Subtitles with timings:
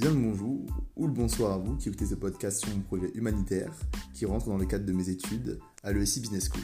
[0.00, 0.64] bien le bonjour
[0.96, 3.70] ou le bonsoir à vous qui écoutez ce podcast sur mon projet humanitaire
[4.14, 6.62] qui rentre dans le cadre de mes études à l'ESI Business School.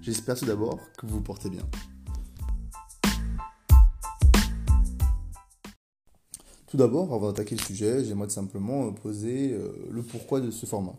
[0.00, 1.62] J'espère tout d'abord que vous vous portez bien.
[6.66, 10.96] Tout d'abord, avant d'attaquer le sujet, j'aimerais simplement poser euh, le pourquoi de ce format.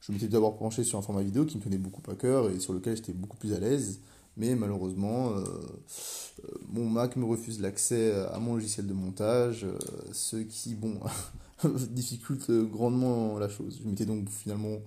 [0.00, 2.58] Je m'étais d'abord penché sur un format vidéo qui me tenait beaucoup à cœur et
[2.58, 4.00] sur lequel j'étais beaucoup plus à l'aise,
[4.36, 9.78] mais malheureusement, euh, euh, mon Mac me refuse l'accès à mon logiciel de montage, euh,
[10.12, 11.00] ce qui, bon,
[11.90, 13.80] difficulte grandement la chose.
[13.82, 14.78] Je m'étais donc finalement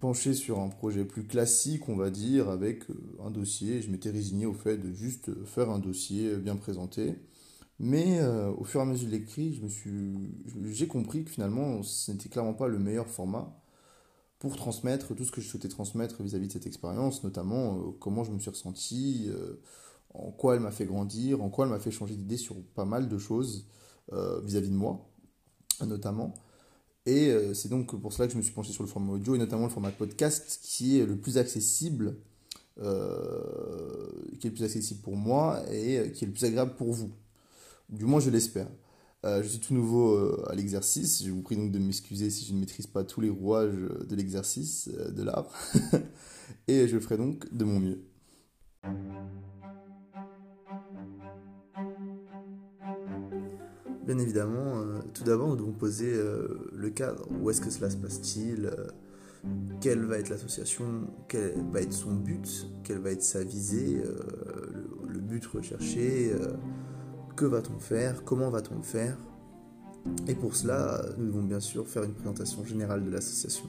[0.00, 2.84] penché sur un projet plus classique, on va dire, avec
[3.24, 3.80] un dossier.
[3.80, 7.14] Je m'étais résigné au fait de juste faire un dossier bien présenté.
[7.78, 8.20] Mais
[8.58, 9.62] au fur et à mesure de l'écrit,
[10.66, 13.59] j'ai compris que finalement, ce n'était clairement pas le meilleur format
[14.40, 18.24] pour transmettre tout ce que je souhaitais transmettre vis-à-vis de cette expérience, notamment euh, comment
[18.24, 19.60] je me suis ressenti, euh,
[20.14, 22.86] en quoi elle m'a fait grandir, en quoi elle m'a fait changer d'idée sur pas
[22.86, 23.68] mal de choses
[24.12, 25.06] euh, vis-à-vis de moi,
[25.86, 26.34] notamment.
[27.06, 29.38] Et c'est donc pour cela que je me suis penché sur le format audio et
[29.38, 32.14] notamment le format podcast qui est le plus accessible,
[32.76, 32.84] qui est
[34.44, 37.10] le plus accessible pour moi et qui est le plus agréable pour vous.
[37.88, 38.68] Du moins, je l'espère.
[39.26, 41.22] Euh, je suis tout nouveau euh, à l'exercice.
[41.22, 44.16] Je vous prie donc de m'excuser si je ne maîtrise pas tous les rouages de
[44.16, 45.52] l'exercice, euh, de l'art.
[46.68, 48.00] Et je ferai donc de mon mieux.
[54.06, 54.82] Bien évidemment,
[55.14, 56.12] tout d'abord, nous devons poser
[56.72, 57.28] le cadre.
[57.40, 58.72] Où est-ce que cela se passe-t-il
[59.80, 64.02] Quelle va être l'association Quel va être son but Quelle va être sa visée
[65.06, 66.32] le, but recherché
[67.40, 69.16] que va-t-on faire Comment va-t-on le faire
[70.28, 73.64] Et pour cela, nous devons bien sûr faire une présentation générale de l'association.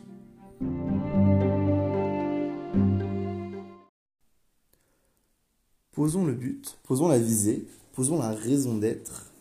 [5.94, 9.32] Posons le but, posons la visée, posons la raison d'être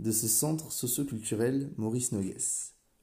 [0.00, 2.34] de ce centre socioculturel Maurice Nogues.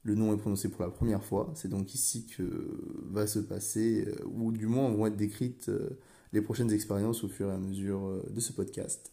[0.02, 4.04] Le nom est prononcé pour la première fois, c'est donc ici que va se passer,
[4.06, 5.98] euh, ou du moins vont être décrites euh,
[6.34, 9.10] les prochaines expériences au fur et à mesure euh, de ce podcast.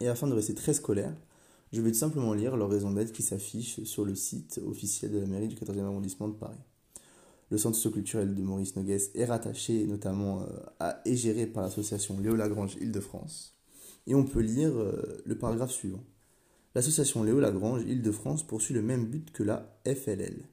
[0.00, 1.14] Et afin de rester très scolaire,
[1.72, 5.26] je vais simplement lire leur raison d'être qui s'affiche sur le site officiel de la
[5.26, 6.58] mairie du 14e arrondissement de Paris.
[7.50, 10.46] Le centre socioculturel de Maurice Nogues est rattaché notamment euh,
[10.80, 13.56] à et géré par l'association Léo Lagrange Île-de-France.
[14.06, 16.02] Et on peut lire euh, le paragraphe suivant.
[16.74, 20.48] L'association Léo Lagrange Île-de-France poursuit le même but que la FLL,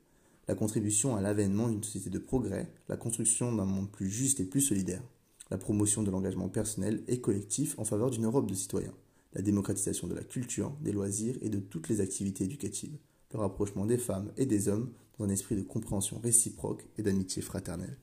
[0.47, 4.45] la contribution à l'avènement d'une société de progrès, la construction d'un monde plus juste et
[4.45, 5.01] plus solidaire,
[5.49, 8.93] la promotion de l'engagement personnel et collectif en faveur d'une Europe de citoyens
[9.33, 12.97] la démocratisation de la culture, des loisirs et de toutes les activités éducatives,
[13.33, 17.41] le rapprochement des femmes et des hommes dans un esprit de compréhension réciproque et d'amitié
[17.41, 17.97] fraternelle.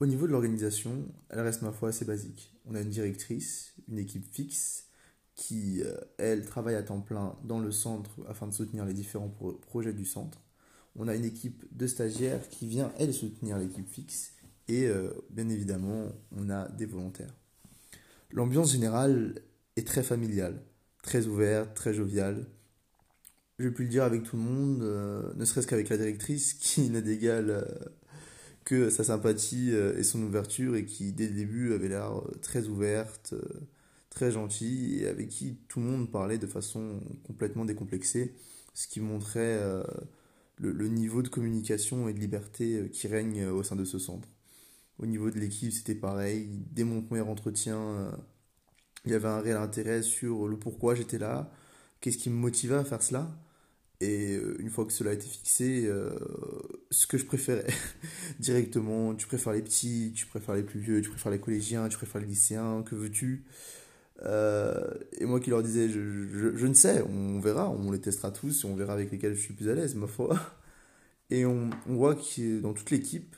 [0.00, 2.52] Au niveau de l'organisation, elle reste ma foi assez basique.
[2.66, 4.88] On a une directrice, une équipe fixe
[5.34, 9.32] qui, euh, elle, travaille à temps plein dans le centre afin de soutenir les différents
[9.68, 10.42] projets du centre.
[10.96, 14.32] On a une équipe de stagiaires qui vient, elle, soutenir l'équipe fixe.
[14.68, 17.34] Et euh, bien évidemment, on a des volontaires.
[18.32, 19.34] L'ambiance générale
[19.76, 20.62] est très familiale,
[21.02, 22.46] très ouverte, très joviale.
[23.58, 26.88] Je pu le dire avec tout le monde, euh, ne serait-ce qu'avec la directrice qui
[26.88, 27.62] n'a d'égal euh,
[28.64, 32.68] que sa sympathie euh, et son ouverture et qui dès le début avait l'air très
[32.68, 33.34] ouverte,
[34.08, 38.34] très gentille et avec qui tout le monde parlait de façon complètement décomplexée,
[38.72, 39.60] ce qui montrait
[40.56, 44.28] le, le, niveau de communication et de liberté qui règne au sein de ce centre.
[45.02, 46.48] Au niveau de l'équipe, c'était pareil.
[46.70, 48.12] Dès mon premier entretien, euh,
[49.04, 51.50] il y avait un réel intérêt sur le pourquoi j'étais là,
[52.00, 53.28] qu'est-ce qui me motivait à faire cela.
[54.00, 56.10] Et euh, une fois que cela a été fixé, euh,
[56.92, 57.66] ce que je préférais
[58.38, 61.96] directement, tu préfères les petits, tu préfères les plus vieux, tu préfères les collégiens, tu
[61.96, 63.44] préfères les lycéens, que veux-tu?
[65.18, 68.76] Et moi qui leur disais, je, ne sais, on verra, on les testera tous on
[68.76, 70.38] verra avec lesquels je suis plus à l'aise, ma foi.
[71.30, 73.34] Et on, on voit que dans toute l'équipe,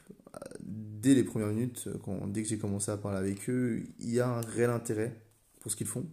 [0.61, 4.21] dès les premières minutes, quand, dès que j'ai commencé à parler avec eux, il y
[4.21, 5.15] a un réel intérêt
[5.61, 6.07] pour ce qu'ils font,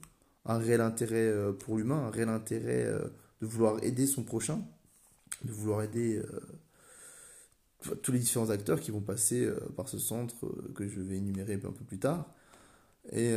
[0.45, 3.00] un réel intérêt euh, pour l'humain, un réel intérêt euh,
[3.42, 4.62] de vouloir aider son prochain,
[5.44, 10.36] de vouloir aider euh, tous les différents acteurs qui vont passer par ce centre
[10.75, 12.31] que je vais énumérer un peu plus tard.
[13.12, 13.34] Et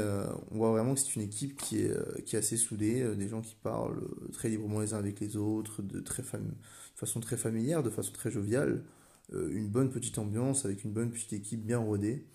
[0.51, 3.41] on voit vraiment que c'est une équipe qui est, qui est assez soudée, des gens
[3.41, 6.53] qui parlent très librement les uns avec les autres, de, très de
[6.95, 8.83] façon très familière, de façon très joviale.
[9.35, 12.27] Euh, une bonne petite ambiance, avec une bonne petite équipe bien rodée,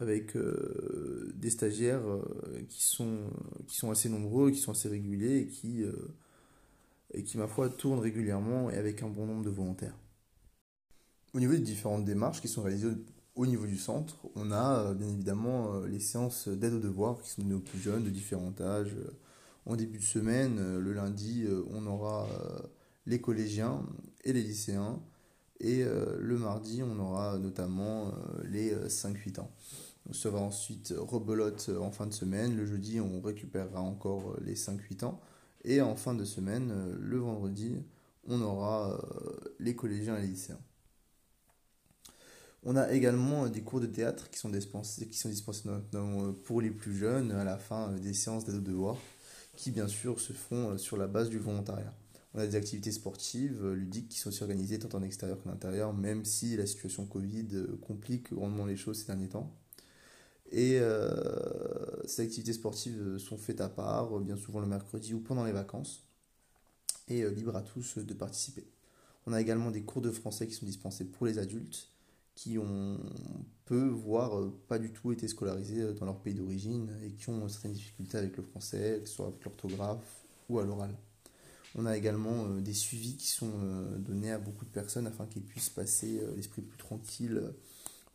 [0.00, 2.22] avec euh, des stagiaires euh,
[2.68, 3.30] qui, sont,
[3.66, 5.84] qui sont assez nombreux, qui sont assez réguliers et qui,
[7.12, 9.96] et qui, ma foi, tournent régulièrement et avec un bon nombre de volontaires.
[11.34, 12.88] Au niveau des différentes démarches qui sont réalisées
[13.34, 17.42] au niveau du centre, on a bien évidemment les séances d'aide aux devoirs qui sont
[17.42, 18.94] données aux plus jeunes de différents âges.
[19.64, 22.28] En début de semaine, le lundi, on aura
[23.06, 23.86] les collégiens
[24.24, 25.00] et les lycéens.
[25.62, 28.12] Et le mardi, on aura notamment
[28.44, 29.50] les 5-8 ans.
[30.10, 32.56] On sera ensuite rebelote en fin de semaine.
[32.56, 35.20] Le jeudi, on récupérera encore les 5-8 ans.
[35.64, 37.80] Et en fin de semaine, le vendredi,
[38.26, 39.00] on aura
[39.60, 40.58] les collégiens et les lycéens.
[42.64, 45.44] On a également des cours de théâtre qui sont dispensés, qui
[46.44, 48.98] pour les plus jeunes à la fin des séances d'aide devoirs,
[49.56, 51.92] qui bien sûr se font sur la base du volontariat.
[52.34, 55.92] On a des activités sportives, ludiques qui sont aussi organisées tant en extérieur qu'en intérieur,
[55.92, 57.48] même si la situation Covid
[57.86, 59.52] complique grandement les choses ces derniers temps.
[60.52, 65.44] Et euh, ces activités sportives sont faites à part, bien souvent le mercredi ou pendant
[65.44, 66.04] les vacances,
[67.08, 68.66] et euh, libre à tous de participer.
[69.26, 71.88] On a également des cours de français qui sont dispensés pour les adultes,
[72.34, 72.98] qui ont
[73.64, 77.48] peu, voire euh, pas du tout été scolarisés dans leur pays d'origine et qui ont
[77.48, 80.94] certaines difficultés avec le français, que ce soit avec l'orthographe ou à l'oral.
[81.74, 83.50] On a également des suivis qui sont
[83.98, 87.52] donnés à beaucoup de personnes afin qu'ils puissent passer l'esprit plus tranquille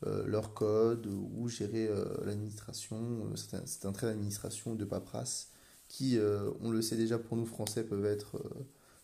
[0.06, 3.32] euh, leur code ou gérer euh, l'administration.
[3.32, 5.50] Euh, c'est un, trait d'administration de paperasse
[5.88, 6.20] qui,
[6.62, 8.44] on le sait déjà pour nous français, peuvent être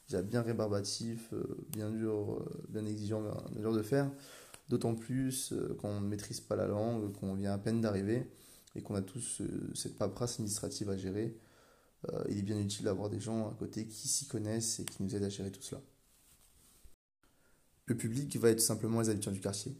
[0.09, 1.33] déjà bien rébarbatifs,
[1.69, 3.21] bien dur, bien exigeants,
[3.51, 4.11] bien dur de faire.
[4.67, 8.29] D'autant plus quand on ne maîtrise pas la langue, qu'on vient à peine d'arriver
[8.75, 9.41] et qu'on a tous
[9.73, 11.37] cette paperasse administrative à gérer.
[12.29, 15.15] Il est bien utile d'avoir des gens à côté qui s'y connaissent et qui nous
[15.15, 15.81] aident à gérer tout cela.
[17.85, 19.75] Le public va être simplement les habitants du quartier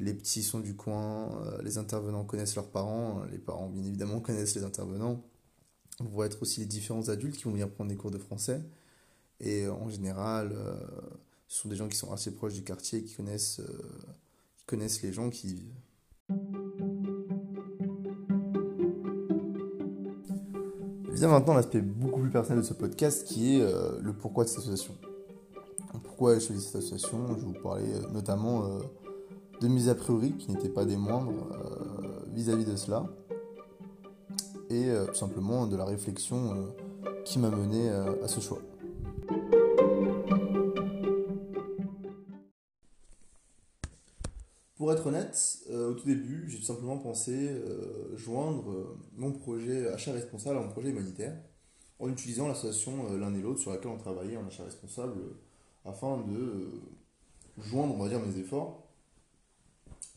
[0.00, 4.20] les petits sont du coin, euh, les intervenants connaissent leurs parents, les parents bien évidemment
[4.22, 5.22] connaissent les intervenants.
[6.00, 8.62] Vont être aussi les différents adultes qui vont venir prendre des cours de français.
[9.40, 10.74] Et euh, en général, euh,
[11.48, 13.60] ce sont des gens qui sont assez proches du quartier, qui connaissent,
[14.56, 15.74] qui connaissent les gens qui vivent.
[21.18, 23.64] Vient maintenant l'aspect beaucoup plus personnel de ce podcast qui est
[24.00, 24.94] le pourquoi de cette association.
[26.04, 28.78] Pourquoi j'ai choisi cette association Je vais vous parler notamment
[29.60, 33.04] de mes a priori qui n'étaient pas des moindres euh, vis-à-vis de cela,
[34.70, 38.60] et euh, tout simplement de la réflexion euh, qui m'a mené à ce choix.
[44.78, 47.50] Pour être honnête, au tout début, j'ai tout simplement pensé
[48.14, 51.36] joindre mon projet achat responsable à mon projet humanitaire
[51.98, 55.20] en utilisant l'association l'un et l'autre sur laquelle on travaillait en achat responsable
[55.84, 56.80] afin de
[57.58, 58.88] joindre, on va dire, mes efforts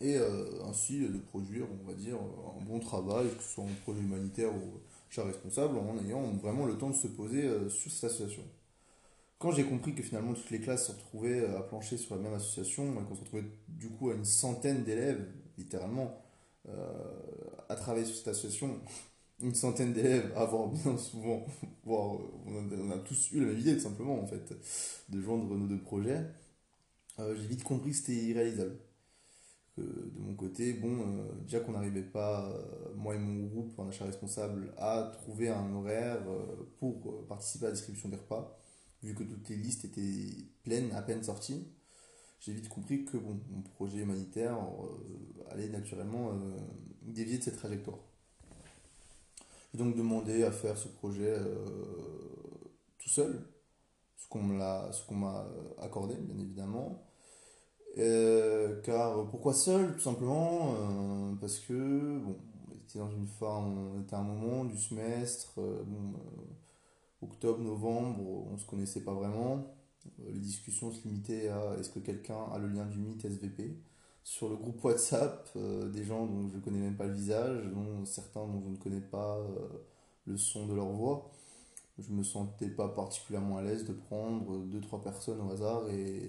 [0.02, 3.70] et euh, ainsi de produire, on va dire, un bon travail, que ce soit en
[3.84, 4.80] projet humanitaire ou
[5.10, 8.44] chat responsable, en ayant vraiment le temps de se poser euh, sur cette association.
[9.42, 12.22] Quand j'ai compris que finalement toutes les classes se retrouvaient euh, à plancher sur la
[12.22, 15.26] même association, et qu'on se retrouvait du coup à une centaine d'élèves,
[15.58, 16.18] littéralement,
[17.70, 18.80] à travailler sur cette association,
[19.42, 21.46] une centaine d'élèves, à avoir bien souvent,
[21.84, 24.54] voire on a, tous eu la même idée tout simplement en fait,
[25.10, 26.24] de joindre nos deux projets,
[27.18, 28.78] j'ai vite compris que c'était irréalisable.
[29.78, 33.88] De mon côté, bon, euh, déjà qu'on n'arrivait pas, euh, moi et mon groupe en
[33.88, 38.58] achat responsable, à trouver un horaire euh, pour participer à la distribution des repas,
[39.04, 41.68] vu que toutes les listes étaient pleines, à peine sorties.
[42.40, 44.58] J'ai vite compris que bon, mon projet humanitaire
[45.50, 46.32] allait naturellement
[47.04, 48.00] dévier de cette trajectoire.
[49.72, 51.38] J'ai donc demandé à faire ce projet
[52.98, 53.46] tout seul,
[54.18, 55.48] ce qu'on m'a
[55.80, 57.04] accordé, bien évidemment.
[57.98, 62.38] Euh, car pourquoi seul Tout simplement euh, parce que bon,
[62.70, 65.84] on était dans une forme, on était à un moment du semestre, euh,
[67.22, 69.66] octobre, novembre, on se connaissait pas vraiment.
[70.20, 73.78] les discussions se limitaient à est-ce que quelqu'un a le lien du mythe SVP
[74.24, 78.06] sur le groupe WhatsApp, des gens dont je ne connais même pas le visage, dont
[78.06, 79.40] certains dont je ne connais pas
[80.26, 81.32] le son de leur voix.
[81.98, 86.20] Je me sentais pas particulièrement à l'aise de prendre deux trois personnes au hasard et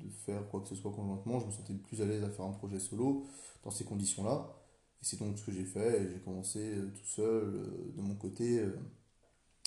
[0.00, 1.40] de faire quoi que ce soit conjointement.
[1.40, 3.24] Je me sentais plus à l'aise à faire un projet solo
[3.64, 4.54] dans ces conditions là
[5.00, 8.14] et c'est donc ce que j'ai fait j'ai commencé euh, tout seul euh, de mon
[8.14, 8.72] côté euh,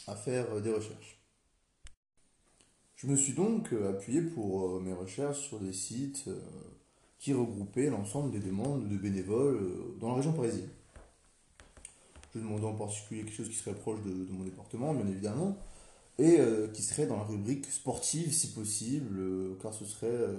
[0.08, 1.22] à faire des recherches.
[2.96, 6.30] Je me suis donc appuyé pour mes recherches sur des sites
[7.20, 9.60] qui regroupaient l'ensemble des demandes de bénévoles
[10.00, 10.70] dans la région parisienne.
[12.38, 15.58] Je demandais en particulier quelque chose qui serait proche de, mon département, bien évidemment,
[16.20, 20.36] et euh, qui serait dans la rubrique sportive si possible, euh, car ce serait euh,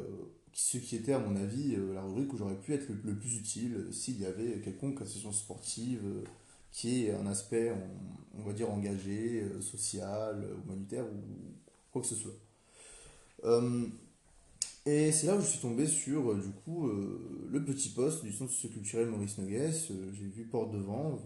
[0.52, 3.86] ce qui était à mon avis la rubrique où j'aurais pu être le, plus utile
[3.92, 6.02] s'il y avait quelconque association sportive
[6.72, 7.72] qui ait un aspect,
[8.38, 11.54] on, va dire, engagé, social, humanitaire ou
[11.92, 12.34] quoi que ce soit.
[14.86, 18.52] Et c'est là où je suis tombé sur, du coup, le petit poste du Centre
[18.52, 19.88] socioculturel Maurice Noguès.
[20.12, 21.20] J'ai vu Porte de Vanves,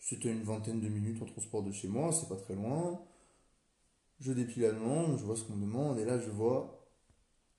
[0.00, 3.00] C'était une vingtaine de minutes en transport de chez moi, c'est pas très loin.
[4.20, 6.88] Je dépile la demande, je vois ce qu'on me demande, et là je vois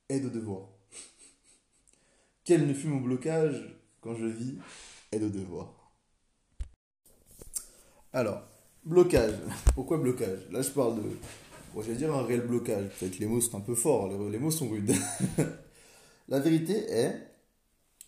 [0.09, 0.67] aide au devoir.
[2.43, 4.57] Quel ne fut mon blocage quand je vis
[5.11, 5.78] aide au devoir
[8.11, 8.41] Alors,
[8.85, 9.35] blocage.
[9.75, 10.39] Pourquoi blocage?
[10.51, 11.09] Là je parle de.
[11.73, 12.89] Bon, dire un réel blocage.
[12.99, 14.91] Peut-être les mots sont un peu forts, les, mots sont rudes.
[16.27, 17.27] la vérité est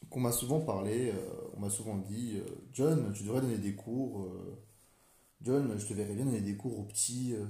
[0.10, 3.76] qu'on m'a souvent parlé, euh, on m'a souvent dit euh, John, tu devrais donner des
[3.76, 4.24] cours.
[4.24, 4.58] euh,
[5.44, 7.34] John, je te verrais bien donner des cours aux petits.
[7.36, 7.46] Euh,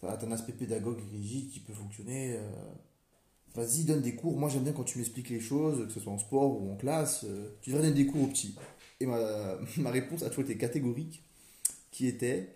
[0.00, 2.38] t'as un aspect pédagogue rigide qui peut fonctionner.
[3.54, 4.38] Vas-y, donne des cours.
[4.38, 6.76] Moi, j'aime bien quand tu m'expliques les choses, que ce soit en sport ou en
[6.76, 7.26] classe.
[7.60, 8.54] tu devrais donner des cours aux petits.
[9.00, 11.22] Et ma, ma réponse a toujours été catégorique,
[11.90, 12.48] qui était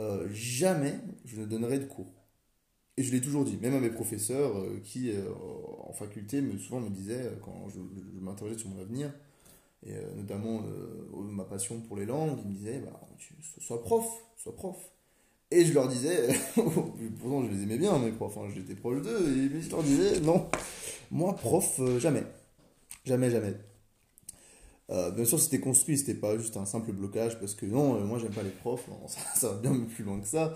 [0.00, 0.94] euh, jamais
[1.24, 2.12] je ne donnerai de cours.
[2.96, 5.22] Et je l'ai toujours dit, même à mes professeurs euh, qui, euh,
[5.84, 7.80] en faculté, me, souvent me disaient, quand je,
[8.20, 9.12] m'interrogeais sur mon avenir,
[9.86, 10.64] et notamment
[11.14, 13.00] ma passion pour les langues, ils me disaient, bah,
[13.60, 14.04] sois prof,
[14.36, 14.76] sois prof.
[15.52, 19.36] Et je leur disais, pourtant je les aimais bien, mes profs, hein, j'étais proche d'eux,
[19.36, 20.50] et je leur disais, non,
[21.12, 22.24] moi, prof, jamais.
[23.04, 23.54] Jamais, jamais.
[24.90, 28.04] Euh, bien sûr, c'était construit, c'était pas juste un simple blocage, parce que non, euh,
[28.04, 28.88] moi j'aime pas les profs,
[29.34, 30.54] ça, va bien plus loin que ça.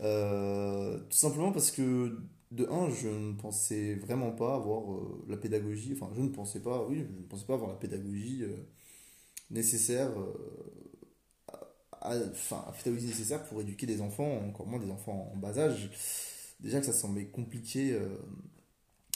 [0.00, 2.18] Euh, tout simplement parce que,
[2.50, 4.82] de un, je ne pensais vraiment pas avoir
[5.28, 8.44] la pédagogie, enfin, je ne pensais pas, oui, je ne pensais pas avoir la pédagogie
[9.50, 10.10] nécessaire,
[12.02, 15.90] enfin, la pédagogie nécessaire pour éduquer des enfants, encore moins des enfants en bas âge.
[16.60, 17.98] Déjà que ça semblait compliqué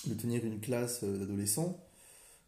[0.07, 1.82] de tenir une classe d'adolescents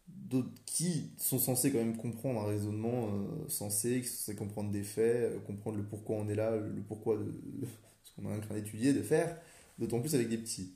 [0.07, 4.71] d'autres qui sont censés quand même comprendre un raisonnement euh, sensé, qui sont censés comprendre
[4.71, 7.23] des faits, euh, comprendre le pourquoi on est là, le pourquoi de
[8.03, 9.37] ce qu'on est en train d'étudier, de faire,
[9.79, 10.73] d'autant plus avec des petits.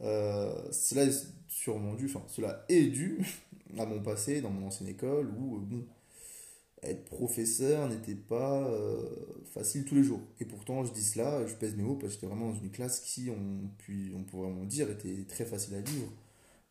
[0.00, 3.20] Euh, cela est sûrement dû, enfin, cela est dû
[3.78, 5.84] à mon passé dans mon ancienne école où, euh, bon,
[6.82, 8.70] être professeur n'était pas
[9.52, 10.20] facile tous les jours.
[10.38, 12.70] Et pourtant, je dis cela, je pèse mes mots parce que j'étais vraiment dans une
[12.70, 16.06] classe qui, on, puis, on pourrait vraiment dire, était très facile à vivre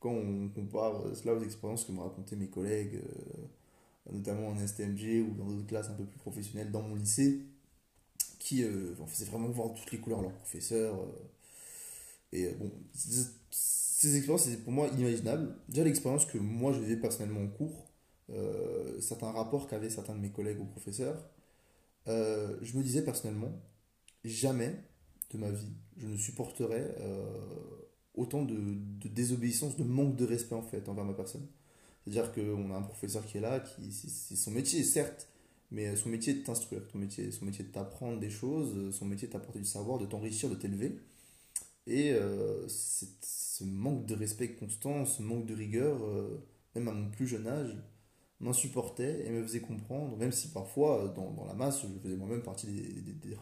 [0.08, 4.58] quand on compare euh, cela aux expériences que me racontaient mes collègues, euh, notamment en
[4.58, 7.42] STMG ou dans d'autres classes un peu plus professionnelles dans mon lycée,
[8.40, 10.96] qui euh, en faisaient vraiment voir toutes les couleurs leurs professeurs.
[12.32, 15.56] et bon, ces expériences, c'est pour moi inimaginable.
[15.68, 17.88] Déjà, l'expérience que moi je vivais personnellement en cours,
[19.02, 21.30] certains rapports qu'avaient certains de mes collègues ou professeurs,
[22.06, 23.52] je me disais personnellement,
[24.24, 24.76] jamais
[25.32, 26.96] de ma vie, je ne supporterais
[28.18, 28.76] autant de,
[29.08, 31.46] désobéissance, de manque de respect en fait envers ma personne.
[32.04, 35.28] C'est-à-dire qu'on a un professeur qui est là, qui c'est son métier certes,
[35.72, 39.06] mais son métier est de t'instruire, métier, son métier est de t'apprendre des choses, son
[39.06, 41.00] métier est de t'apporter du savoir, de t'enrichir, de t'élever.
[41.88, 46.44] Et euh, ce manque de respect constant, ce manque de rigueur, euh,
[46.76, 47.76] même à mon plus jeune âge,
[48.40, 52.44] m'insupportait et me faisait comprendre, même si parfois, euh, dans, la masse, je faisais moi-même
[52.44, 53.36] partie des, des, des.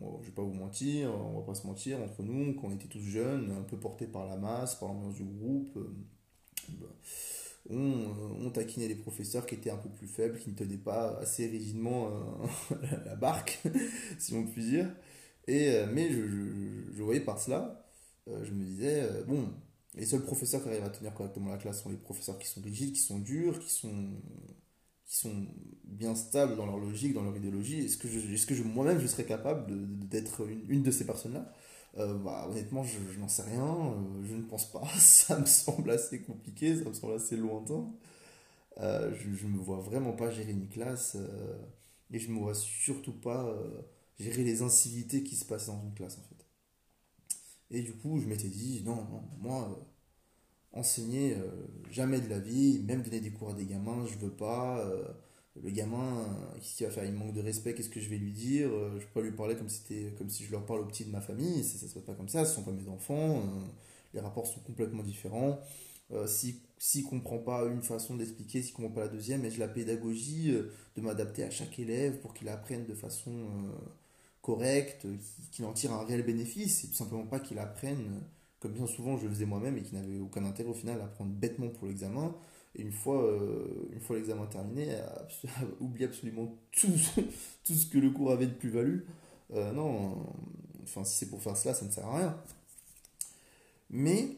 [0.00, 2.72] On- je vais pas vous mentir, on va pas se mentir, entre nous, quand on
[2.72, 5.94] était tous jeunes, un peu portés par la masse, par l'ambiance du groupe, euh,
[6.80, 6.86] bah,
[7.70, 10.76] on, euh, on taquinait les professeurs qui étaient un peu plus faibles, qui ne tenaient
[10.78, 12.08] pas assez rigidement
[12.72, 13.60] euh, la barque,
[14.18, 14.94] si on peut dire.
[15.48, 17.84] Et, mais je, voyais par cela,
[18.28, 19.48] je me disais, bon,
[19.94, 22.62] les seuls professeurs qui arrivent à tenir correctement la classe sont les professeurs qui sont
[22.62, 23.92] rigides, qui sont durs, qui sont,
[25.16, 25.46] sont
[25.84, 27.84] bien stables dans leur logique, dans leur idéologie.
[27.86, 31.06] Est-ce que, je, est-ce que moi-même je serais capable de- d'être une, une de ces
[31.06, 31.52] personnes-là?
[31.98, 34.82] Euh, bah, Honnêtement, je, n'en sais rien, euh, je ne pense pas.
[34.98, 37.86] Ça me semble assez compliqué, ça me semble assez lointain.
[38.80, 41.16] Euh, je ne me vois vraiment pas gérer une classe
[42.12, 43.52] et je ne me vois surtout pas
[44.18, 46.46] gérer les incivilités qui se passent dans une classe en fait.
[47.70, 49.86] Et du coup, je m'étais dit, non, non, moi,
[50.72, 51.50] enseigner, euh,
[51.90, 54.80] jamais de la vie, même donner des cours à des gamins, je veux pas.
[54.80, 55.04] euh,
[55.62, 57.04] le gamin, euh, qu'est-ce qu'il va faire?
[57.04, 58.70] Il manque de respect, qu'est-ce que je vais lui dire?
[58.72, 59.82] Euh, je peux lui parler comme si,
[60.16, 62.14] comme si je leur parle aux petits de ma famille, ça, ça se passe pas
[62.14, 63.42] comme ça, ce sont pas mes enfants,
[64.14, 65.60] les rapports sont complètement différents.
[66.26, 69.68] Si, s'il comprend pas une façon d'expliquer, s'il comprend pas la deuxième, et je la
[69.68, 73.32] pédagogie de m'adapter à chaque élève pour qu'il apprenne de façon
[74.42, 75.06] correcte,
[75.52, 78.22] qu'il en tire un réel bénéfice, et tout simplement pas qu'il apprenne,
[78.62, 81.04] comme bien souvent je le faisais moi-même et qui n'avait aucun intérêt au final à
[81.04, 82.32] apprendre bêtement pour l'examen,
[82.76, 85.26] et une fois, euh, une fois l'examen terminé, à,
[85.80, 86.92] oublier absolument tout,
[87.64, 89.00] tout ce que le cours avait de plus-value.
[89.52, 90.16] Euh, non,
[90.84, 92.42] enfin si c'est pour faire cela, ça ne sert à rien.
[93.90, 94.36] Mais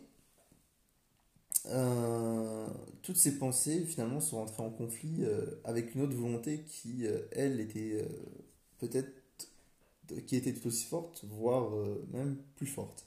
[1.67, 2.67] euh,
[3.03, 5.25] toutes ces pensées finalement sont entrées en conflit
[5.65, 8.05] avec une autre volonté qui, elle, était
[8.79, 9.13] peut-être
[10.27, 11.71] qui était tout aussi forte, voire
[12.13, 13.07] même plus forte.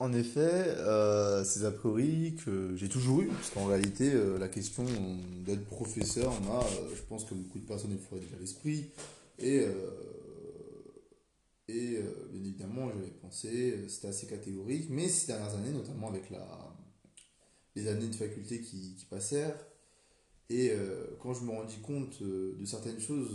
[0.00, 0.40] En effet,
[0.76, 4.84] euh, ces a priori que j'ai toujours eu, parce qu'en réalité, euh, la question
[5.44, 8.90] d'être professeur, euh, je pense que beaucoup de personnes y feraient déjà l'esprit,
[9.40, 9.66] et,
[11.68, 11.98] et
[12.32, 16.46] bien évidemment, j'avais pensé, c'était assez catégorique, mais ces dernières années, notamment avec la,
[17.74, 19.56] les années de faculté qui, qui passèrent,
[20.50, 20.72] et
[21.20, 23.30] quand je me rendis compte de certaines choses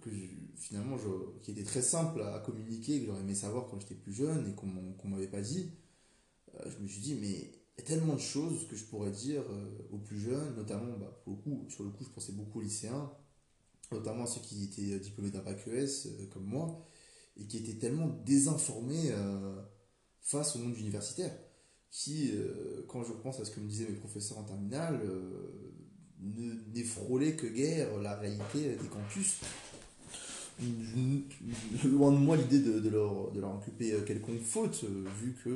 [0.00, 0.96] que je- finalement
[1.42, 4.54] qui étaient très simples à communiquer, que j'aurais aimé savoir quand j'étais plus jeune et
[4.54, 5.72] qu'on qu'on m'avait pas dit,
[6.54, 9.10] euh, je me suis dit, mais il y a tellement de choses que je pourrais
[9.10, 12.32] dire euh, aux plus jeunes, notamment, bah, pour le coup, sur le coup, je pensais
[12.32, 13.10] beaucoup aux lycéens,
[13.90, 16.80] notamment à ceux qui étaient diplômés d'un bac ES euh, comme moi,
[17.36, 19.60] et qui étaient tellement désinformés euh,
[20.20, 21.32] face au monde universitaire,
[21.90, 25.72] qui, euh, quand je repense à ce que me disaient mes professeurs en terminale, euh,
[26.20, 29.36] ne n'effrôlaient que guère la réalité des campus.
[30.60, 35.50] Loin de moi l'idée de, de leur, de leur euh, quelconque faute, euh, vu que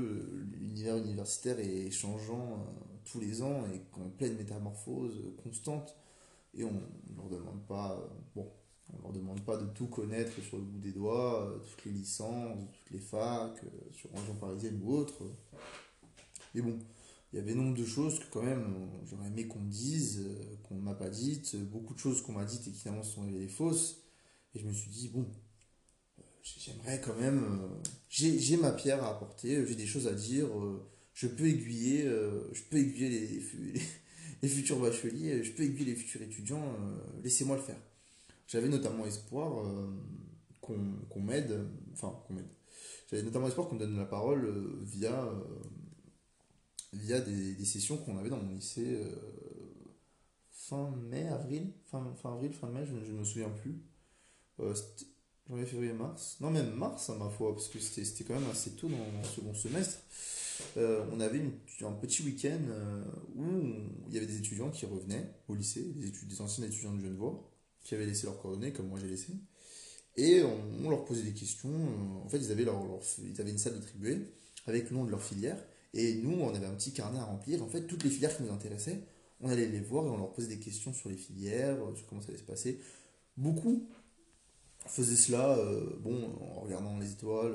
[0.59, 5.95] l'univers universitaire est changeant euh, tous les ans et en pleine métamorphose constante.
[6.55, 8.51] Et on ne leur demande pas, bon,
[8.93, 12.59] on leur demande pas de tout connaître sur le bout des doigts, toutes les licences,
[12.73, 13.63] toutes les facs,
[13.93, 15.23] sur région parisienne ou autre.
[16.55, 16.77] Mais bon,
[17.33, 20.27] il y avait nombre de choses que quand même j'aurais aimé qu'on me dise,
[20.65, 23.13] qu'on ne m'a pas dites, beaucoup de choses qu'on m'a dites et qui finalement se
[23.13, 24.08] sont révélées fausses.
[24.55, 25.27] Et je me suis dit, bon,
[26.43, 27.45] J'aimerais quand même.
[27.45, 27.69] euh,
[28.09, 30.47] j'ai ma pierre à apporter, euh, j'ai des choses à dire.
[30.59, 30.83] euh,
[31.15, 33.81] je peux aiguiller, euh, je peux aiguiller les, fu- les,
[34.43, 36.63] les futurs bacheliers, euh, je peux aiguiller les futurs étudiants.
[36.81, 37.77] euh, Laissez-moi le faire.
[38.49, 39.89] J'avais notamment espoir euh,
[40.61, 42.49] qu'on m'aide, enfin qu'on m'aide.
[43.11, 45.45] J'avais notamment espoir qu'on me donne la parole euh, via, euh,
[46.93, 49.15] via des, sessions qu'on avait dans mon lycée euh,
[50.53, 53.81] fin mai, avril, fin, fin avril, fin mai, je ne me souviens plus.
[54.61, 54.75] Euh,
[55.49, 56.37] janvier, février, mars.
[56.41, 59.27] Non, même mars, à ma foi, parce que c'était quand même assez tôt dans, le
[59.27, 59.99] second semestre.
[60.77, 61.41] Euh, on avait
[61.83, 63.05] un petit week-end euh,
[63.37, 63.45] où
[64.09, 67.01] il y avait des étudiants qui revenaient au lycée, des, études, des anciens étudiants de
[67.01, 67.49] Genevois,
[67.85, 69.33] qui avaient laissé leurs coordonnées, comme moi j'ai laissé.
[70.17, 71.71] Et on, leur posait des questions.
[72.25, 72.83] En fait, ils avaient, leur,
[73.23, 74.19] ils avaient une salle attribuée
[74.67, 75.63] avec le nom de leur filière.
[75.95, 77.63] Et nous, on avait un petit carnet à remplir.
[77.63, 79.01] En fait, toutes les filières qui nous intéressaient,
[79.41, 82.21] on allait les voir et on leur posait des questions sur les filières, sur comment
[82.21, 82.81] ça allait se passer.
[83.37, 83.89] Beaucoup
[84.89, 87.55] faisaient cela euh, bon, en regardant les étoiles,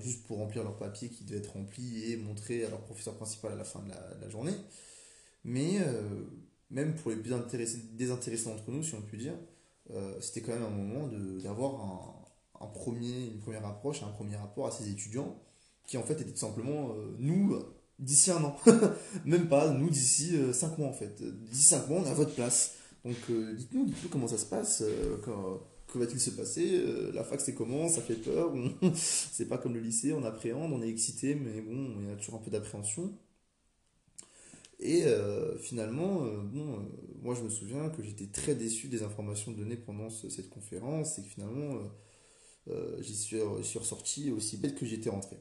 [0.00, 3.52] juste pour remplir leur papier qui devait être rempli et montrer à leur professeur principal
[3.52, 3.90] à la fin de
[4.20, 4.54] la, journée.
[5.44, 6.24] Mais euh,
[6.70, 9.34] même pour les plus intéressés, désintéressés d'entre nous, si on peut dire,
[9.90, 11.08] euh, c'était quand même un moment
[11.42, 12.24] d'avoir
[12.60, 15.36] un, premier, une première approche, un premier rapport à ces étudiants
[15.86, 17.58] qui en fait étaient tout simplement nous
[17.98, 18.56] d'ici un an.
[19.24, 21.20] même pas, nous d'ici 5 mois en fait.
[21.50, 22.74] D'ici 5 mois, on à votre place.
[23.04, 23.16] Donc
[23.56, 24.84] dites-nous, dites-nous comment ça se passe,
[25.92, 26.70] que va-t-il se passer?
[26.74, 27.88] Euh, La fac c'est comment?
[27.88, 28.52] Ça fait peur
[28.94, 32.16] C'est pas comme le lycée, on appréhende, on est excité, mais bon, il y a
[32.16, 33.12] toujours un peu d'appréhension.
[34.80, 36.78] Et euh, finalement, euh, bon,
[37.22, 41.18] moi je me souviens que j'étais très déçu des informations données pendant ce- cette conférence
[41.18, 41.78] et que finalement
[43.00, 43.40] j'y suis,
[43.78, 45.36] ressorti aussi bête que j'étais rentré.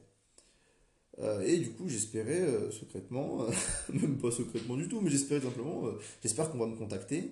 [1.46, 3.46] Et du coup, j'espérais secrètement,
[3.94, 5.84] même pas secrètement du tout, mais j'espérais simplement,
[6.24, 7.32] j'espère qu'on va me contacter,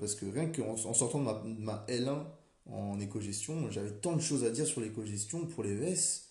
[0.00, 2.24] parce que rien qu'en en sortant ma, de ma L1
[2.70, 6.22] en éco-gestion, j'avais tant de choses à dire sur l'éco-gestion pour les ES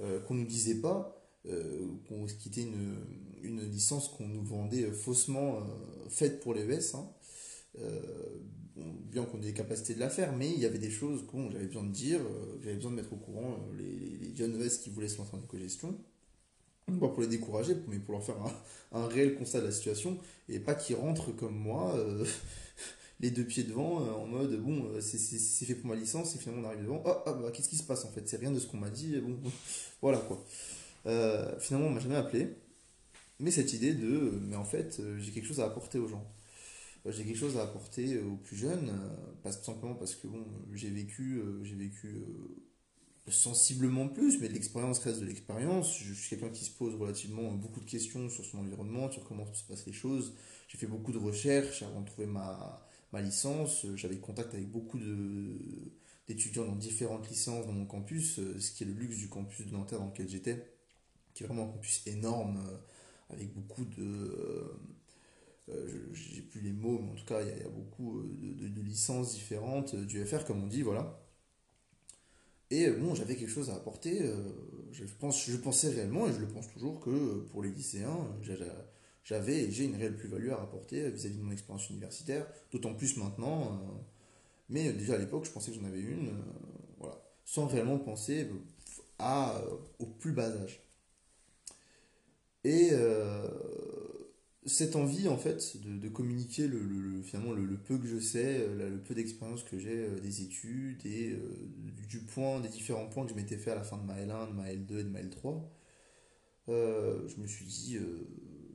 [0.00, 2.96] euh, qu'on ne nous disait pas, euh, qu'on qui était une,
[3.42, 7.08] une licence qu'on nous vendait faussement euh, faite pour les ES, hein.
[7.80, 8.00] Euh,
[8.76, 11.26] bon, bien qu'on ait les capacités de la faire, mais il y avait des choses
[11.26, 14.60] que bon, j'avais besoin de dire, que j'avais besoin de mettre au courant les, jeunes
[14.60, 15.96] ES qui voulaient se lancer en éco-gestion.
[17.00, 20.18] Pas pour les décourager, mais pour leur faire un, un réel constat de la situation,
[20.48, 21.94] et pas qu'ils rentrent comme moi,
[23.22, 26.38] les deux pieds devant, euh, en mode bon, euh, c'est fait pour ma licence, et
[26.38, 28.28] finalement on arrive devant, oh, ah, bah, qu'est-ce qui se passe en fait?
[28.28, 29.38] C'est rien de ce qu'on m'a dit, bon,
[30.02, 30.44] voilà quoi.
[31.06, 32.56] Euh, finalement, on m'a jamais appelé,
[33.38, 36.26] mais cette idée de, mais en fait, j'ai quelque chose à apporter aux gens.
[37.06, 38.92] J'ai quelque chose à apporter aux plus jeunes,
[39.42, 42.24] pas tout simplement parce que bon, j'ai vécu, j'ai vécu
[43.28, 45.98] sensiblement plus, mais l'expérience reste de l'expérience.
[45.98, 49.52] Je suis quelqu'un qui se pose relativement beaucoup de questions sur son environnement, sur comment
[49.52, 50.34] se passent les choses.
[50.68, 53.86] J'ai fait beaucoup de recherches avant de trouver ma, ma licence.
[53.96, 54.98] J'avais contact avec beaucoup
[56.28, 59.66] d'étudiants dans différentes licences dans mon campus, euh, ce qui est le luxe du campus
[59.66, 60.64] de Nanterre dans lequel j'étais,
[61.34, 62.76] qui est vraiment un campus énorme, euh,
[63.34, 64.02] avec beaucoup de...
[64.02, 64.80] euh,
[65.68, 68.80] euh, j'ai plus les mots, mais en tout cas, il y, a beaucoup euh, de,
[68.82, 71.20] licences différentes, euh, du FR, comme on dit, voilà.
[72.70, 74.22] Et euh, bon, j'avais quelque chose à apporter.
[74.22, 74.34] euh,
[74.92, 78.26] je, pense, je pensais réellement, et je le pense toujours, que euh, pour les lycéens,
[79.24, 83.16] j'avais et j'ai une réelle plus-value à rapporter vis-à-vis de mon expérience universitaire, d'autant plus
[83.16, 83.62] maintenant.
[83.74, 84.00] euh,
[84.70, 86.32] mais déjà à l'époque, je pensais que j'en avais une, euh,
[86.98, 88.54] voilà, sans réellement penser euh,
[89.18, 89.62] à,
[90.00, 90.82] au plus bas âge.
[92.64, 92.92] Et
[94.64, 98.64] cette envie, en fait, de, communiquer le, le- le- finalement le, peu que je sais,
[98.68, 101.36] le peu d'expérience que j'ai des études et
[102.08, 104.46] du point, des différents points que je m'étais fait à la fin de ma L1,
[104.46, 105.68] de ma L2 et de ma L3,
[106.68, 107.98] euh, je me suis dit,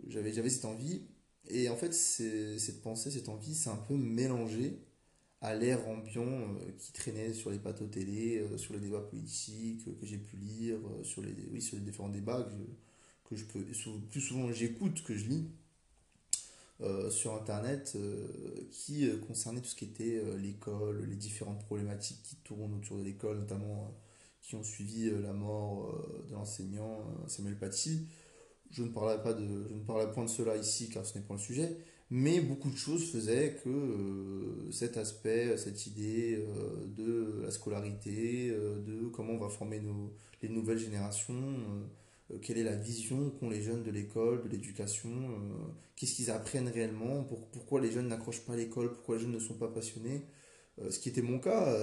[0.09, 1.01] j'avais, j'avais cette envie.
[1.49, 4.79] Et en fait, cette pensée, cette envie, c'est un peu mélangé
[5.41, 9.87] à l'air ambiant euh, qui traînait sur les plateaux télé, euh, sur les débats politiques
[9.87, 12.63] euh, que j'ai pu lire, sur les, oui, sur les différents débats que je,
[13.29, 15.47] que je peux, plus souvent j'écoute que je lis
[17.09, 17.97] sur Internet,
[18.69, 23.39] qui concernaient tout ce qui était l'école, les différentes problématiques qui tournent autour de l'école,
[23.39, 23.91] notamment
[24.43, 28.05] qui ont suivi la mort de l'enseignant Samuel Paty.
[28.71, 31.23] Je ne parlerai pas de, je ne parlerai point de cela ici car ce n'est
[31.23, 31.77] pas le sujet,
[32.09, 38.49] mais beaucoup de choses faisaient que euh, cet aspect, cette idée euh, de la scolarité,
[38.51, 41.55] euh, de comment on va former nos, les nouvelles générations,
[42.41, 45.09] quelle est la vision qu'ont les jeunes de l'école, de l'éducation,
[45.95, 49.31] qu'est-ce qu'ils apprennent réellement, pour- pourquoi les jeunes n'accrochent pas à l'école, pourquoi les jeunes
[49.31, 50.23] ne sont pas passionnés.
[50.89, 51.73] Ce qui était mon cas,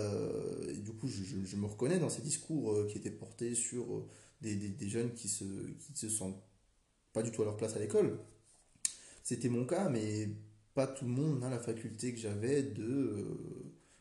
[0.68, 4.06] et du coup je, me reconnais dans ces discours qui étaient portés sur
[4.42, 6.40] des, des- des jeunes qui se, qui se sentent
[7.14, 8.18] pas du tout à leur place à l'école.
[9.22, 10.28] C'était mon cas, mais
[10.74, 13.24] pas tout le monde a la faculté que j'avais de, euh,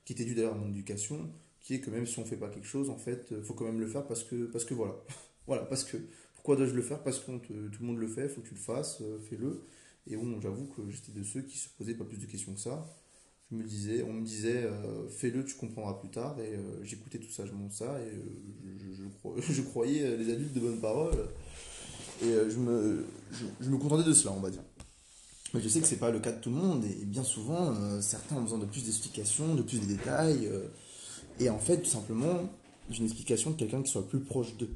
[0.06, 1.30] qui était due d'ailleurs à mon éducation,
[1.62, 3.66] qui est que même si on fait pas quelque chose, en fait, il faut quand
[3.66, 4.96] même le faire parce que, parce que voilà.
[5.46, 5.98] Voilà, parce que,
[6.36, 7.04] pourquoi dois-je le faire?
[7.04, 9.66] Parce que tout le monde le fait, faut que tu le fasses, euh, fais-le.
[10.08, 12.62] Et bon, j'avoue que j'étais de ceux qui se posaient pas plus de questions que
[12.62, 12.88] ça.
[13.52, 16.40] Je me disais, on me disait, euh, fais-le, tu comprendras plus tard.
[16.40, 18.24] Et euh, j'écoutais tout sagement ça, et euh,
[18.80, 21.28] je, je, je cro- je croyais euh, les adultes de bonne parole.
[22.24, 23.06] Et euh, je me,
[23.60, 24.64] je, me contentais de cela, on va dire.
[25.54, 27.74] Mais je sais que c'est pas le cas de tout le monde, et bien souvent,
[27.76, 30.48] euh, certains ont besoin de plus d'explications, de plus de détails.
[30.48, 30.68] euh,
[31.40, 32.50] et en fait, tout simplement,
[32.90, 34.76] d'une explication de quelqu'un qui soit plus proche d'eux.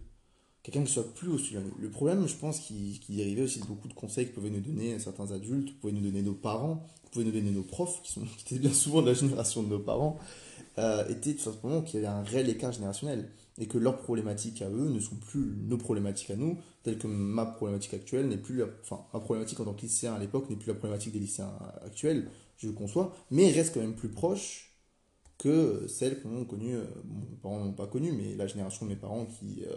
[0.64, 1.60] Quelqu'un qui soit plus au sujet.
[1.80, 4.60] Le problème, je pense, qui, qui dérivait aussi de beaucoup de conseils que pouvaient nous
[4.60, 8.22] donner certains adultes, pouvaient nous donner nos parents, pouvaient nous donner nos profs, qui, sont,
[8.38, 10.20] qui étaient bien souvent de la génération de nos parents,
[10.78, 13.30] euh, était tout simplement qu'il y avait un réel écart générationnel.
[13.60, 17.08] Et que leurs problématiques à eux ne sont plus nos problématiques à nous, telles que
[17.08, 20.50] ma problématique actuelle n'est plus la, enfin, ma problématique en tant que lycéen à l'époque
[20.50, 21.52] n'est plus la problématique des lycéens
[21.84, 24.76] actuels, je le conçois, mais reste quand même plus proche
[25.38, 28.86] que celle qu'on a connue, euh, bon, mes parents n'ont pas connue, mais la génération
[28.86, 29.76] de mes parents qui, euh,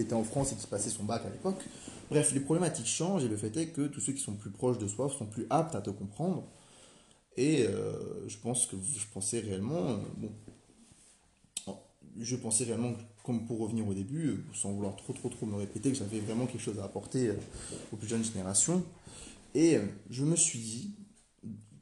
[0.00, 1.64] était en France et qui passait son bac à l'époque.
[2.10, 4.78] Bref, les problématiques changent et le fait est que tous ceux qui sont plus proches
[4.78, 6.44] de soi sont plus aptes à te comprendre.
[7.36, 9.96] Et euh, je pense que je pensais réellement, euh,
[12.20, 12.72] je pensais que,
[13.22, 16.20] comme pour revenir au début, euh, sans vouloir trop trop trop me répéter, que j'avais
[16.20, 17.34] vraiment quelque chose à apporter euh,
[17.92, 18.84] aux plus jeunes générations.
[19.54, 20.94] Et euh, je me suis dit,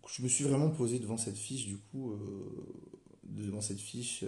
[0.08, 2.14] je me suis vraiment posé devant cette fiche, du coup,
[3.24, 4.24] devant cette fiche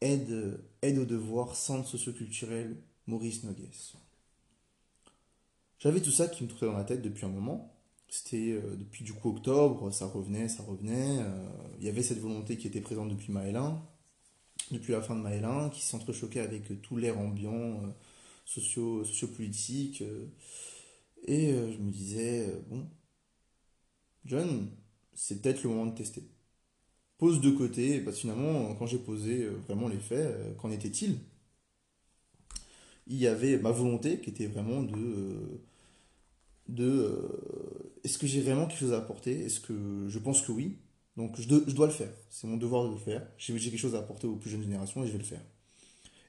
[0.00, 3.68] aide, aide aux devoirs, centre socioculturel, Maurice Nogues.
[5.78, 7.70] J'avais tout ça qui me trouvait dans la tête depuis un moment.
[8.08, 11.18] C'était depuis du coup octobre, ça revenait, ça revenait.
[11.78, 13.76] Il y avait cette volonté qui était présente depuis ma L1,
[14.72, 17.88] depuis la fin de ma L1, qui s'entrechoquait avec euh, tout l'air ambiant, euh,
[18.44, 20.02] socio, sociopolitique.
[20.02, 20.26] euh,
[21.26, 22.86] et je me disais, bon,
[24.26, 24.68] John,
[25.14, 26.22] c'est peut-être le moment de tester.
[27.18, 31.18] Pose de côté, parce que finalement, quand j'ai posé vraiment les faits, qu'en était-il?
[33.06, 35.60] Il y avait ma volonté qui était vraiment de,
[36.68, 37.18] de
[38.04, 39.44] est-ce que j'ai vraiment quelque chose à apporter?
[39.44, 40.76] Est-ce que je pense que oui?
[41.16, 42.10] Donc je, dois le faire.
[42.30, 43.26] C'est mon devoir de le faire.
[43.38, 45.42] J'ai quelque chose à apporter aux plus jeunes générations et je vais le faire.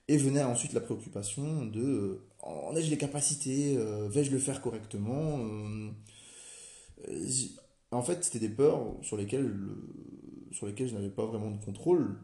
[0.08, 3.76] Et venait ensuite la préoccupation de euh, en ai-je les capacités?
[3.78, 5.40] Euh, vais-je le faire correctement?
[5.40, 5.90] Euh,
[7.92, 9.52] en fait, c'était des peurs sur lesquelles,
[10.52, 12.20] je n'avais pas vraiment de contrôle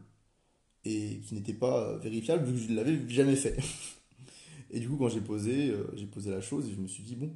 [0.84, 3.56] et qui n'étaient pas vérifiables vu que je ne l'avais jamais fait.
[4.70, 7.14] Et du coup, quand j'ai posé, j'ai posé la chose et je me suis dit,
[7.14, 7.30] bon,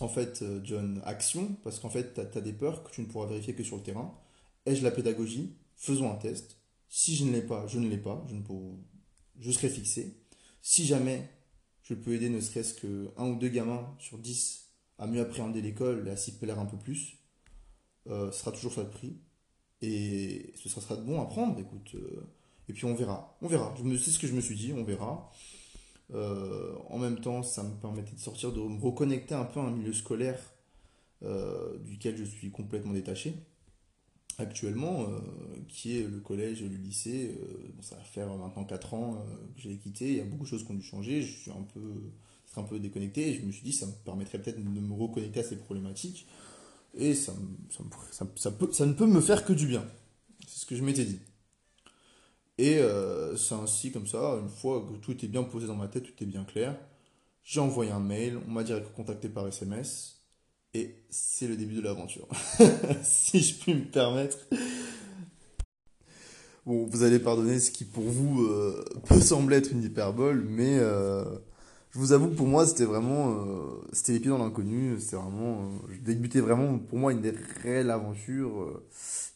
[0.00, 3.26] en fait, John, action, parce qu'en fait, tu as, des peurs que tu ne pourras
[3.26, 4.14] vérifier que sur le terrain.
[4.66, 5.54] Ai-je la pédagogie?
[5.76, 6.56] Faisons un test.
[6.88, 8.24] Si je ne l'ai pas, je ne l'ai pas.
[8.28, 8.54] Je, ne peux-
[9.40, 10.16] je serai fixé.
[10.60, 11.28] Si jamais
[11.82, 15.60] je peux aider ne serait-ce que un ou deux gamins sur 10 à mieux appréhender
[15.62, 17.18] l'école et à s'y plaire un peu plus,
[18.08, 19.16] euh, ce sera toujours ça de prix.
[19.82, 21.94] Et ce sera, de bon à prendre, écoute.
[21.96, 22.26] euh,
[22.68, 23.36] et puis on verra.
[23.42, 23.74] On verra.
[24.02, 25.32] C'est ce que je me suis dit, on verra.
[26.14, 29.64] Euh, en même temps, ça me permettait de sortir, de me reconnecter un peu à
[29.64, 30.40] un milieu scolaire
[31.84, 33.34] duquel je suis complètement détaché
[34.38, 35.18] actuellement, euh,
[35.68, 37.38] qui est le collège et le lycée.
[37.40, 40.44] Euh, ça va faire maintenant 4 ans euh, que j'ai quitté, il y a beaucoup
[40.44, 41.80] de choses qui ont dû changer, je suis un peu,
[42.56, 45.40] un peu déconnecté, et je me suis dit ça me permettrait peut-être de me reconnecter
[45.40, 46.26] à ces problématiques,
[46.94, 47.32] et ça,
[48.10, 49.86] ça, peut, ça ne peut me faire que du bien.
[50.46, 51.20] C'est ce que je m'étais dit.
[52.58, 52.80] Et
[53.36, 56.12] c'est ainsi, comme ça, une fois que tout était bien posé dans ma tête, tout
[56.12, 56.78] était bien clair,
[57.44, 60.21] J'ai envoyé un mail, on m'a direct contacté par SMS.
[60.74, 62.26] Et c'est le début de l'aventure.
[63.02, 64.38] si je puis me permettre.
[66.64, 70.78] Bon, vous allez pardonner ce qui pour vous euh, peut sembler être une hyperbole, mais
[70.78, 71.24] euh,
[71.90, 74.98] je vous avoue que pour moi c'était vraiment euh, c'était les pieds dans l'inconnu.
[74.98, 77.22] C'était vraiment, je débutais vraiment pour moi une
[77.62, 78.82] réelle aventure.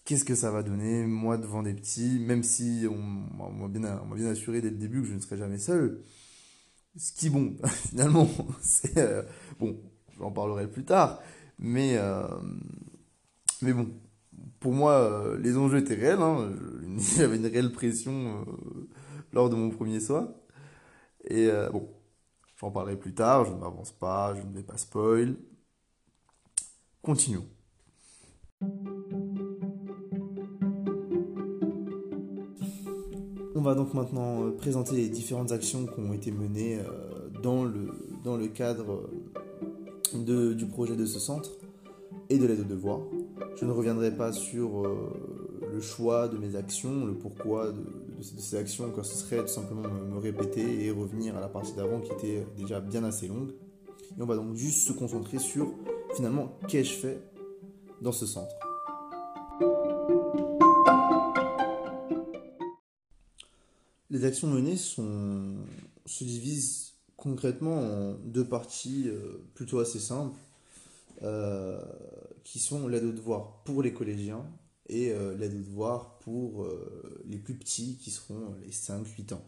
[0.06, 4.28] Qu'est-ce que ça va donner, moi devant des petits, même si on m'a bien, bien
[4.30, 6.00] assuré dès le début que je ne serais jamais seul.
[6.96, 7.56] Ce qui, bon,
[7.90, 8.28] finalement,
[8.62, 9.26] c'est
[9.58, 9.76] bon,
[10.18, 11.20] j'en parlerai plus tard.
[11.58, 12.26] Mais, euh,
[13.62, 13.88] mais bon,
[14.60, 16.20] pour moi, euh, les enjeux étaient réels.
[16.20, 16.52] Hein.
[17.16, 18.88] J'avais une réelle pression euh,
[19.32, 20.28] lors de mon premier soir.
[21.28, 21.88] Et bon,
[22.56, 23.44] j'en parlerai plus tard.
[23.46, 25.34] Je ne m'avance pas, je ne vais pas spoil.
[27.02, 27.46] Continuons.
[33.56, 36.78] On va donc maintenant présenter les différentes actions qui ont été menées
[37.42, 37.90] dans le,
[38.22, 39.10] dans le cadre
[40.14, 41.50] du projet de ce centre
[42.28, 43.00] et de l'aide aux devoirs.
[43.56, 47.82] Je ne reviendrai pas sur euh, le choix de mes actions, le pourquoi de,
[48.22, 52.00] ces actions, car ce serait tout simplement me, répéter et revenir à la partie d'avant
[52.00, 53.52] qui était déjà bien assez longue.
[54.18, 55.72] On va donc juste se concentrer sur
[56.14, 57.20] finalement qu'ai-je fait
[58.00, 58.54] dans ce centre.
[64.08, 66.85] Les actions menées se divisent
[67.16, 70.38] concrètement en deux parties euh, plutôt assez simples,
[71.22, 71.80] euh,
[72.44, 74.44] qui sont l'aide aux devoirs pour les collégiens
[74.88, 76.66] et euh, l'aide aux devoirs pour
[77.24, 79.44] les plus petits qui seront les 5-8 ans.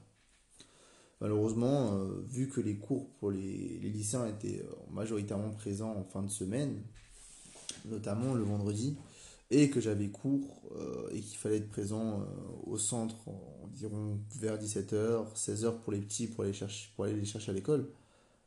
[1.21, 6.31] Malheureusement, vu que les cours pour les, les, lycéens étaient majoritairement présents en fin de
[6.31, 6.81] semaine,
[7.87, 8.97] notamment le vendredi,
[9.51, 12.25] et que j'avais cours euh, et qu'il fallait être présent euh,
[12.67, 13.17] au centre
[13.65, 17.55] environ vers 17h, 16h pour les petits pour aller, chercher, pour aller les chercher à
[17.55, 17.91] l'école.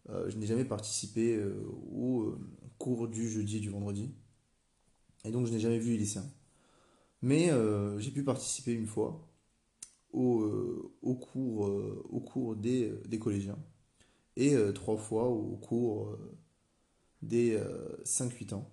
[0.10, 1.40] Euh, je n'ai jamais participé
[1.94, 2.36] au
[2.78, 4.12] cours du jeudi et du vendredi.
[5.26, 6.30] Et donc je n'ai jamais vu les lycéens.
[7.22, 7.52] Mais
[8.00, 9.28] j'ai pu participer une fois
[10.12, 11.70] au, au cours,
[12.26, 13.60] cours des, des collégiens
[14.36, 16.18] et trois fois au cours
[17.22, 17.60] des
[18.04, 18.68] 5-8 ans.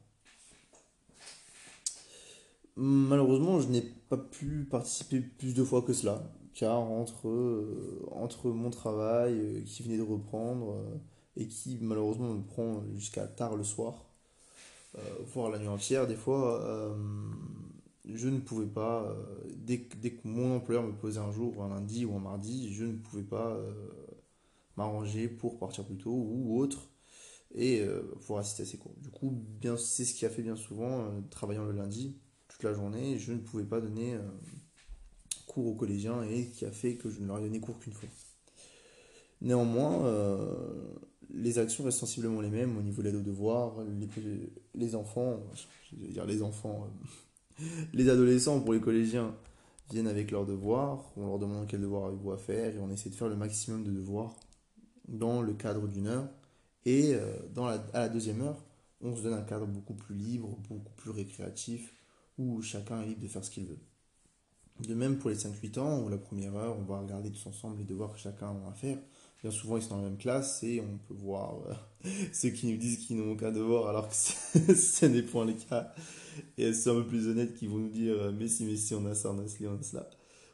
[2.80, 8.04] Malheureusement, je n'ai pas pu participer plus de fois que cela, car entre, euh,
[8.44, 10.96] mon travail euh, qui venait de reprendre euh,
[11.36, 14.04] et qui malheureusement me prend jusqu'à tard le soir,
[15.34, 16.96] voire la nuit entière, des fois,
[18.04, 19.14] je ne pouvais pas,
[19.56, 22.96] dès, que mon employeur me posait un jour, un lundi ou un mardi, je ne
[22.96, 23.56] pouvais pas
[24.76, 26.88] m'arranger pour partir plus tôt ou autre
[27.54, 27.84] et
[28.26, 28.94] pour assister à ces cours.
[29.00, 29.32] Du coup,
[29.76, 32.16] c'est ce qui a fait bien souvent, travaillant le lundi,
[32.62, 34.20] la journée, je ne pouvais pas donner euh,
[35.46, 37.92] cours aux collégiens et qui a fait que je ne leur ai donné cours qu'une
[37.92, 38.08] fois.
[39.40, 40.94] Néanmoins, euh,
[41.30, 43.76] les actions restent sensiblement les mêmes au niveau de l'aide aux devoirs.
[44.74, 45.40] Les, enfants,
[45.90, 46.88] je veux dire les enfants,
[47.60, 49.36] euh, les adolescents pour les collégiens
[49.90, 53.08] viennent avec leurs devoirs, on leur demande quel devoir avez-vous à faire et on essaie
[53.08, 54.34] de faire le maximum de devoirs
[55.06, 56.28] dans le cadre d'une heure.
[56.84, 58.62] Et à la deuxième heure,
[59.00, 61.94] on se donne un cadre beaucoup plus libre, beaucoup plus récréatif,
[62.38, 63.78] où chacun est libre de faire ce qu'il veut.
[64.80, 67.78] De même pour les 5-8 ans, où la première heure, on va regarder tous ensemble
[67.78, 68.98] les devoirs que chacun a à faire.
[69.42, 72.66] Bien souvent, ils sont dans la même classe et on peut voir euh, ceux qui
[72.66, 74.14] nous disent qu'ils n'ont aucun devoir alors que
[74.74, 75.92] ce n'est point le cas.
[76.56, 78.94] Et ceux un peu plus honnêtes qui vont nous dire euh, Mais si, mais si,
[78.94, 80.10] on a ça, on a cela, on a cela.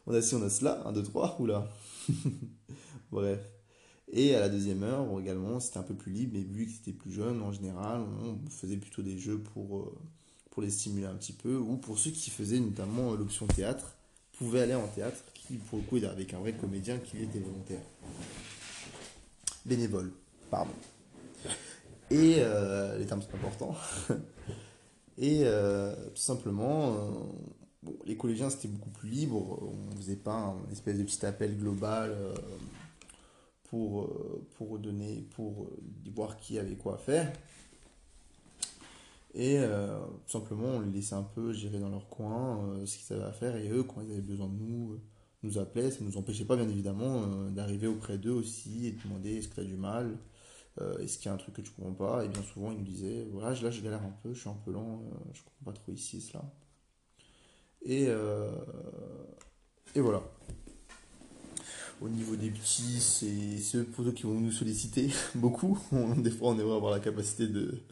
[0.07, 1.69] On a ci, on a cela, 1, 2, 3, oula.
[3.11, 3.41] Bref.
[4.13, 6.93] Et à la deuxième heure, également, c'était un peu plus libre, mais vu que c'était
[6.93, 9.79] plus jeune, en général, on faisait plutôt des jeux pour.
[9.79, 9.99] Euh,
[10.55, 13.97] pour les stimuler un petit peu, ou pour ceux qui faisaient notamment l'option théâtre,
[14.39, 17.41] pouvaient aller en théâtre, qui pour le coup est avec un vrai comédien qui était
[17.41, 17.83] volontaire.
[19.67, 20.13] Bénévole,
[20.51, 20.73] pardon.
[22.11, 23.75] Et euh, les termes sont importants.
[25.19, 30.35] Et euh, tout simplement, euh, les collégiens c'était beaucoup plus libre, on ne faisait pas
[30.35, 32.17] un espèce de petit appel global
[33.65, 34.11] pour,
[34.57, 35.69] pour donner, pour
[36.15, 37.33] voir qui avait quoi à faire.
[39.35, 42.99] Et euh, tout simplement, on les laissait un peu gérer dans leur coin euh, ce
[42.99, 43.57] qu'ils avaient à faire.
[43.57, 45.01] Et eux, quand ils avaient besoin de nous, euh,
[45.43, 45.91] nous appelaient.
[45.91, 49.49] Ça ne nous empêchait pas, bien évidemment, d'arriver auprès d'eux aussi et de demander est-ce
[49.49, 50.17] que tu as du mal
[51.01, 52.25] Est-ce qu'il y a un truc que tu comprends pas?
[52.25, 54.57] Et bien souvent, ils nous disaient voilà, là, je galère un peu, je suis un
[54.65, 55.03] peu lent,
[55.35, 56.45] je comprends pas trop ici et cela.
[57.83, 58.05] Et,
[59.95, 60.23] et voilà.
[62.01, 65.79] Au niveau des petits, c'est eux pour eux qui vont nous solliciter beaucoup.
[66.17, 67.83] des fois, on aimerait avoir la capacité de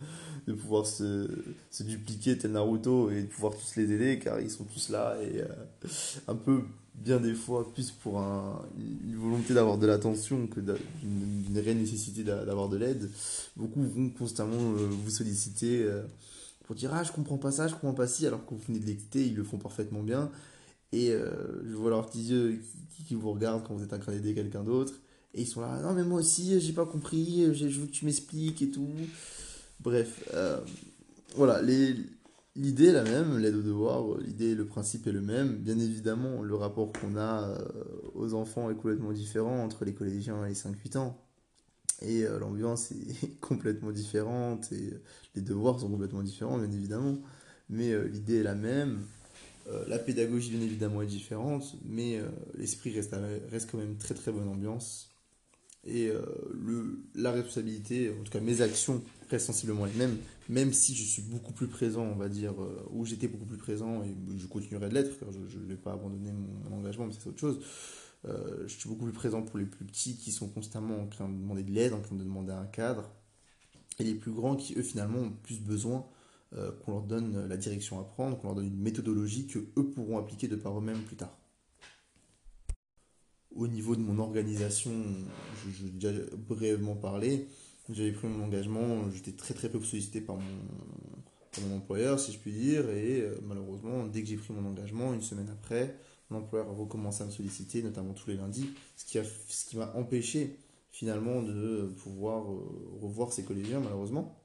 [0.46, 1.28] de pouvoir se,
[1.70, 5.16] se dupliquer tel Naruto et de pouvoir tous les aider car ils sont tous là
[5.22, 5.46] et euh,
[6.28, 6.62] un peu
[6.94, 12.24] bien des fois plus pour un, une volonté d'avoir de l'attention que d'une réelle nécessité
[12.24, 13.10] d'avoir de l'aide.
[13.56, 16.02] Beaucoup vont constamment euh, vous solliciter euh,
[16.64, 18.80] pour dire ah je comprends pas ça, je comprends pas ci alors que vous venez
[18.80, 20.30] de l'écouter, ils le font parfaitement bien
[20.94, 22.60] et je vois leurs petits yeux
[22.94, 24.92] qui, qui, vous regardent quand vous êtes en train d'aider quelqu'un d'autre
[25.32, 28.04] et ils sont là non mais moi aussi j'ai pas compris, je veux que tu
[28.04, 28.90] m'expliques et tout.
[29.82, 30.60] Bref, euh,
[31.34, 35.56] voilà, l'idée est la même, l'aide au devoir, l'idée, le principe est le même.
[35.56, 37.58] Bien évidemment, le rapport qu'on a euh,
[38.14, 41.18] aux enfants est complètement différent entre les collégiens et les 5-8 ans.
[42.00, 44.92] Et euh, l'ambiance est complètement différente et
[45.34, 47.18] les devoirs sont complètement différents, bien évidemment.
[47.68, 49.00] Mais l'idée est la même.
[49.88, 52.20] la pédagogie, bien évidemment, est différente, mais
[52.54, 53.16] l'esprit reste,
[53.50, 55.11] reste quand même très très bonne ambiance.
[55.84, 56.12] Et
[56.54, 59.02] le, la responsabilité, en tout cas mes actions
[59.38, 60.16] sensiblement les mêmes,
[60.48, 63.58] même si je suis beaucoup plus présent, on va dire, euh, ou j'étais beaucoup plus
[63.58, 67.12] présent, et je continuerai de l'être, car je ne vais pas abandonner mon, engagement, mais
[67.12, 67.60] c'est autre chose.
[68.24, 71.28] Euh, je suis beaucoup plus présent pour les plus petits qui sont constamment en train
[71.28, 73.10] de demander de l'aide, en train de demander un cadre,
[73.98, 76.06] et les plus grands qui, eux, finalement, ont plus besoin
[76.54, 79.90] euh, qu'on leur donne la direction à prendre, qu'on leur donne une méthodologie que eux
[79.90, 81.36] pourront appliquer de par eux-mêmes plus tard.
[83.56, 84.92] Au niveau de mon organisation,
[85.64, 86.10] je, je déjà
[86.48, 87.48] brièvement parlé,
[87.90, 90.42] j'avais pris mon engagement, j'étais très très peu sollicité par mon,
[91.60, 95.12] mon employeur, si je puis dire, et euh, malheureusement, dès que j'ai pris mon engagement,
[95.12, 95.96] une semaine après,
[96.30, 99.22] mon employeur a recommencé à me solliciter, notamment tous les lundis, ce qui, a,
[99.74, 100.56] m'a empêché
[100.90, 104.38] finalement de pouvoir euh, revoir ses collégiens, malheureusement.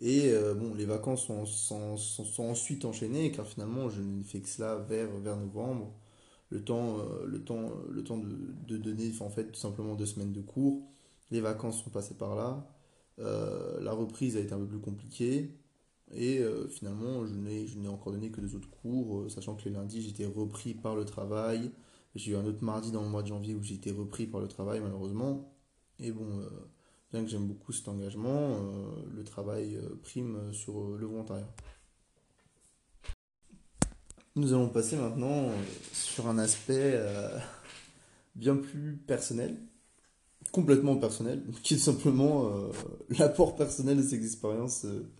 [0.00, 4.40] Et euh, bon, les vacances sont, sont, sont, ensuite enchaînées, car finalement, je ne fais
[4.40, 5.92] que cela vers, vers novembre.
[6.50, 8.28] Le temps, le temps, le temps de,
[8.66, 10.82] de donner, en fait, tout simplement deux semaines de cours
[11.30, 12.66] les vacances sont passées par là.
[13.18, 15.54] Euh, la reprise a été un peu plus compliquée.
[16.12, 19.70] Et euh, finalement, je n'ai encore donné que deux autres cours, euh, sachant que les
[19.72, 21.70] lundis, j'étais repris par le travail.
[22.14, 24.40] J'ai eu un autre mardi dans le mois de janvier où j'ai été repris par
[24.40, 25.52] le travail, malheureusement.
[26.00, 26.26] Et bon,
[27.12, 28.56] bien que j'aime beaucoup cet engagement,
[29.14, 31.48] le travail prime sur le volontariat.
[34.38, 35.48] Nous allons passer maintenant
[35.92, 36.96] sur un aspect
[38.36, 39.56] bien plus personnel,
[40.52, 42.70] complètement personnel, qui est simplement euh,
[43.18, 45.10] l'apport personnel de ces expériences euh,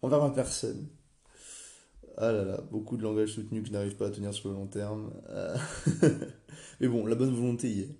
[0.00, 0.86] envers ma personne.
[2.16, 4.54] Ah là là, beaucoup de langage soutenu que je n'arrive pas à tenir sur le
[4.54, 5.10] long terme.
[5.30, 5.56] Euh,
[6.80, 7.98] mais bon, la bonne volonté y est.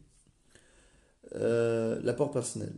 [2.05, 2.73] l'apport personnel.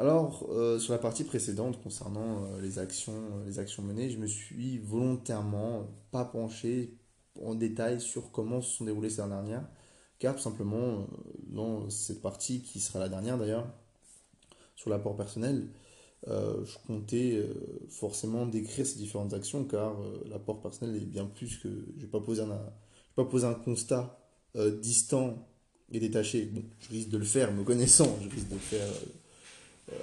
[0.00, 5.88] Alors, sur la partie précédente concernant les, actions, les actions menées, je me suis volontairement
[6.10, 6.94] pas penché
[7.38, 9.68] en détail sur comment se sont déroulées ces dernières
[10.20, 11.06] car tout simplement, euh,
[11.48, 13.66] dans cette partie qui sera la dernière d'ailleurs,
[14.76, 15.70] sur l'apport personnel,
[16.28, 21.56] euh, je comptais euh, forcément décrire ces différentes actions, car l'apport personnel est bien plus
[21.56, 21.68] que...
[21.68, 22.72] Je ne vais pas poser un,
[23.16, 24.16] pas poser un constat
[24.82, 25.48] distant
[25.92, 26.44] et détaché.
[26.46, 28.88] Bon, je risque de le faire, me connaissant, je risque de le faire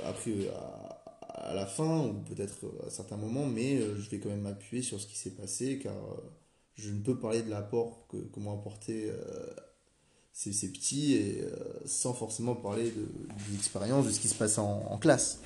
[0.05, 4.83] après à, la fin, ou peut-être à certains moments, mais je vais quand même m'appuyer
[4.83, 5.95] sur ce qui s'est passé, car
[6.75, 9.11] je ne peux parler de l'apport que, que m'ont apporté
[10.37, 11.49] c'est petit et euh,
[11.85, 13.07] sans forcément parler de,
[13.51, 15.39] l'expérience, de ce qui se passe en, classe.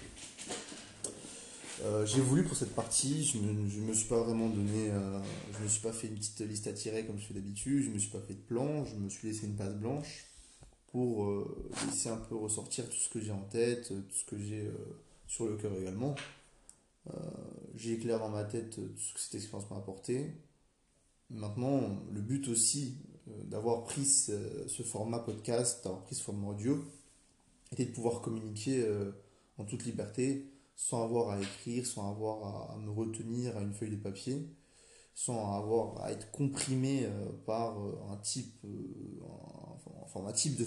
[1.84, 5.20] Euh, j'ai voulu pour cette partie, je me, me, suis pas vraiment donné, euh,
[5.58, 7.90] je me suis pas fait une petite liste à tirer comme je fais d'habitude, je
[7.90, 10.26] me suis pas fait de plan, je me suis laissé une page blanche
[10.92, 11.46] pour
[11.86, 14.70] laisser un peu ressortir tout ce que j'ai en tête, tout ce que j'ai
[15.28, 16.16] sur le cœur également.
[17.76, 20.32] j'ai éclairé dans ma tête tout ce que cette expérience m'a apporté.
[21.34, 22.98] Maintenant, le but aussi
[23.30, 26.84] euh, d'avoir pris ce, format podcast, d'avoir pris ce format audio,
[27.72, 29.12] était de pouvoir communiquer euh,
[29.58, 33.92] en toute liberté, sans avoir à écrire, sans avoir à, me retenir à une feuille
[33.92, 34.46] de papier,
[35.14, 37.78] sans avoir à être comprimé euh, par
[38.10, 38.54] un type,
[40.16, 40.66] un type de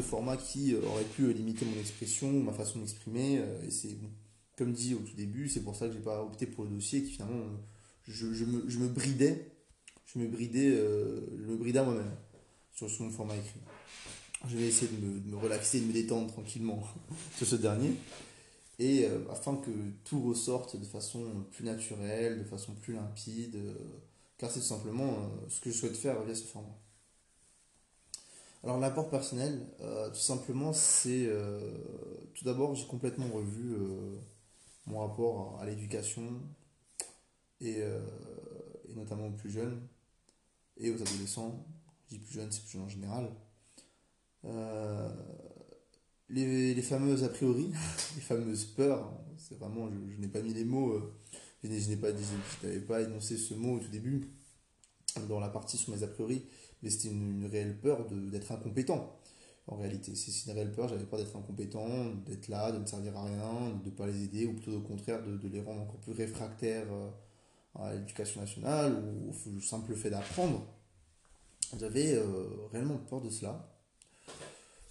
[0.00, 3.42] format qui aurait pu limiter mon expression, ma façon d'exprimer.
[3.66, 3.96] et c'est
[4.56, 7.02] comme dit au tout début, c'est pour ça que j'ai pas opté pour le dossier
[7.02, 7.44] qui finalement
[8.06, 9.52] je, me, je me bridais
[10.12, 12.10] je me bridais, euh, je me bridais moi-même
[12.72, 13.60] sur, mon format écrit.
[14.48, 16.82] Je vais essayer de me, relaxer, de me détendre tranquillement
[17.36, 17.92] sur ce dernier.
[18.78, 19.70] Et euh, afin que
[20.04, 23.74] tout ressorte de façon plus naturelle, de façon plus limpide, euh,
[24.38, 26.76] car c'est tout simplement ce que je souhaite faire via ce format.
[28.64, 31.28] Alors l'apport personnel, tout simplement, c'est
[32.34, 33.76] tout d'abord j'ai complètement revu
[34.86, 36.40] mon rapport à, l'éducation
[37.60, 37.82] et,
[38.94, 39.80] notamment aux plus jeunes
[40.76, 41.66] et aux adolescents,
[42.06, 43.30] je dis plus jeunes, c'est plus jeune en général.
[44.44, 45.08] Euh,
[46.28, 47.70] les, fameuses a priori,
[48.16, 51.14] les fameuses peurs, c'est vraiment, je, n'ai pas mis les mots, euh,
[51.62, 54.30] je n'ai pas, je n'avais pas énoncé ce mot au tout début,
[55.28, 56.42] dans la partie sur mes a priori,
[56.82, 59.16] mais c'était une, réelle peur d'être incompétent.
[59.68, 61.88] En réalité, c'est une réelle peur, j'avais peur d'être incompétent,
[62.26, 64.80] d'être là, de ne servir à rien, de ne pas les aider, ou plutôt au
[64.80, 67.10] contraire de, les rendre encore plus réfractaires euh,
[67.78, 70.66] à l'éducation nationale, ou au simple fait d'apprendre.
[71.78, 72.24] J'avais euh,
[72.72, 73.66] réellement peur de cela.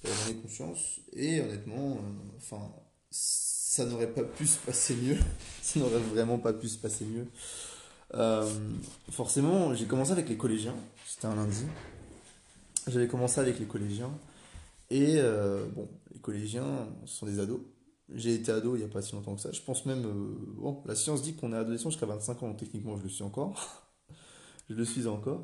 [0.03, 0.99] J'en ai conscience.
[1.13, 2.71] Et honnêtement, euh, enfin,
[3.11, 5.17] ça n'aurait pas pu se passer mieux.
[5.61, 7.27] ça n'aurait vraiment pas pu se passer mieux.
[8.15, 8.49] Euh,
[9.11, 10.75] forcément, j'ai commencé avec les collégiens.
[11.21, 11.65] C'était un lundi.
[12.87, 14.09] J'avais commencé avec les collégiens.
[14.89, 15.21] Et
[15.75, 17.59] bon, les collégiens sont des ados.
[18.15, 19.51] J'ai été ado il n'y a pas si longtemps que ça.
[19.51, 20.01] Je pense même.
[20.01, 23.23] bon, la science dit qu'on est adolescent jusqu'à 25 ans, donc techniquement je le suis
[23.23, 23.83] encore.
[24.71, 25.43] je le suis encore.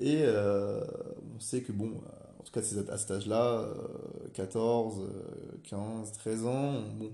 [0.00, 0.84] Et euh,
[1.36, 2.00] on sait que, bon,
[2.40, 2.58] en tout cas
[2.90, 3.68] à cet âge-là,
[4.34, 5.00] 14,
[5.62, 7.12] 15, 13 ans, bon,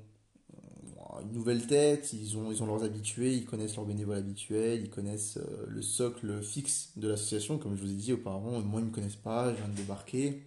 [1.23, 4.91] une nouvelle tête, ils ont, ils ont leurs habitués, ils connaissent leurs bénévoles habituels, ils
[4.91, 8.85] connaissent euh, le socle fixe de l'association, comme je vous ai dit auparavant, moi ils
[8.85, 10.43] ne me connaissent pas, je viens de débarquer.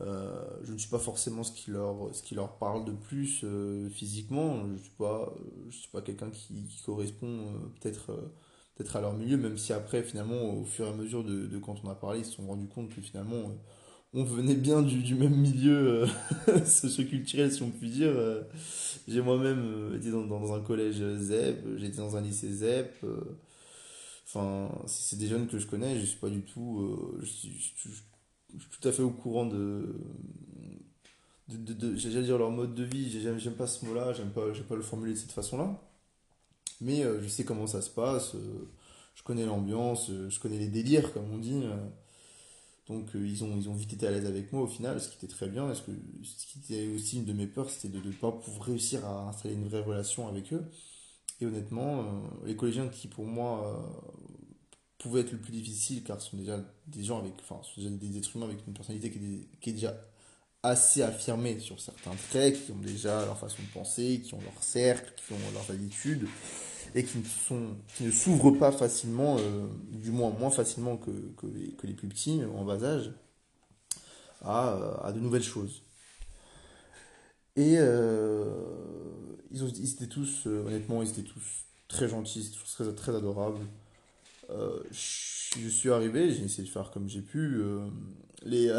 [0.00, 3.44] Euh, je ne suis pas forcément ce qui leur, ce qui leur parle de plus
[3.92, 5.34] physiquement, je ne suis pas,
[5.92, 8.12] pas quelqu'un qui, correspond peut-être
[8.80, 11.58] être à leur milieu, même si après, finalement, au fur et à mesure de, de
[11.58, 13.54] quand on a parlé, ils se sont rendus compte que finalement, euh,
[14.12, 16.06] on venait bien du, du même milieu
[16.48, 18.10] euh, socio-culturel, si on peut dire.
[18.10, 18.42] Euh,
[19.08, 23.04] j'ai moi-même été dans, dans, un collège ZEP, j'ai été dans un lycée ZEP.
[24.26, 27.18] Enfin, c'est des jeunes que je connais, je suis pas du tout.
[27.20, 27.74] Je suis,
[28.48, 29.94] tout à fait au courant de.
[31.48, 34.76] de, de, j'allais dire leur mode de vie, j'aime pas ce mot-là, j'aime pas, pas
[34.76, 35.80] le formuler de cette façon-là
[36.80, 38.68] mais euh, je sais comment ça se passe, euh,
[39.14, 41.62] je connais l'ambiance, euh, je connais les délires, comme on dit.
[42.90, 45.16] Donc ils, ont, ils ont vite été à l'aise avec moi au final, ce qui
[45.16, 45.72] était très bien.
[45.74, 49.28] Ce qui était aussi une de mes peurs, c'était de ne pas pouvoir réussir à
[49.28, 50.64] installer une vraie relation avec eux.
[51.40, 53.82] Et honnêtement, les collégiens qui pour moi
[55.00, 58.36] pouvaient être le plus difficile, car ce sont déjà des gens avec, enfin, des êtres
[58.36, 59.96] humains avec une personnalité qui est, déjà
[60.62, 64.62] assez affirmés sur certains traits, qui ont déjà leur façon de penser, qui ont leur
[64.62, 66.28] cercle, qui ont leurs habitudes,
[66.94, 71.46] et qui sont, qui ne s'ouvrent pas facilement, euh, du moins moins facilement que, que,
[71.86, 73.12] les, plus petits en bas âge,
[74.42, 75.82] à, euh, à de nouvelles choses.
[77.56, 78.44] Et euh,
[79.50, 83.66] ils, étaient tous, honnêtement, ils étaient tous très gentils, tous très, très adorables.
[84.48, 87.62] je suis arrivé, j'ai essayé de faire comme j'ai pu.
[88.42, 88.72] les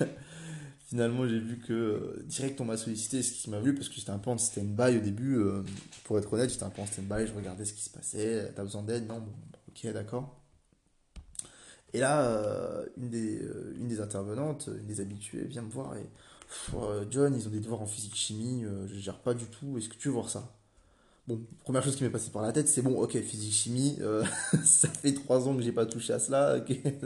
[0.90, 3.94] finalement, j'ai vu que euh, direct on m'a sollicité, ce qui m'a vu parce que
[3.94, 5.36] j'étais un peu en stand-by au début.
[5.36, 5.62] Euh,
[6.04, 8.52] pour être honnête, j'étais un peu en stand-by, je regardais ce qui se passait.
[8.54, 9.32] T'as besoin d'aide Non, bon,
[9.68, 10.36] ok, d'accord.
[11.92, 13.40] Et là, euh, une, des,
[13.78, 16.06] une des intervenantes, une des habituées, vient me voir et
[17.10, 20.08] John, ils ont des devoirs en physique-chimie, je gère pas du tout, est-ce que tu
[20.08, 20.59] veux voir ça?
[21.28, 24.24] Bon, première chose qui m'est passée par la tête, c'est bon, ok, physique chimie, euh,
[24.64, 26.58] ça fait trois ans que j'ai pas touché à cela.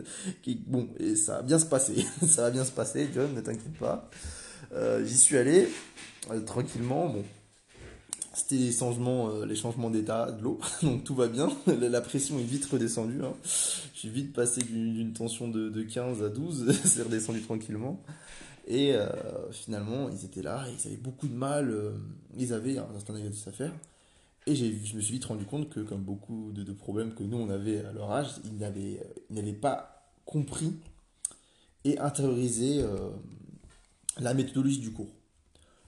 [0.66, 3.76] bon, et ça va bien se passer, ça va bien se passer, John, ne t'inquiète
[3.78, 4.08] pas.
[4.72, 5.68] Euh, j'y suis allé
[6.30, 7.08] euh, tranquillement.
[7.08, 7.24] Bon,
[8.32, 11.50] c'était les changements, les changements d'état de l'eau, donc tout va bien.
[11.66, 13.20] La pression est vite redescendue.
[13.22, 13.34] Hein.
[13.44, 18.02] Je suis vite passé d'une tension de, de, 15 à 12, c'est redescendu tranquillement.
[18.66, 18.94] Et
[19.52, 21.92] finalement, ils étaient là, ils avaient beaucoup de mal,
[22.36, 23.72] ils avaient un certain négatif à faire.
[24.46, 27.48] Et je me suis vite rendu compte que, comme beaucoup de, problèmes que nous, on
[27.48, 30.74] avait à leur âge, ils n'avaient pas compris
[31.84, 33.10] et intériorisé euh,
[34.18, 35.12] la méthodologie du cours.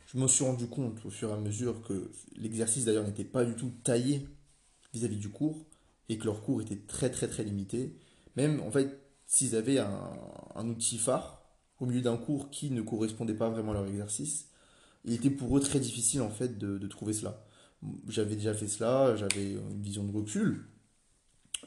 [0.06, 3.44] Je me suis rendu compte au fur et à mesure que l'exercice d'ailleurs n'était pas
[3.44, 4.26] du tout taillé
[4.94, 5.66] vis-à-vis du cours
[6.08, 7.98] et que leur cours était très très très limité.
[8.36, 11.42] Même en fait, s'ils avaient un, outil phare
[11.80, 14.48] au milieu d'un cours qui ne correspondait pas vraiment à leur exercice,
[15.04, 17.45] il était pour eux très difficile en fait de trouver cela
[18.08, 20.68] j'avais déjà fait cela, j'avais une vision de recul.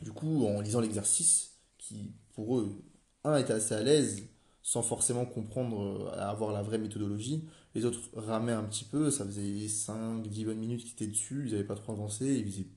[0.02, 2.82] Du coup, en lisant l'exercice, qui pour eux,
[3.24, 4.24] un était assez à l'aise,
[4.62, 7.48] sans forcément comprendre, euh, avoir la vraie méthodologie.
[7.76, 11.52] Les autres ramaient un petit peu, ça faisait 5-10 bonnes minutes qu'ils étaient dessus, ils
[11.52, 12.68] n'avaient pas trop avancé, ils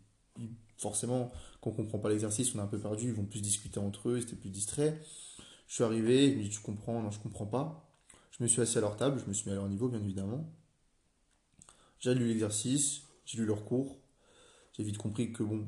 [0.82, 1.30] forcément,
[1.60, 4.08] quand on comprend pas l'exercice, on est un peu perdu, ils vont plus discuter entre
[4.10, 5.00] eux, c'était plus distrait.
[5.68, 7.88] Je suis arrivé, je me dis, tu comprends, non, je comprends pas.
[8.32, 10.00] Je me suis assis à leur table, je me suis mis à leur niveau, bien
[10.00, 10.52] évidemment.
[12.00, 13.02] J'ai lu l'exercice,
[13.32, 13.98] j'ai lu leur cours.
[14.72, 15.66] J'ai vite compris que bon,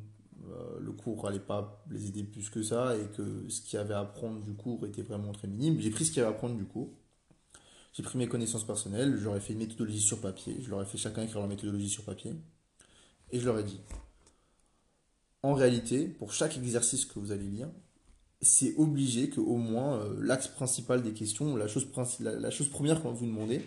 [0.51, 3.81] euh, le cours n'allait pas les aider plus que ça et que ce qu'il y
[3.81, 5.81] avait à apprendre du cours était vraiment très minime.
[5.81, 6.91] J'ai pris ce qu'il y avait à apprendre du cours.
[7.95, 10.99] J'ai pris mes connaissances personnelles, ai fait une méthodologie sur papier, je leur ai fait
[10.99, 12.35] chacun écrire leur méthodologie sur papier.
[13.31, 13.81] Et je leur ai dit,
[15.43, 17.69] en réalité, pour chaque exercice que vous allez lire,
[18.43, 21.87] c'est obligé qu'au moins euh, l'axe principal des questions, la chose,
[22.19, 23.63] la, la chose première qu'on vous demander,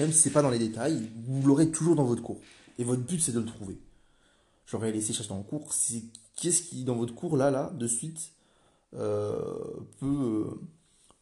[0.00, 2.40] même si c'est pas dans les détails, vous l'aurez toujours dans votre cours.
[2.78, 3.78] Et votre but, c'est de le trouver.
[4.66, 5.72] J'aurais laissé chercher dans le cours.
[5.72, 6.02] C'est
[6.36, 8.32] qu'est-ce qui, dans votre cours, là, là, de suite,
[8.94, 9.58] euh,
[9.98, 10.46] peut,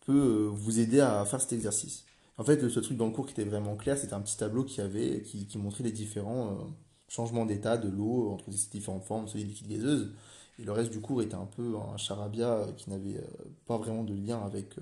[0.05, 2.05] peut vous aider à faire cet exercice?
[2.39, 4.65] En fait, ce truc dans le cours qui était vraiment clair, c'était un petit tableau
[4.65, 6.65] qui, avait, qui, montrait les différents euh,
[7.09, 10.13] changements d'état de l'eau entre ces différentes formes, solide, liquide, gazeuse.
[10.59, 14.05] Et le reste du cours était un peu un charabia qui n'avait euh, pas vraiment
[14.05, 14.75] de lien avec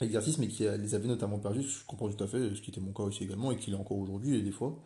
[0.00, 1.62] l'exercice, mais qui les avait notamment perdus.
[1.62, 3.76] Je comprends tout à fait, ce qui était mon cas aussi également, et qui l'est
[3.76, 4.78] encore aujourd'hui, des fois.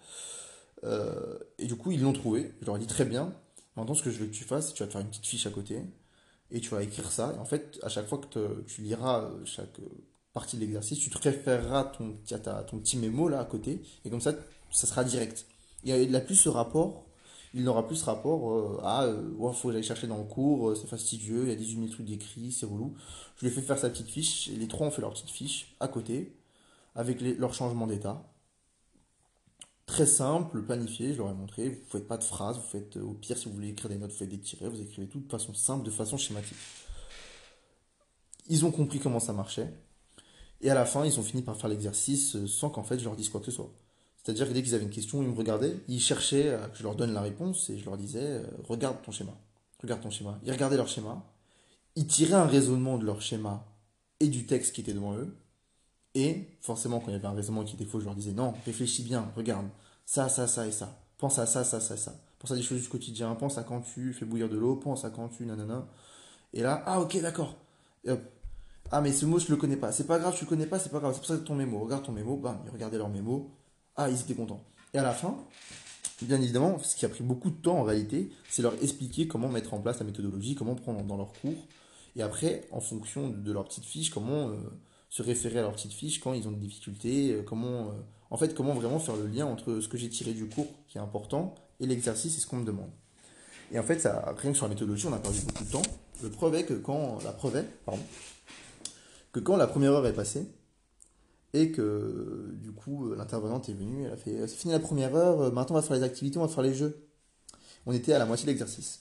[0.84, 2.52] Euh, et du coup, ils l'ont trouvé.
[2.60, 3.32] Je leur ai dit très bien.
[3.76, 5.08] Maintenant, ce que je veux que tu fasses, c'est que tu vas te faire une
[5.08, 5.82] petite fiche à côté
[6.50, 7.32] et tu vas écrire ça.
[7.36, 9.88] Et en fait, à chaque fois que tu liras euh, chaque euh,
[10.32, 13.82] partie de l'exercice, tu te référeras ton, à ton petit mémo là à côté.
[14.04, 14.32] Et comme ça,
[14.70, 15.46] ça sera direct.
[15.84, 17.06] Et il n'a plus ce rapport.
[17.52, 21.42] Il n'aura plus ce rapport à il faut j'aille chercher dans le cours, c'est fastidieux,
[21.42, 22.94] il y a 18 000 trucs d'écrit, c'est relou.
[23.36, 25.30] Je lui ai fait faire sa petite fiche, et les trois ont fait leur petite
[25.30, 26.36] fiche à côté,
[26.94, 28.29] avec leur changement d'état.
[29.90, 31.68] Très simple, planifié, je leur ai montré.
[31.68, 33.98] Vous ne faites pas de phrases, vous faites, au pire, si vous voulez écrire des
[33.98, 36.56] notes, vous faites des tirets, vous écrivez tout de façon simple, de façon schématique.
[38.48, 39.74] Ils ont compris comment ça marchait.
[40.60, 43.04] Et à la fin, ils ont fini par faire l'exercice euh, sans qu'en fait je
[43.04, 43.72] leur dise quoi que ce soit.
[44.22, 46.94] C'est-à-dire que dès qu'ils avaient une question, ils me regardaient, ils cherchaient que je leur
[46.94, 49.36] donne la réponse et je leur disais euh, regarde ton schéma,
[49.82, 50.38] regarde ton schéma.
[50.44, 51.26] Ils regardaient leur schéma,
[51.96, 53.66] ils tiraient un raisonnement de leur schéma
[54.20, 55.34] et du texte qui était devant eux,
[56.14, 58.54] et forcément, quand il y avait un raisonnement qui était faux, je leur disais non,
[58.66, 59.66] réfléchis bien, regarde,
[60.04, 60.98] ça, ça, ça et ça.
[61.18, 62.14] Pense à ça, ça, ça, ça.
[62.38, 65.04] Pense à des choses du quotidien, pense à quand tu fais bouillir de l'eau, pense
[65.04, 65.86] à quand tu nanana.
[66.52, 67.54] Et là, ah ok, d'accord.
[68.90, 69.92] Ah mais ce mot, je le connais pas.
[69.92, 71.12] C'est pas grave, tu le connais pas, c'est pas grave.
[71.12, 71.78] C'est pour ça que ton mémo.
[71.78, 73.50] Regarde ton mémo, bam, ils regardaient leur mémo.
[73.96, 74.64] Ah, ils étaient contents.
[74.94, 75.36] Et à la fin,
[76.22, 79.48] bien évidemment, ce qui a pris beaucoup de temps en réalité, c'est leur expliquer comment
[79.48, 81.66] mettre en place la méthodologie, comment prendre dans leur cours.
[82.16, 84.56] Et après, en fonction de leur petite fiche, comment euh,
[85.10, 87.92] se référer à leur petite fiche quand ils ont des difficultés, euh, comment, euh,
[88.30, 90.96] en fait, comment vraiment faire le lien entre ce que j'ai tiré du cours, qui
[90.96, 92.90] est important, et l'exercice et ce qu'on me demande.
[93.72, 94.08] Et en fait,
[94.38, 95.82] rien que sur la méthodologie, on a perdu beaucoup de temps.
[96.22, 98.02] Le preuve est que quand la preuve est, pardon,
[99.32, 100.46] que quand la première heure est passée,
[101.52, 105.52] et que du coup l'intervenante est venue, elle a fait c'est fini la première heure,
[105.52, 107.08] maintenant on va faire les activités, on va faire les jeux.
[107.86, 109.00] On était à la moitié de l'exercice.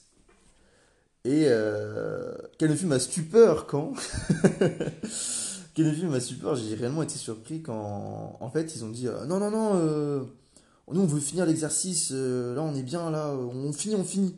[1.24, 3.92] Et euh, quelle fut ma stupeur quand
[5.74, 9.24] Quel est ma super J'ai réellement été surpris quand, en fait, ils ont dit euh,
[9.26, 10.24] non, non, non, euh,
[10.92, 14.36] nous on veut finir l'exercice, euh, là on est bien, là, on finit, on finit.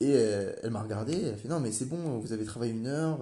[0.00, 2.86] Et elle m'a regardé, elle a fait non, mais c'est bon, vous avez travaillé une
[2.86, 3.18] heure,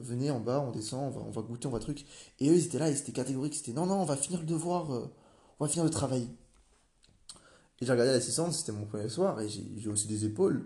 [0.00, 2.06] venez en bas, on descend, on va, on va, goûter, on va truc.
[2.40, 4.46] Et eux ils étaient là, ils étaient catégoriques, c'était non, non, on va finir le
[4.46, 6.26] devoir, on va finir le travail.
[7.82, 10.64] Et j'ai regardé l'assistante, c'était mon premier soir, et j'ai aussi des épaules.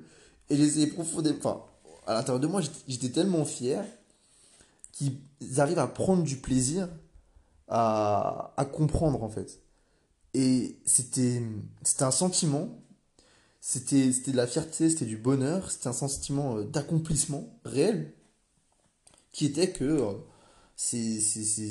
[0.51, 1.39] Et j'ai profondément.
[1.39, 1.65] Enfin,
[2.07, 3.85] à l'intérieur de moi, j'étais tellement fier
[5.59, 6.89] arrivent à prendre du plaisir
[7.69, 9.61] à, à comprendre en fait.
[10.35, 11.43] Et c'était
[12.01, 12.69] un sentiment,
[13.61, 18.15] c'était de la fierté, c'était du bonheur, c'était un sentiment euh, d'accomplissement réel
[19.33, 20.13] qui était que euh,
[20.77, 21.71] ces, ces, ces,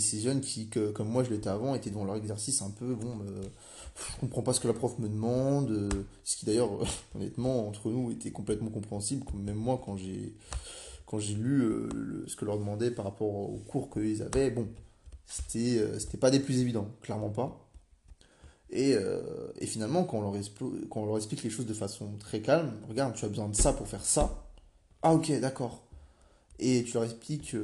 [0.00, 2.94] ces, jeunes qui, que, comme moi je l'étais avant, étaient dans leur exercice un peu,
[2.94, 3.42] bon, euh,
[3.96, 5.90] je comprends pas ce que la prof me demande,
[6.24, 6.70] ce qui d'ailleurs,
[7.14, 10.34] honnêtement, entre nous, était complètement compréhensible, même moi quand j'ai
[11.12, 14.66] quand j'ai lu euh, ce que leur demandait par rapport aux cours qu'ils avaient, bon,
[15.26, 17.68] c'était euh, c'était pas des plus évidents, clairement pas.
[18.70, 22.72] Et, euh, et finalement, quand on, leur on explique les choses de façon très calme,
[22.88, 24.46] regarde, tu as besoin de ça pour faire ça.
[25.02, 25.84] Ah ok, d'accord.
[26.58, 27.54] Et tu leur expliques,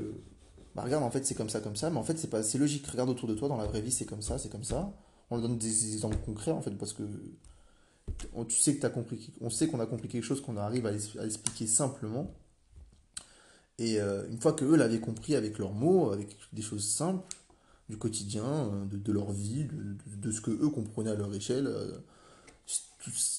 [0.74, 2.58] bah regarde, en fait c'est comme ça, comme ça, mais en fait c'est pas, c'est
[2.58, 2.86] logique.
[2.86, 4.92] Regarde autour de toi, dans la vraie vie c'est comme ça, c'est comme ça.
[5.30, 7.04] On leur donne des exemples concrets en fait parce que
[8.46, 11.66] tu sais que compris, on sait qu'on a compris quelque chose, qu'on arrive à l'expliquer
[11.66, 12.30] simplement.
[13.78, 17.24] Et euh, une fois qu'eux l'avaient compris avec leurs mots, avec des choses simples
[17.88, 19.68] du quotidien, euh, de, leur vie,
[20.16, 21.92] de, ce que eux comprenaient à leur échelle, euh,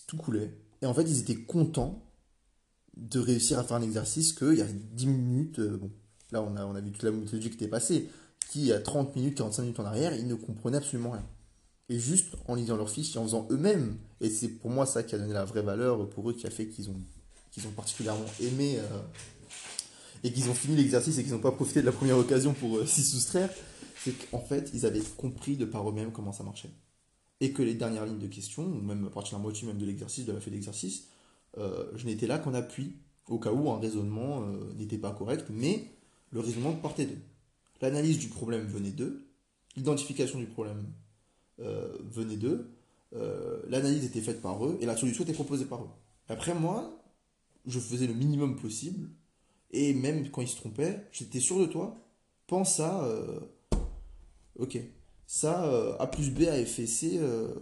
[0.08, 0.54] tout, coulait.
[0.82, 2.02] Et en fait, ils étaient contents
[2.96, 5.62] de réussir à faire un exercice qu'il y a 10 minutes,
[6.32, 8.10] là on a, vu toute la méthodologie qui était passée,
[8.50, 11.26] qui a 30 minutes, 45 minutes en arrière, ils ne comprenaient absolument rien.
[11.90, 15.04] Et juste en lisant leur fiche et en faisant eux-mêmes, et c'est pour moi ça
[15.04, 17.02] qui a donné la vraie valeur pour eux, qui a fait qu'ils ont,
[17.52, 18.80] qu'ils ont particulièrement aimé
[20.24, 22.78] et qu'ils ont fini l'exercice et qu'ils n'ont pas profité de la première occasion pour
[22.78, 23.50] euh, s'y soustraire,
[24.04, 26.70] c'est qu'en fait, ils avaient compris de par eux-mêmes comment ça marchait.
[27.42, 29.78] Et que les dernières lignes de questions, ou même à partir de la moitié même
[29.78, 31.08] de l'exercice, de la fait d'exercice,
[31.58, 32.96] euh, je n'étais là qu'en appui,
[33.28, 35.86] au cas où un raisonnement euh, n'était pas correct, mais
[36.32, 37.22] le raisonnement partait d'eux.
[37.82, 39.26] L'analyse du problème venait d'eux,
[39.76, 40.86] l'identification du problème
[41.58, 42.70] venait d'eux,
[43.68, 45.90] l'analyse était faite par eux, et la solution était proposée par eux.
[46.30, 47.02] Après, moi,
[47.66, 49.10] je faisais le minimum possible
[49.72, 51.98] Et même quand il se trompait, j'étais sûr de toi.
[52.48, 53.04] Pense à.
[53.04, 53.40] euh,
[54.58, 54.80] ok.
[55.28, 57.18] Ça, euh, A plus B a fait C.
[57.20, 57.54] euh,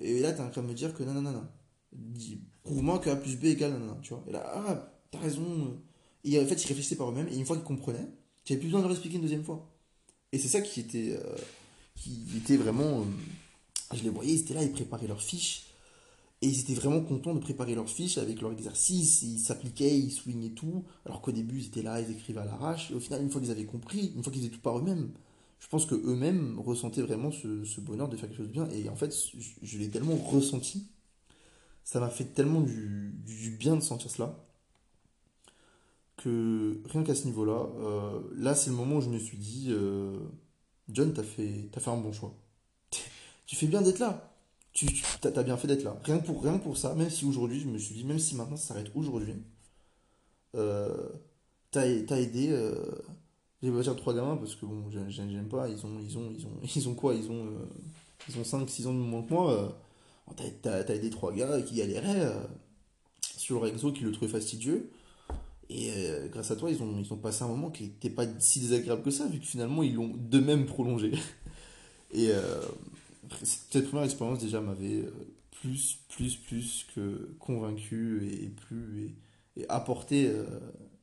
[0.00, 1.46] et là, t'es en train de me dire que non, non, non, non.
[2.62, 4.24] Prouve-moi que A plus B égale non, non, tu vois.
[4.26, 5.78] Et là, ah, t'as raison.
[6.24, 7.28] Et en fait, ils réfléchissaient par eux-mêmes.
[7.28, 8.08] Et une fois qu'ils comprenaient,
[8.44, 9.68] j'avais plus besoin de leur expliquer une deuxième fois.
[10.32, 11.18] Et c'est ça qui était,
[11.96, 13.04] qui était vraiment.
[13.92, 15.69] je les voyais, ils étaient là, ils préparaient leurs fiches.
[16.42, 19.22] Et ils étaient vraiment contents de préparer leurs fiches avec leurs exercices.
[19.22, 20.84] Ils s'appliquaient, ils soulignaient tout.
[21.04, 22.90] Alors qu'au début, ils étaient là, ils écrivaient à l'arrache.
[22.90, 25.10] Et au final, une fois qu'ils avaient compris, une fois qu'ils étaient tout par eux-mêmes,
[25.60, 28.68] je pense que eux-mêmes ressentaient vraiment ce, ce bonheur de faire quelque chose de bien.
[28.70, 29.14] Et en fait,
[29.62, 30.88] je, l'ai tellement ressenti.
[31.84, 34.42] Ça m'a fait tellement du, du bien de sentir cela.
[36.16, 39.68] Que rien qu'à ce niveau-là, euh, là, c'est le moment où je me suis dit
[39.70, 40.18] euh,
[40.90, 42.34] John, t'as fait, t'as fait un bon choix.
[43.46, 44.29] Tu fais bien d'être là.
[44.80, 44.86] Tu,
[45.20, 45.94] t'as bien fait d'être là.
[46.04, 48.56] Rien pour, rien pour ça, même si aujourd'hui, je me suis dit, même si maintenant
[48.56, 49.34] ça s'arrête aujourd'hui,
[50.54, 51.06] euh,
[51.70, 52.48] t'as, aidé.
[52.50, 52.74] Euh,
[53.60, 55.68] vais pas dire trois gamins parce que bon, j'ai- j'ai- j'aime pas.
[55.68, 57.14] Ils ont, ils ont, ils ont, ils ont quoi?
[57.14, 57.66] Ils ont, euh,
[58.30, 59.52] ils ont 5-6 ans de moins que moi.
[59.52, 59.68] euh,
[60.62, 62.40] t'as, aidé trois gars qui galéraient euh,
[63.36, 64.90] sur le Rexo, qui le trouvaient fastidieux.
[65.68, 65.92] Et
[66.32, 69.02] grâce à toi, ils ont, ils ont passé un moment qui n'était pas si désagréable
[69.02, 71.12] que ça, vu que finalement, ils l'ont d'eux-mêmes prolongé.
[72.12, 72.60] Et euh,
[73.42, 75.10] cette première expérience déjà m'avait euh,
[75.60, 79.14] plus, plus, plus que convaincu et plus
[79.56, 80.44] et, apporté, euh,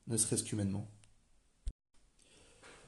[0.07, 0.87] ne serait-ce qu'humainement.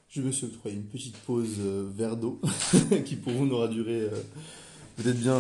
[0.08, 2.42] Je me suis octroyé une petite pause euh, verre d'eau
[3.06, 4.10] qui pour vous n'aura duré euh,
[4.98, 5.40] peut-être bien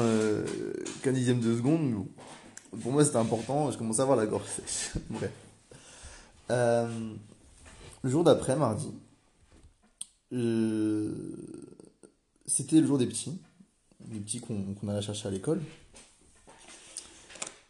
[1.01, 2.07] qu'un dixième de seconde, mais bon.
[2.81, 4.91] Pour moi c'était important, je commençais à avoir la gorge sèche.
[5.09, 5.31] Bref.
[6.49, 8.91] Le jour d'après, mardi,
[12.45, 13.41] c'était le jour des petits,
[14.07, 15.61] les petits qu'on allait chercher à l'école.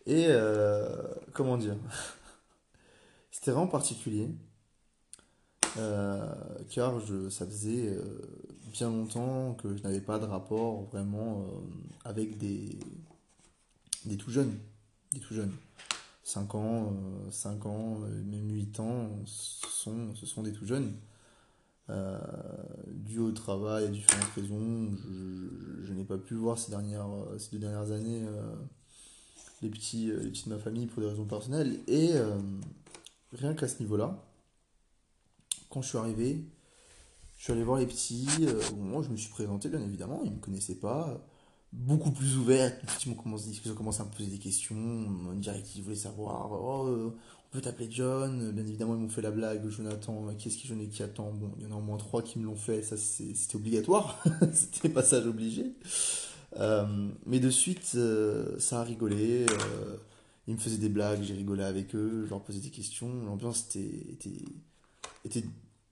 [0.05, 0.89] Et euh,
[1.33, 1.75] comment dire?
[3.31, 4.29] C'était vraiment particulier.
[5.77, 6.25] euh,
[6.69, 8.03] car je, ça faisait euh,
[8.71, 11.45] bien longtemps que je n'avais pas de rapport vraiment
[12.05, 12.79] avec des,
[14.05, 14.57] des tout jeunes.
[15.11, 15.53] Des tout jeunes.
[16.23, 16.93] 5 ans,
[17.27, 20.93] euh, 5 ans, même 8 ans, sont, ce sont des tout jeunes.
[21.89, 22.19] Euh,
[22.87, 24.91] dû au travail, à différentes raisons,
[25.83, 28.55] je, n'ai pas pu voir ces, dernières, euh, ces deux dernières années euh,
[29.63, 31.79] les, petits, les petits de ma famille pour des raisons personnelles.
[31.87, 32.11] Et
[33.33, 34.23] rien qu'à ce niveau-là,
[35.69, 36.45] quand je suis arrivé,
[37.37, 38.27] je suis allé voir les petits.
[38.71, 41.19] au moment où je me suis présenté, bien évidemment, ils ne me connaissaient pas.
[41.71, 45.61] Beaucoup plus petits m'ont commencé, ils ont commencé à me poser des questions, on dirait
[45.61, 47.13] qu'ils voulaient savoir, oh,
[47.49, 50.67] on peut t'appeler John, bien évidemment ils m'ont fait la blague, Jonathan, qui est-ce qui
[50.67, 51.31] John et qui attend?
[51.31, 54.23] Bon, il y en a au moins trois qui me l'ont fait, ça c'était obligatoire,
[54.53, 55.73] c'était passage obligé.
[56.57, 59.97] Euh, mais de suite, euh, ça a rigolé, euh,
[60.47, 63.65] ils me faisaient des blagues, j'ai rigolé avec eux, je leur posais des questions, l'ambiance
[63.67, 64.35] était,
[65.25, 65.43] était,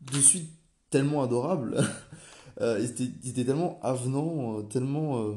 [0.02, 0.50] de suite
[0.92, 1.78] tellement adorable,
[2.60, 5.36] Euh, ils, étaient, ils étaient tellement avenants, euh, tellement...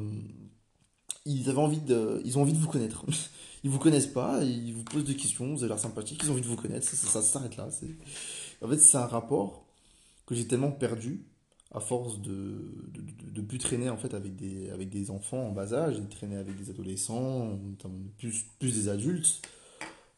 [1.24, 3.04] ils avaient envie de, ils ont envie de vous connaître.
[3.62, 6.32] Ils vous connaissent pas, ils vous posent des questions, vous avez l'air sympathique, ils ont
[6.32, 7.68] envie de vous connaître, ça, s'arrête là.
[8.62, 9.66] En fait, c'est un rapport
[10.24, 11.26] que j'ai tellement perdu
[11.70, 12.72] à force de,
[13.34, 16.36] de, plus traîner en fait avec des, avec des enfants en bas âge de traîner
[16.36, 17.58] avec des adolescents,
[18.16, 19.42] plus, plus des adultes.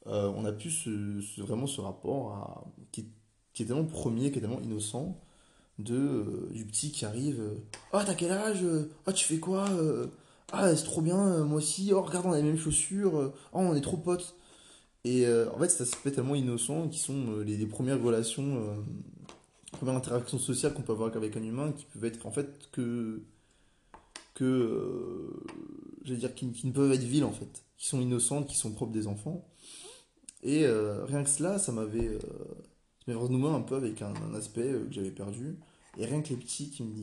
[0.07, 3.07] Euh, on a plus ce, vraiment ce rapport à, qui, est,
[3.55, 5.20] qui est tellement premier, qui est tellement innocent,
[5.80, 7.40] de, euh, du petit qui arrive.
[7.40, 7.57] euh,
[7.92, 8.64] Ah, t'as quel âge?
[9.05, 9.68] Ah, tu fais quoi?
[10.53, 11.92] Ah, c'est trop bien, euh, moi aussi.
[11.94, 13.16] Oh, regarde, on a les mêmes chaussures.
[13.18, 14.36] euh, Oh, on est trop potes.
[15.05, 18.76] Et euh, en fait, c'est aspect tellement innocent qui sont les, les premières relations, euh,
[19.72, 23.22] premières interactions sociales qu'on peut avoir avec un humain qui peuvent être en fait que.
[24.34, 24.44] que.
[24.44, 25.44] euh,
[26.05, 27.64] j'allais dire, qui, qui ne peuvent être viles en fait.
[27.78, 29.44] Qui sont innocentes, qui sont propres des enfants.
[30.44, 32.18] Et rien que cela, ça m'avait.
[32.20, 32.26] ça
[33.09, 35.57] m'avait renoué un peu avec un, aspect que j'avais perdu.
[35.99, 36.95] Et rien que les petits qui me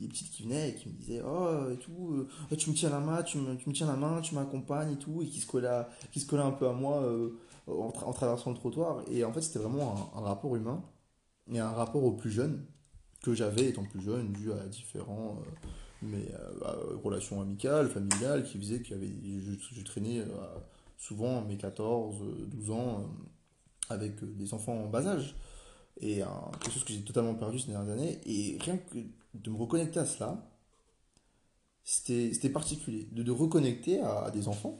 [0.00, 2.88] les petites qui venaient et qui me disaient oh et tout euh, tu me tiens
[2.90, 5.40] la main tu me, tu me tiens la main tu m'accompagnes et tout et qui
[5.40, 8.56] se collaient qui se collaient un peu à moi euh, en, tra- en traversant le
[8.56, 9.02] trottoir.
[9.10, 10.82] Et en fait c'était vraiment un, rapport humain
[11.52, 12.64] et un rapport aux plus jeunes
[13.22, 15.50] que j'avais étant plus jeune dû à différents euh,
[16.02, 16.32] mais
[16.64, 20.24] à- relations amicales familiales qui faisaient que je, je traînais
[20.96, 23.04] souvent mes 14 euh, 12 ans
[23.90, 25.34] avec des enfants en bas âge
[26.00, 26.26] et euh,
[26.60, 28.20] quelque chose que j'ai totalement perdu ces dernières années.
[28.26, 28.98] Et rien que
[29.34, 30.50] de me reconnecter à cela,
[31.84, 33.08] c'était particulier.
[33.12, 34.78] De, de reconnecter à, des enfants,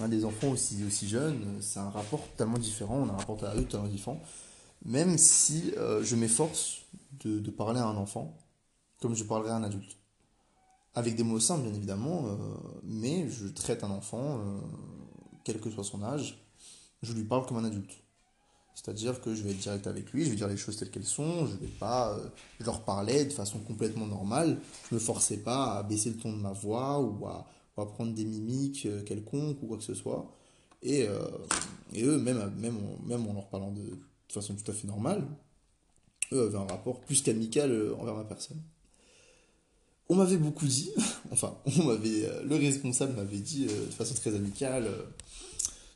[0.00, 3.42] à des enfants aussi, aussi jeunes, c'est un rapport totalement différent, on a un rapport
[3.44, 4.20] à eux totalement différent.
[4.84, 6.82] Même si euh, je m'efforce
[7.24, 8.36] de, de parler à un enfant
[9.00, 9.96] comme je parlerais à un adulte.
[10.94, 12.36] Avec des mots simples, bien évidemment, euh,
[12.82, 14.40] mais je traite un enfant,
[15.44, 16.44] quel que soit son âge,
[17.02, 18.02] je lui parle comme un adulte.
[18.80, 21.04] C'est-à-dire que je vais être direct avec lui, je vais dire les choses telles qu'elles
[21.04, 22.28] sont, je vais pas, euh,
[22.60, 26.38] leur parlais de façon complètement normale, je me forçais pas à baisser le ton de
[26.38, 30.32] ma voix ou à, prendre des mimiques euh, quelconques ou quoi que ce soit.
[30.82, 31.18] Et, euh,
[31.96, 33.82] eux, même, même, en, leur parlant de,
[34.28, 35.26] façon tout à fait normale,
[36.32, 38.60] eux avaient un rapport plus qu'amical envers ma personne.
[40.08, 40.92] On m'avait beaucoup dit,
[41.32, 44.88] enfin, on m'avait, le responsable m'avait dit de façon très amicale,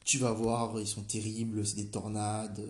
[0.05, 2.61] tu vas voir, ils sont terribles, c'est des tornades,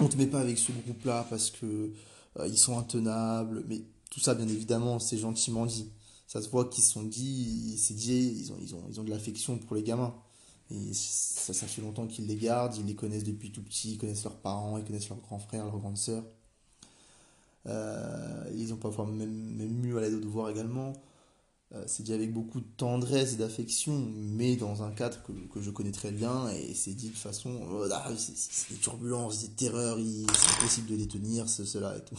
[0.00, 1.92] on te met pas avec ce groupe-là parce que
[2.38, 5.90] euh, ils sont intenables, mais tout ça, bien évidemment, c'est gentiment dit.
[6.26, 9.04] Ça se voit qu'ils se sont dit, c'est dit, ils ont, ils ont, ils ont
[9.04, 10.14] de l'affection pour les gamins.
[10.70, 13.98] Et ça, ça fait longtemps qu'ils les gardent, ils les connaissent depuis tout petit, ils
[13.98, 16.24] connaissent leurs parents, ils connaissent leurs grands frères, leurs grandes sœurs.
[17.66, 20.92] Euh, ils ont parfois même, même mieux à l'aide aux devoirs également.
[21.74, 25.60] Euh, c'est dit avec beaucoup de tendresse et d'affection, mais dans un cadre que, que
[25.60, 27.60] je connais très bien, et c'est dit de façon,
[27.92, 32.18] ah, c'est des turbulences, des terreurs, c'est impossible de les tenir, ce, cela et tout.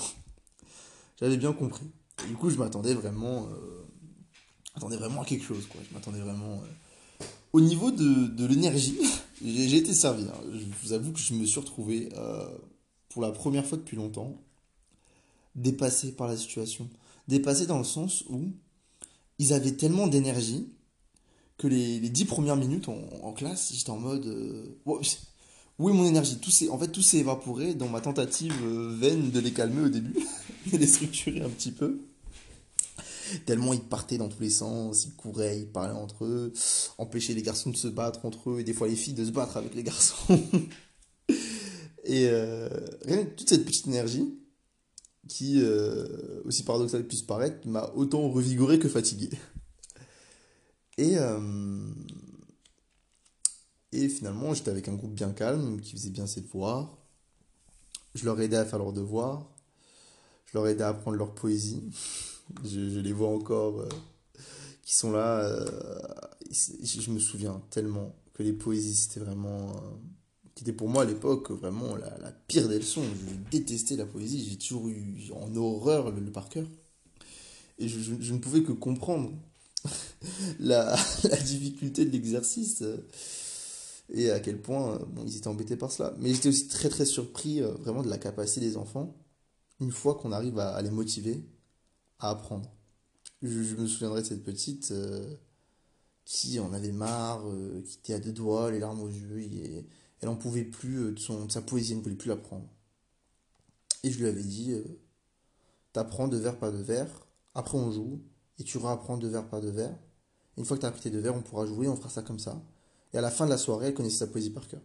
[1.19, 1.85] J'avais bien compris.
[2.27, 5.81] Du coup, je m'attendais vraiment, euh, vraiment à quelque chose, quoi.
[5.89, 6.61] Je m'attendais vraiment.
[6.61, 8.99] euh, Au niveau de, de l'énergie,
[9.43, 10.23] j'ai j'ai été servi.
[10.25, 10.41] hein.
[10.53, 12.47] Je vous avoue que je me suis retrouvé, euh,
[13.09, 14.35] pour la première fois depuis longtemps,
[15.55, 16.87] dépassé par la situation.
[17.27, 18.51] Dépassé dans le sens où
[19.39, 20.67] ils avaient tellement d'énergie
[21.57, 24.79] que les, les dix premières minutes en, classe, j'étais en mode euh,
[25.77, 26.37] où est mon énergie?
[26.39, 29.89] Tout en fait, tout s'est évaporé dans ma tentative euh, vaine de les calmer au
[29.89, 30.15] début,
[30.71, 31.99] de les structurer un petit peu.
[33.45, 36.51] Tellement ils partaient dans tous les sens, ils couraient, ils parlaient entre eux,
[36.97, 39.31] empêchaient les garçons de se battre entre eux, et des fois les filles de se
[39.31, 40.15] battre avec les garçons.
[42.05, 42.69] Et euh,
[43.37, 44.33] toute cette petite énergie,
[45.29, 49.29] qui, euh, aussi paradoxal puisse paraître, m'a autant revigoré que fatigué.
[50.97, 51.93] Et, euh,
[53.93, 56.97] et finalement, j'étais avec un groupe bien calme, qui faisait bien ses devoirs.
[58.15, 59.47] Je leur aidais à faire leurs devoirs.
[60.47, 61.81] Je leur aidais à apprendre leur poésie.
[62.65, 63.89] Je, les vois encore, euh,
[64.81, 65.47] qui sont là.
[66.49, 69.79] je me souviens tellement que les poésies, c'était vraiment...
[70.59, 73.01] qui était pour moi à l'époque vraiment la, la pire des leçons.
[73.01, 76.67] Je détestais la poésie, j'ai toujours eu en horreur le, le par cœur.
[77.77, 79.31] Et je, ne pouvais que comprendre
[80.59, 80.97] la,
[81.45, 82.97] difficulté de l'exercice euh,
[84.09, 86.13] et à quel point euh, bon, ils étaient embêtés par cela.
[86.19, 89.15] Mais j'étais aussi très très surpris euh, vraiment de la capacité des enfants,
[89.79, 91.41] une fois qu'on arrive à, les motiver
[92.19, 92.69] à apprendre.
[93.41, 94.93] Je, me souviendrai de cette petite
[96.25, 97.45] qui en avait marre,
[97.85, 99.85] qui était à deux doigts, les larmes aux yeux,
[100.21, 102.67] elle en pouvait plus euh, de, son, de sa poésie, elle ne voulait plus l'apprendre.
[104.03, 104.83] Et je lui avais dit, euh,
[105.93, 107.07] t'apprends de vers par de vers,
[107.53, 108.21] après on joue,
[108.59, 109.95] et tu réapprends de vers par de vers.
[110.57, 112.39] Une fois que t'as appris tes deux vers, on pourra jouer, on fera ça comme
[112.39, 112.61] ça.
[113.13, 114.81] Et à la fin de la soirée, elle connaissait sa poésie par cœur.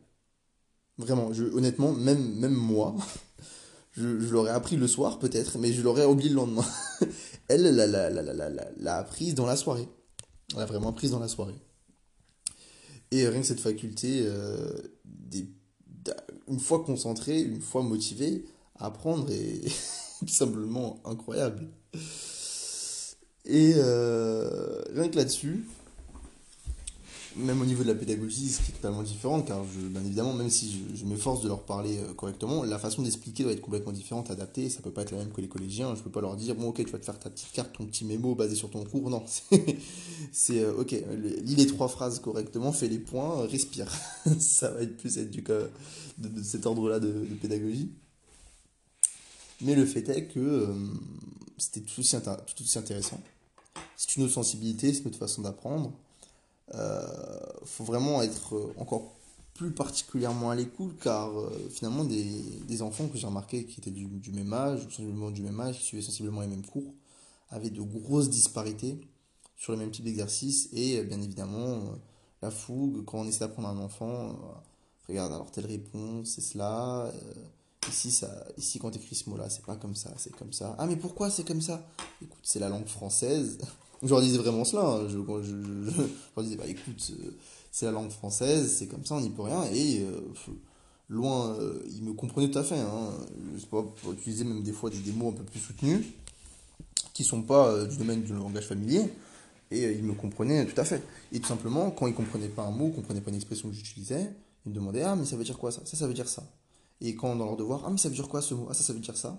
[0.97, 2.95] Vraiment, honnêtement, même, même moi,
[3.93, 6.67] je, l'aurais appris le soir peut-être, mais je l'aurais oublié le lendemain.
[7.49, 9.87] Elle l'a- l'a- l'a- l'a apprise dans la soirée.
[10.53, 11.61] Elle l'a vraiment apprise dans la soirée.
[13.11, 14.73] Et rien que cette faculté, euh,
[16.49, 18.45] une fois concentré, une fois motivé,
[18.77, 19.63] apprendre est
[20.21, 21.69] tout simplement incroyable.
[23.47, 25.67] Et euh, rien que là-dessus,
[27.37, 30.51] même au niveau de la pédagogie, ce qui est totalement différent, car bien évidemment, même
[30.51, 34.31] si je, m'efforce de leur parler euh, correctement, la façon d'expliquer doit être complètement différente,
[34.31, 36.55] adaptée, ça peut pas être la même que les collégiens, je peux pas leur dire,
[36.55, 38.85] bon ok, tu vas te faire ta petite carte, ton petit mémo basé sur ton
[38.85, 39.25] cours, non,
[40.33, 40.93] c'est, euh, ok,
[41.43, 43.91] lis les trois phrases correctement, fais les points, respire,
[44.39, 47.91] ça va être plus être du de, cet ordre-là de, de pédagogie.
[49.61, 50.67] Mais le fait est que euh,
[51.59, 53.21] c'était tout aussi, tout aussi intéressant.
[53.97, 55.93] C'est une autre sensibilité, c'est une autre façon d'apprendre.
[56.73, 57.07] Euh,
[57.65, 59.13] faut vraiment être euh, encore
[59.53, 62.25] plus particulièrement à l'écoute car euh, finalement des,
[62.67, 65.79] des enfants que j'ai remarqué qui étaient du, du même âge sensiblement du même âge,
[65.79, 66.95] qui suivaient sensiblement les mêmes cours,
[67.51, 68.99] avaient de grosses disparités
[69.57, 71.81] sur le même type d'exercice et bien évidemment
[72.41, 74.35] la fougue quand on essaie d'apprendre un enfant,
[75.07, 77.13] regarde alors telle réponse, c'est cela,
[77.89, 80.75] ici ça, ici quand écris ce mot-là c'est pas comme ça, c'est comme ça.
[80.79, 81.87] Ah mais pourquoi c'est comme ça?
[82.21, 83.59] Écoute, c'est la langue française.
[84.05, 84.83] Je leur disais vraiment cela.
[84.83, 85.09] hein.
[85.09, 87.31] Je, leur disais, bah écoute, euh,
[87.71, 89.65] c'est la langue française, c'est comme ça, on n'y peut rien.
[89.73, 90.21] Et euh,
[91.09, 92.79] loin, euh, ils me comprenaient tout à fait.
[92.79, 93.11] Hein.
[93.55, 96.05] Je sais pas, pour utiliser même des fois des, mots un peu plus soutenus,
[97.15, 99.11] qui sont pas du domaine du langage familier.
[99.71, 101.03] Et ils me comprenaient tout à fait.
[101.33, 104.31] Et tout simplement, quand ils comprenaient pas un mot, comprenaient pas une expression que j'utilisais,
[104.67, 105.81] ils me demandaient, ah mais ça veut dire quoi ça?
[105.87, 106.45] Ça, ça veut dire ça.
[107.01, 108.67] Et quand dans leur devoir, ah mais ça veut dire quoi ce mot?
[108.71, 109.39] Ah ça, ça veut dire ça.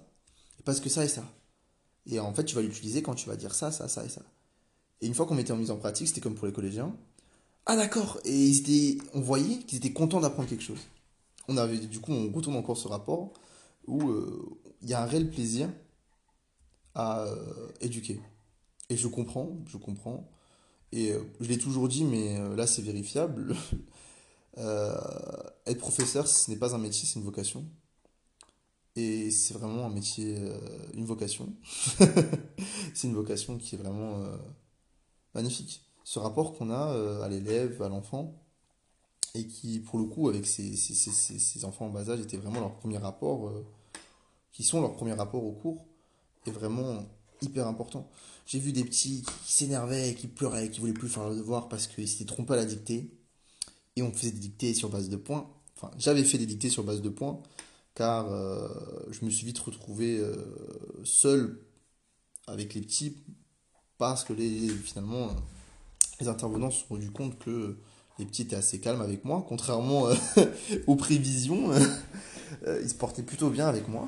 [0.59, 1.23] Et parce que ça et ça.
[2.07, 4.21] Et en fait, tu vas l'utiliser quand tu vas dire ça, ça, ça et ça.
[5.01, 6.95] Et une fois qu'on mettait en mise en pratique, c'était comme pour les collégiens.
[7.65, 10.81] Ah d'accord, et ils étaient, on voyait qu'ils étaient contents d'apprendre quelque chose.
[11.47, 13.33] on avait, du coup, on retourne encore ce rapport
[13.87, 15.69] où euh, il y a un réel plaisir
[16.93, 18.21] à euh, éduquer.
[18.89, 20.29] Et je comprends, je comprends.
[20.91, 23.55] Et euh, je l'ai toujours dit, mais là c'est vérifiable.
[24.57, 27.65] être professeur, ce n'est pas un métier, c'est une vocation.
[28.95, 30.37] Et c'est vraiment un métier,
[30.93, 31.53] une vocation.
[32.93, 34.23] c'est une vocation qui est vraiment
[35.35, 35.83] magnifique.
[36.03, 38.33] Ce rapport qu'on a à l'élève, à l'enfant,
[39.35, 42.97] et qui, pour le coup, avec ces, enfants en bas âge, était vraiment leur premier
[42.97, 43.65] rapport, euh,
[44.51, 45.85] qui sont leur premier rapport au cours,
[46.47, 47.03] est vraiment
[47.41, 48.09] hyper important.
[48.45, 51.87] J'ai vu des petits qui s'énervaient, qui pleuraient, qui voulaient plus faire le devoir parce
[51.87, 53.11] qu'ils s'étaient trompés à la dictée,
[53.97, 55.49] et on faisait des dictées sur base de points.
[55.75, 57.41] Enfin, j'avais fait des dictées sur base de points,
[57.93, 58.69] car euh,
[59.11, 60.35] je me suis vite retrouvé euh,
[61.03, 61.59] seul
[62.47, 63.17] avec les petits,
[63.97, 65.29] parce que les, finalement,
[66.19, 67.77] les intervenants se sont rendus compte que
[68.19, 70.15] les petits étaient assez calmes avec moi, contrairement euh,
[70.87, 71.71] aux prévisions.
[72.67, 74.07] Euh, ils se portaient plutôt bien avec moi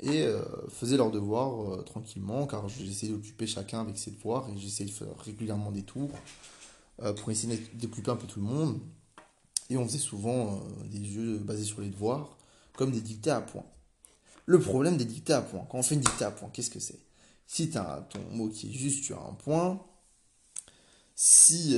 [0.00, 4.88] et euh, faisaient leurs devoirs tranquillement, car j'essayais d'occuper chacun avec ses devoirs et j'essayais
[4.88, 6.10] de faire régulièrement des tours
[7.16, 8.80] pour essayer d'occuper un peu tout le monde.
[9.68, 12.38] Et on faisait souvent des jeux basés sur les devoirs,
[12.76, 13.66] comme des dictées à points.
[14.46, 16.80] Le problème des dictées à points, quand on fait une dictée à points, qu'est-ce que
[16.80, 16.98] c'est?
[17.52, 19.84] Si tu as ton mot qui est juste, tu as un point.
[21.16, 21.76] Si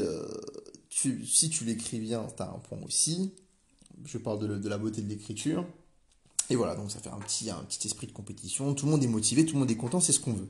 [0.90, 3.32] si tu l'écris bien, tu as un point aussi.
[4.04, 5.64] Je parle de, la beauté de l'écriture.
[6.50, 8.74] Et voilà, donc ça fait un petit, un petit esprit de compétition.
[8.74, 10.48] Tout le monde est motivé, tout le monde est content, c'est ce qu'on veut.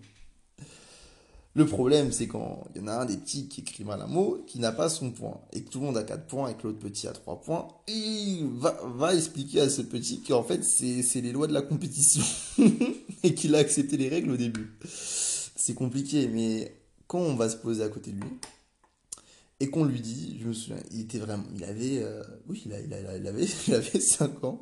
[1.54, 4.08] Le problème, c'est quand il y en a un des petits qui écrit mal un
[4.08, 6.54] mot, qui n'a pas son point, et que tout le monde a 4 points et
[6.54, 10.64] que l'autre petit a 3 points, il va, va expliquer à ce petit qu'en fait,
[10.64, 12.24] c'est les lois de la compétition,
[13.24, 14.72] et qu'il a accepté les règles au début.
[14.84, 18.30] C'est compliqué, mais quand on va se poser à côté de lui,
[19.60, 22.72] et qu'on lui dit, je me souviens, il était vraiment, il avait, euh, oui, il,
[22.72, 23.46] avait, il avait
[24.00, 24.60] 5 ans,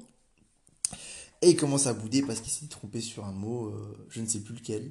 [1.40, 4.26] et il commence à bouder parce qu'il s'est trompé sur un mot, euh, je ne
[4.26, 4.90] sais plus lequel,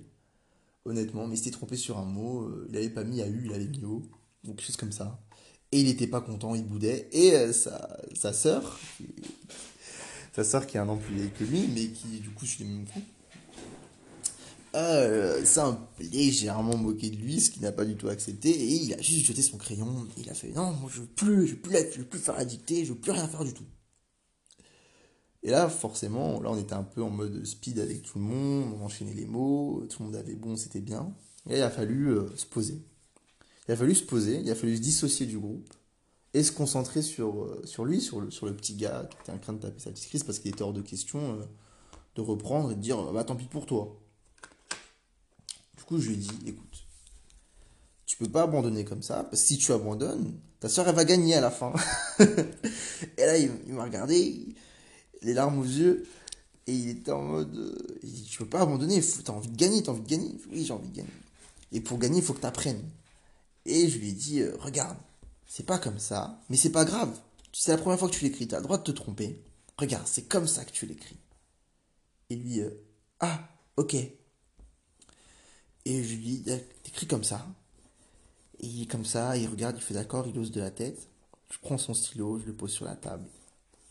[0.85, 3.53] honnêtement, mais il s'était trompé sur un mot, euh, il n'avait pas mis AU, il
[3.53, 4.01] avait mis O,
[4.43, 5.19] donc quelque chose comme ça,
[5.71, 8.79] et il n'était pas content, il boudait, et sa, sa sœur,
[10.33, 12.63] sa sœur qui est un an plus vieille que lui, mais qui du coup suit
[12.63, 13.05] les mêmes coups,
[14.75, 18.93] euh, un légèrement moqué de lui, ce qu'il n'a pas du tout accepté, et il
[18.93, 21.61] a juste jeté son crayon, il a fait non, moi je veux plus, je veux
[21.61, 23.65] plus, je veux plus faire la dictée, je veux plus rien faire du tout.
[25.41, 28.75] Et là, forcément, là on était un peu en mode speed avec tout le monde,
[28.79, 31.15] on enchaînait les mots, tout le monde avait bon, c'était bien.
[31.49, 32.79] Et il a fallu euh, se poser.
[33.67, 35.73] Il a fallu se poser, il a fallu se dissocier du groupe
[36.33, 39.31] et se concentrer sur, euh, sur lui, sur le, sur le petit gars qui était
[39.31, 41.45] en train de taper sa petite crise parce qu'il était hors de question euh,
[42.15, 43.99] de reprendre et de dire bah tant pis pour toi
[45.89, 46.85] coup, je lui ai dit, écoute,
[48.05, 51.03] tu peux pas abandonner comme ça, parce que si tu abandonnes, ta soeur, elle va
[51.03, 51.73] gagner à la fin.
[52.19, 54.45] et là, il, m'a regardé,
[55.23, 56.05] les larmes aux yeux,
[56.67, 59.81] et il était en mode, euh, il tu peux pas abandonner, t'as envie de gagner,
[59.81, 60.31] t'as envie de gagner.
[60.51, 61.09] Oui, j'ai envie de gagner.
[61.71, 62.83] Et pour gagner, il faut que tu apprennes.
[63.65, 64.97] Et je lui ai dit, euh, regarde,
[65.47, 67.19] c'est pas comme ça, mais c'est pas grave.
[67.51, 69.41] C'est la première fois que tu l'écris, tu as le droit de te tromper.
[69.77, 71.17] Regarde, c'est comme ça que tu l'écris.
[72.29, 72.69] Et lui, euh,
[73.19, 73.95] ah, ok.
[75.85, 76.43] Et je lui dis,
[76.83, 77.45] t'écris comme ça.
[78.59, 81.07] Et il est comme ça, il regarde, il fait d'accord, il ose de la tête.
[81.51, 83.25] Je prends son stylo, je le pose sur la table.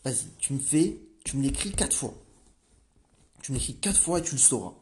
[0.05, 2.13] Vas-y, tu me fais, tu me l'écris quatre fois.
[3.41, 4.73] Tu me l'écris quatre fois et tu le sauras.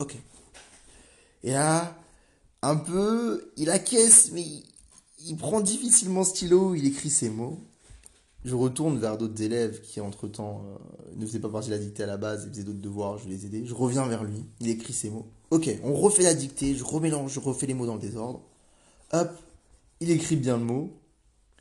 [0.00, 0.16] Ok.
[1.42, 1.96] Et là,
[2.62, 4.44] un peu, il acquiesce, mais
[5.24, 7.60] il, prend difficilement le stylo, il écrit ses mots.
[8.44, 12.04] Je retourne vers d'autres élèves qui, entre-temps, euh, ne faisaient pas partie de la dictée
[12.04, 13.64] à la base et faisaient d'autres devoirs, je les aidais.
[13.64, 15.28] Je reviens vers lui, il écrit ses mots.
[15.50, 18.42] Ok, on refait la dictée, je remélange, je refais les mots dans le désordre.
[19.12, 19.30] Hop,
[20.00, 20.92] il écrit bien le mot.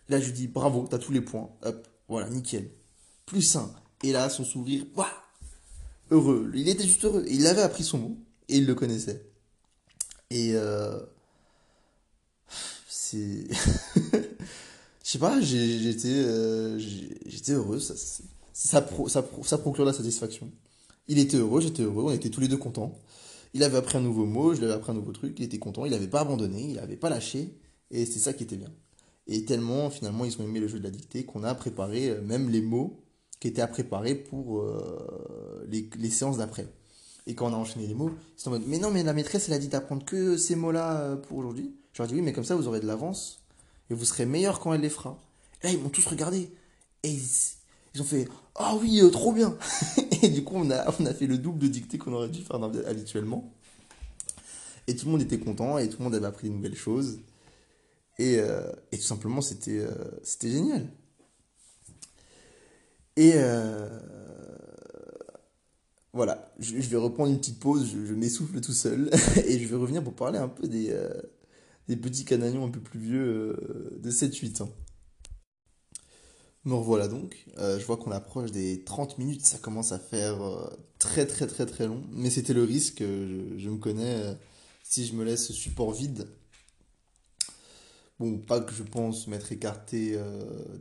[0.09, 1.49] Là, je lui dis bravo, t'as tous les points.
[1.63, 2.69] Hop, voilà, nickel.
[3.25, 3.71] Plus sain.
[4.03, 5.07] Et là, son sourire, waouh,
[6.11, 6.51] heureux.
[6.55, 7.25] Il était juste heureux.
[7.27, 8.17] Il avait appris son mot
[8.49, 9.23] et il le connaissait.
[10.31, 10.99] Et euh,
[12.88, 13.47] c'est,
[14.13, 14.19] je
[15.03, 16.79] sais pas, j'étais, euh,
[17.49, 17.79] heureux.
[17.79, 17.93] Ça,
[18.53, 18.88] ça,
[19.43, 20.49] ça procure la satisfaction.
[21.07, 22.99] Il était heureux, j'étais heureux, on était tous les deux contents.
[23.55, 25.59] Il avait appris un nouveau mot, je lui avais appris un nouveau truc, il était
[25.59, 27.57] content, il n'avait pas abandonné, il n'avait pas lâché,
[27.89, 28.69] et c'est ça qui était bien.
[29.27, 32.21] Et tellement, finalement, ils ont aimé le jeu de la dictée qu'on a préparé euh,
[32.21, 32.99] même les mots
[33.39, 36.67] qui étaient à préparer pour euh, les, séances d'après.
[37.27, 39.47] Et quand on a enchaîné les mots, c'est en mode Mais non, mais la maîtresse,
[39.47, 41.73] elle a dit d'apprendre que ces mots-là euh, pour aujourd'hui.
[41.93, 43.39] Je leur ai dit Oui, mais comme ça, vous aurez de l'avance
[43.89, 45.17] et vous serez meilleur quand elle les fera.
[45.63, 46.51] Et là, ils m'ont tous regardé.
[47.03, 47.17] Et
[48.01, 49.57] ont fait Ah oui, trop bien
[50.21, 53.53] Et du coup, on a, fait le double de dictée qu'on aurait dû faire habituellement.
[54.87, 57.19] Et tout le monde était content et tout le monde avait appris de nouvelles choses.
[58.17, 59.91] Et, euh, et tout simplement, c'était euh,
[60.41, 60.87] génial.
[63.17, 63.87] Et euh,
[66.13, 69.09] voilà, je, vais reprendre une petite pause, je, m'essouffle tout seul,
[69.45, 71.13] et je vais revenir pour parler un peu des, euh,
[71.87, 74.69] petits canaillons un peu plus vieux euh, de 7-8 ans.
[76.66, 80.41] Me revoilà donc, Euh, je vois qu'on approche des 30 minutes, ça commence à faire
[80.41, 80.68] euh,
[80.99, 84.36] très très très très long, mais c'était le risque, euh, je, me connais,
[84.84, 86.28] si je me laisse support vide,
[88.20, 90.20] bon, pas que je pense m'être écarté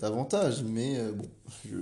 [0.01, 1.29] davantage, mais bon,
[1.67, 1.77] je,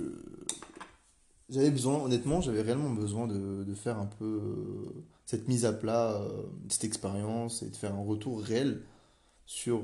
[1.49, 4.41] j'avais besoin, honnêtement, j'avais réellement besoin de, de faire un peu
[5.25, 6.21] cette mise à plat,
[6.69, 8.81] cette expérience, et de faire un retour réel
[9.45, 9.81] sur,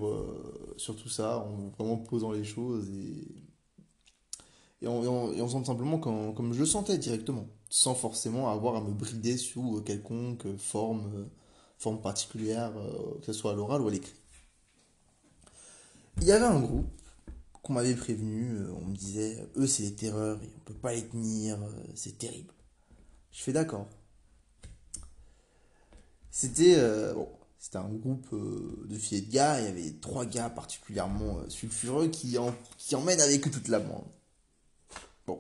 [0.78, 3.49] sur tout ça, en vraiment posant les choses et
[4.82, 9.38] et en, et simplement comme, je le sentais directement, sans forcément avoir à me brider
[9.38, 11.26] sous quelconque forme, euh,
[11.78, 14.14] forme particulière, euh, que ce soit à l'oral ou à l'écrit.
[16.22, 16.88] Il y avait un groupe
[17.62, 20.94] qu'on m'avait prévenu, euh, on me disait, eux c'est les terreurs, et on peut pas
[20.94, 22.54] les tenir, euh, c'est terrible.
[23.32, 23.88] Je fais d'accord.
[26.32, 27.14] C'était euh,
[27.60, 31.40] c'était un groupe euh, de filles et de gars, il y avait trois gars particulièrement
[31.40, 34.06] euh, sulfureux qui, en, qui emmènent avec eux toute la bande.
[35.30, 35.40] Bon,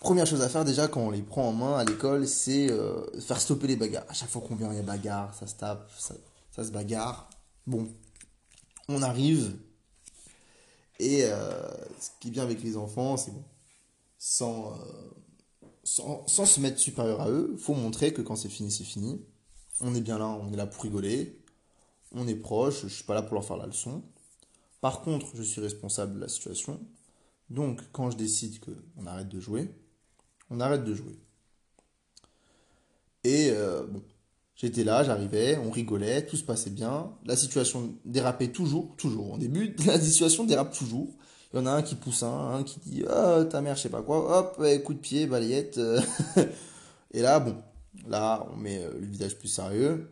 [0.00, 3.06] première chose à faire déjà quand on les prend en main à l'école, c'est euh,
[3.22, 4.04] faire stopper les bagarres.
[4.10, 7.30] À chaque fois qu'on vient, il y a bagarre, ça se tape, ça, se bagarre.
[7.66, 7.88] Bon,
[8.90, 9.56] on arrive
[10.98, 13.44] et euh, ce qui est bien avec les enfants, c'est bon,
[14.18, 14.76] sans, euh,
[15.84, 19.24] sans, sans se mettre supérieur à eux, faut montrer que quand c'est fini, c'est fini.
[19.80, 21.42] On est bien là, on est là pour rigoler,
[22.12, 24.02] on est proche, je suis pas là pour leur faire la leçon.
[24.82, 26.78] Par contre, je suis responsable de la situation.
[27.54, 29.70] Donc, quand je décide que on arrête de jouer,
[30.50, 31.16] on arrête de jouer.
[33.22, 34.02] Et euh, bon,
[34.56, 37.12] j'étais là, j'arrivais, on rigolait, tout se passait bien.
[37.24, 39.32] La situation dérapait toujours, toujours.
[39.34, 41.08] Au début, la situation dérape toujours.
[41.52, 43.82] Il y en a un qui pousse un, un qui dit Ah, ta mère, je
[43.82, 45.80] sais pas quoi, hop, eh, coup de pied, balayette.
[47.12, 47.56] Et là, bon,
[48.08, 50.10] là, on met euh, le visage plus sérieux,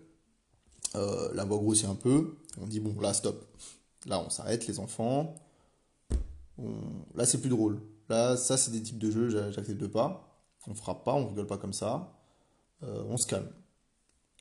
[0.95, 3.45] euh, la voix grossit un peu, on dit Bon, là, stop.
[4.07, 5.35] Là, on s'arrête, les enfants.
[7.15, 7.81] Là, c'est plus drôle.
[8.09, 10.29] Là, ça, c'est des types de jeux, j'a- j'accepte pas.
[10.67, 12.13] On frappe pas, on rigole pas comme ça.
[12.83, 13.51] Euh, on se calme.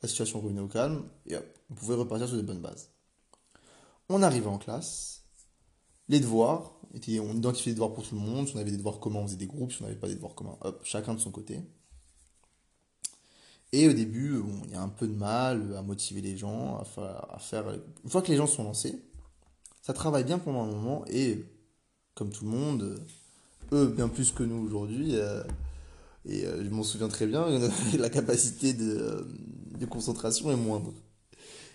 [0.02, 2.90] La situation revenait au calme et hop, on pouvait repartir sur des bonnes bases.
[4.08, 5.24] On arrivait en classe.
[6.08, 8.48] Les devoirs, étaient, on identifiait les devoirs pour tout le monde.
[8.48, 9.72] Si on avait des devoirs communs, on faisait des groupes.
[9.72, 11.60] Si on n'avait pas des devoirs communs, hop, chacun de son côté.
[13.72, 16.84] Et au début, il y a un peu de mal à motiver les gens, à
[17.38, 17.72] faire, à.
[18.04, 19.02] Une fois que les gens sont lancés,
[19.80, 21.44] ça travaille bien pendant un moment et,
[22.14, 23.00] comme tout le monde,
[23.72, 25.42] eux bien plus que nous aujourd'hui, euh,
[26.26, 27.46] et euh, je m'en souviens très bien,
[27.98, 29.22] la capacité de, euh,
[29.78, 30.92] de concentration est moindre.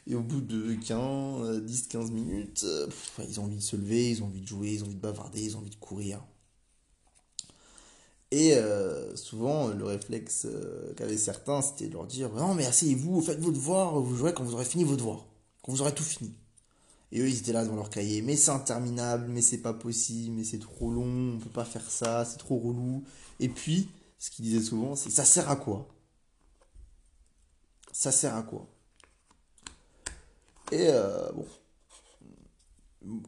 [0.10, 4.12] Et au bout de 15, 10-15 minutes, euh, pff, ils ont envie de se lever,
[4.12, 6.22] ils ont envie de jouer, ils ont envie de bavarder, ils ont envie de courir.
[8.32, 13.22] Et euh, souvent, le réflexe euh, qu'avaient certains, c'était de leur dire Non, mais asseyez-vous,
[13.22, 15.26] faites vos devoirs, vous jouerez quand vous aurez fini vos devoirs,
[15.62, 16.34] quand vous aurez tout fini.
[17.12, 20.36] Et eux, ils étaient là dans leur cahier Mais c'est interminable, mais c'est pas possible,
[20.36, 23.03] mais c'est trop long, on peut pas faire ça, c'est trop relou.
[23.39, 23.89] Et puis,
[24.20, 25.88] ce qu'ils disaient souvent, c'est Ça sert à quoi?
[27.91, 28.68] Ça sert à quoi?
[30.72, 31.32] Et euh,
[33.03, 33.22] bon,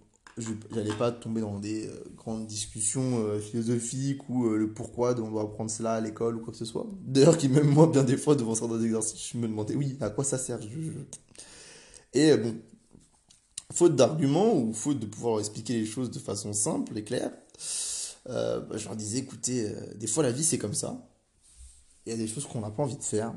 [0.73, 5.21] j'allais pas tomber dans des euh, grandes discussions euh, philosophiques ou euh, le pourquoi de
[5.21, 6.85] on doit apprendre cela à l'école ou quoi que ce soit.
[7.05, 10.09] D'ailleurs, qui même moi, bien des fois, devant certains exercices, je me demandais, oui, à
[10.09, 10.59] quoi ça sert?
[12.13, 12.55] Et bon,
[13.73, 17.31] faute d'arguments ou faute de pouvoir expliquer les choses de façon simple et claire,
[18.29, 21.07] euh, bah, je leur disais, écoutez, euh, des fois la vie c'est comme ça.
[22.05, 23.33] Il y a des choses qu'on n'a pas envie de faire,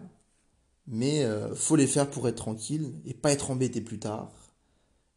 [0.87, 4.33] mais euh, faut les faire pour être tranquille et pas être embêté plus tard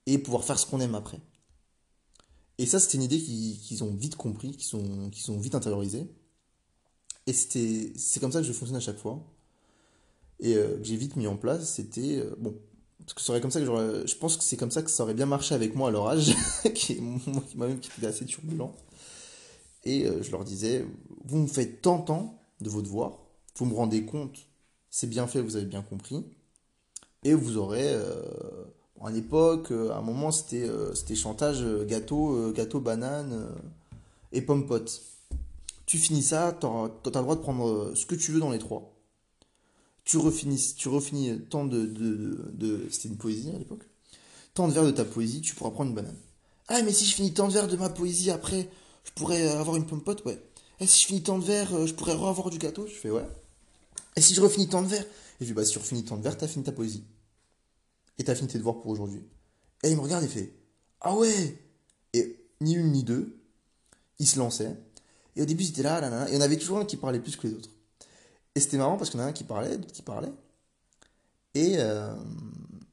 [0.06, 1.20] et pouvoir faire ce qu'on aime après.
[2.58, 6.08] Et ça, c'était une idée qu'ils ont vite compris, qu'ils ont vite intériorisé.
[7.28, 9.24] Et c'était, c'est comme ça que je fonctionne à chaque fois.
[10.40, 12.56] Et euh, que j'ai vite mis en place, c'était, euh, bon,
[13.06, 15.04] parce que serait comme ça que j'aurais, je pense que c'est comme ça que ça
[15.04, 16.36] aurait bien marché avec moi à leur âge,
[16.74, 18.74] qui moi-même qui était assez turbulent.
[19.84, 20.86] Et euh, je leur disais,
[21.26, 23.20] vous me faites tant, tant de vos devoirs,
[23.58, 24.38] vous me rendez compte,
[24.90, 26.26] c'est bien fait, vous avez bien compris,
[27.24, 28.24] et vous aurez, euh,
[29.04, 33.34] à l'époque, euh, à un moment, c'était euh, c'était chantage euh, gâteau, euh, gâteau, banane
[33.34, 33.52] euh,
[34.32, 35.02] et pomme pote.
[35.86, 38.50] Tu finis ça, t'auras- t'as le droit de prendre euh, ce que tu veux dans
[38.50, 38.95] les trois.
[40.06, 43.84] Tu refinis, tant de, c'était une poésie à l'époque,
[44.54, 46.18] tant de vers de ta poésie, tu pourras prendre une banane.
[46.68, 48.70] Ah, mais si je finis tant de vers de ma poésie après,
[49.04, 50.40] je pourrais avoir une pomme pote, ouais.
[50.80, 53.10] Et si je finis tant de vers, euh, je pourrais avoir du gâteau, je fais
[53.10, 53.26] ouais.
[54.16, 55.08] Et si je refinis tant de vers, et
[55.42, 57.04] je dis bah si tu refinis tant de vers, t'as fini ta poésie.
[58.18, 59.24] Et t'as fini tes devoirs pour aujourd'hui.
[59.84, 60.54] Et il me regarde et fait
[61.02, 61.58] Ah ouais
[62.14, 63.38] Et ni une ni deux,
[64.20, 64.76] il se lançait.
[65.36, 67.36] Et au début, c'était là, là, là, et on avait toujours un qui parlait plus
[67.36, 67.70] que les autres.
[68.56, 70.32] Et c'était marrant parce qu'il y en a un qui parlait, d'autres qui parlaient.
[71.54, 72.14] Et euh,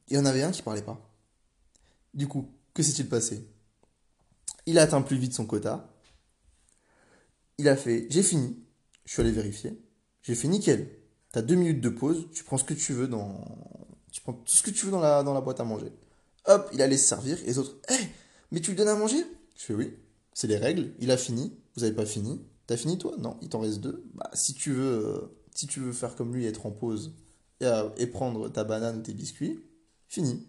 [0.08, 1.00] il y en avait un qui parlait pas.
[2.14, 3.48] Du coup, que s'est-il passé?
[4.66, 5.88] Il a atteint plus vite son quota.
[7.58, 8.56] Il a fait J'ai fini.
[9.04, 9.80] Je suis allé vérifier.
[10.22, 10.90] J'ai fait nickel.
[11.32, 12.28] T'as deux minutes de pause.
[12.32, 13.44] Tu prends ce que tu veux dans.
[14.12, 15.92] Tu prends tout ce que tu veux dans la, boîte à manger.
[16.46, 17.40] Hop, il allait se servir.
[17.42, 17.96] Et les autres Hé,
[18.50, 19.24] mais tu lui donnes à manger?
[19.56, 19.94] Je fais Oui.
[20.34, 20.92] C'est les règles.
[20.98, 21.56] Il a fini.
[21.76, 22.44] Vous avez pas fini.
[22.66, 23.14] T'as fini toi?
[23.18, 24.04] Non, il t'en reste deux.
[24.14, 27.12] Bah, si tu veux, euh, si tu veux faire comme lui, être en pause
[27.60, 29.60] et, euh, prendre ta banane ou tes biscuits,
[30.08, 30.46] fini.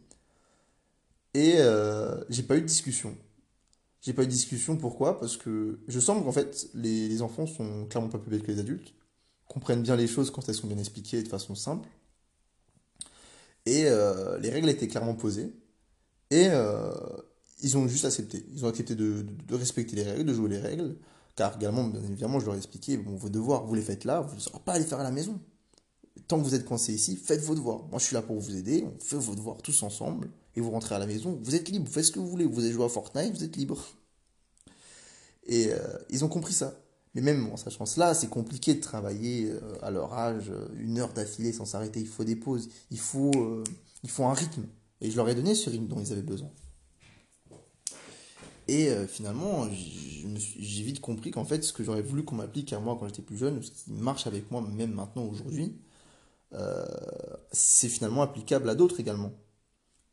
[1.33, 3.15] Et euh, j'ai pas eu de discussion.
[4.01, 5.19] J'ai pas eu de discussion, pourquoi?
[5.19, 8.59] Parce que je sens qu'en fait, les, enfants sont clairement pas plus bêtes que les
[8.59, 8.93] adultes,
[9.47, 11.87] comprennent bien les choses quand elles sont bien expliquées de façon simple.
[13.65, 15.53] Et euh, les règles étaient clairement posées.
[16.31, 16.47] Et
[17.61, 18.43] ils ont juste accepté.
[18.53, 20.95] Ils ont accepté de respecter les règles, de jouer les règles.
[21.35, 24.39] Car également, évidemment, je leur ai expliqué, vos devoirs, vous les faites là, vous ne
[24.39, 25.39] saurez pas à les faire à la maison.
[26.27, 27.83] Tant que vous êtes coincé ici, faites vos devoirs.
[27.89, 30.69] Moi, je suis là pour vous aider, on fait vos devoirs tous ensemble, et vous
[30.69, 32.45] rentrez à la maison, vous êtes libre, vous faites ce que vous voulez.
[32.45, 33.83] Vous avez joué à Fortnite, vous êtes libre.
[35.45, 35.77] Et euh,
[36.09, 36.79] ils ont compris ça.
[37.15, 40.99] Mais même en sachant cela, c'est compliqué de travailler euh, à leur âge euh, une
[40.99, 41.99] heure d'affilée sans s'arrêter.
[41.99, 43.63] Il faut des pauses, il faut,
[44.03, 44.65] il faut un rythme.
[45.01, 46.49] Et je leur ai donné ce rythme dont ils avaient besoin.
[48.67, 52.79] Et euh, finalement, j'ai vite compris qu'en fait, ce que j'aurais voulu qu'on m'applique à
[52.79, 55.75] moi quand j'étais plus jeune, ce qui marche avec moi même maintenant aujourd'hui,
[56.53, 56.85] euh,
[57.51, 59.33] c'est finalement applicable à d'autres également.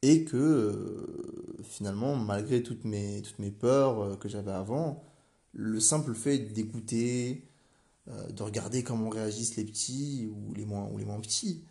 [0.02, 5.04] Et que euh, finalement, malgré toutes mes, toutes mes peurs que j'avais avant,
[5.52, 7.46] le simple fait d'écouter,
[8.30, 11.64] de regarder comment réagissent les petits ou les moins, ou les moins petits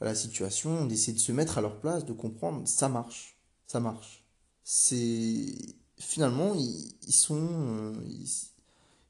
[0.00, 3.80] à la situation, d'essayer de se mettre à leur place, de comprendre, ça marche, ça
[3.80, 4.24] marche.
[4.64, 5.54] C'est
[5.98, 7.92] finalement ils, sont, euh,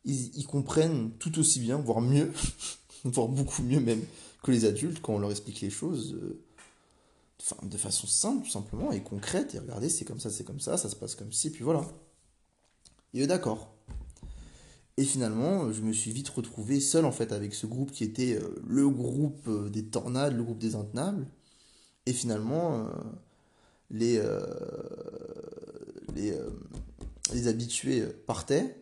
[0.04, 2.32] ils, comprennent tout aussi bien, voire mieux,
[3.04, 4.02] voire beaucoup mieux même
[4.42, 6.14] que les adultes quand on leur explique les choses.
[6.14, 6.42] euh,
[7.62, 10.76] de façon simple, tout simplement, et concrète, et regardez, c'est comme ça, c'est comme ça,
[10.76, 11.86] ça se passe comme ci, et puis voilà.
[13.14, 13.72] Et eux, d'accord.
[14.96, 18.34] Et finalement, je me suis vite retrouvé seul, en fait, avec ce groupe qui était
[18.34, 21.26] euh, le groupe euh, des tornades, le groupe des intenables.
[22.06, 22.88] Et finalement,
[23.90, 24.18] les,
[26.18, 26.50] les, euh,
[27.32, 28.76] les habitués partaient,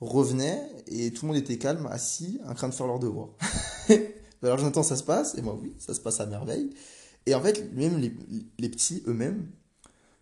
[0.00, 3.30] revenaient, et tout le monde était calme, assis, en train de faire leurs devoirs.
[4.42, 5.34] Alors Jonathan, ça se passe?
[5.36, 6.70] Et moi, oui, ça se passe à merveille.
[7.26, 9.50] Et en fait, même les, petits eux-mêmes,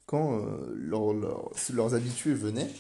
[0.06, 2.70] quand euh, leur- leur- leurs habitués venaient,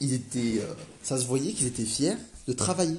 [0.00, 2.16] ils étaient, euh, ça se voyait qu'ils étaient fiers
[2.46, 2.98] de travailler.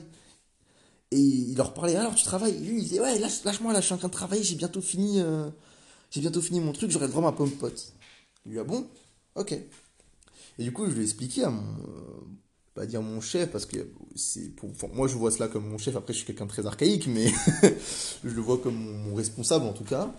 [1.12, 2.58] Et il leur parlait, alors tu travailles?
[2.58, 4.82] Lui, il disait, ouais, lâche, lâche-moi, là, je suis en train de travailler, j'ai bientôt
[4.82, 5.22] fini,
[6.10, 7.94] j'ai bientôt fini mon truc, j'aurai le droit à ma pomme pote.
[8.46, 8.88] Il lui a bon,
[9.36, 9.54] ok.
[10.58, 11.64] Et du coup, je lui ai expliqué à mon,
[12.76, 13.78] pas dire mon chef, parce que
[14.16, 16.66] c'est pour, moi je vois cela comme mon chef, après je suis quelqu'un de très
[16.66, 17.28] archaïque, mais
[18.24, 20.14] je le vois comme mon, responsable en tout cas,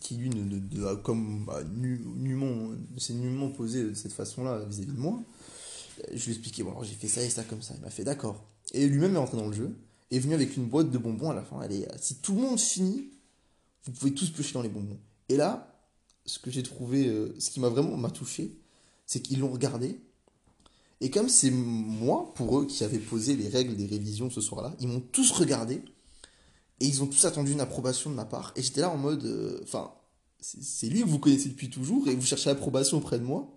[0.00, 4.98] qui lui ne, comme bah, nu- nullement, s'est nullement posé de cette façon-là vis-à-vis de
[4.98, 5.22] moi.
[6.12, 7.90] Je lui ai expliqué, bon alors j'ai fait ça et ça comme ça, il m'a
[7.90, 8.44] fait d'accord.
[8.72, 9.76] Et lui-même est rentré dans le jeu,
[10.10, 12.58] est venu avec une boîte de bonbons à la fin, allez, si tout le monde
[12.58, 13.08] finit,
[13.84, 14.98] vous pouvez tous piocher dans les bonbons.
[15.28, 15.71] Et là,
[16.24, 18.56] ce que j'ai trouvé, euh, ce qui m'a vraiment m'a touché,
[19.06, 20.00] c'est qu'ils l'ont regardé,
[21.00, 24.74] et comme c'est moi, pour eux, qui avais posé les règles des révisions ce soir-là,
[24.78, 25.82] ils m'ont tous regardé
[26.78, 28.52] et ils ont tous attendu une approbation de ma part.
[28.54, 29.92] Et j'étais là en mode, euh, enfin,
[30.40, 33.48] c'est lui que vous connaissez depuis toujours et vous cherchez l'approbation auprès de moi.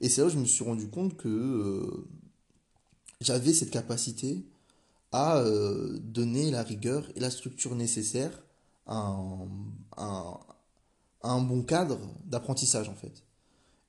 [0.00, 2.06] Et c'est là où je me suis rendu compte que euh,
[3.20, 4.44] j'avais cette capacité
[5.12, 5.44] à
[6.00, 8.30] donner la rigueur et la structure nécessaire
[8.86, 9.16] à
[9.96, 10.38] un,
[11.22, 13.24] un bon cadre d'apprentissage en fait.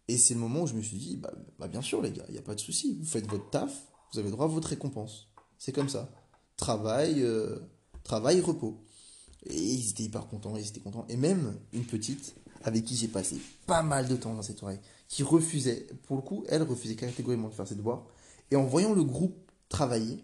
[0.07, 2.25] Et c'est le moment où je me suis dit, bah, bah, bien sûr les gars,
[2.27, 3.71] il n'y a pas de souci, vous faites votre taf,
[4.13, 5.29] vous avez droit à votre récompense.
[5.57, 6.09] C'est comme ça.
[6.57, 7.59] Travail, euh,
[8.03, 8.83] travail, repos.
[9.45, 11.05] Et ils étaient hyper contents, ils étaient contents.
[11.07, 14.79] Et même une petite, avec qui j'ai passé pas mal de temps dans cette oreille,
[15.07, 18.05] qui refusait, pour le coup, elle refusait catégoriquement de faire ses devoirs.
[18.49, 20.23] Et en voyant le groupe travailler,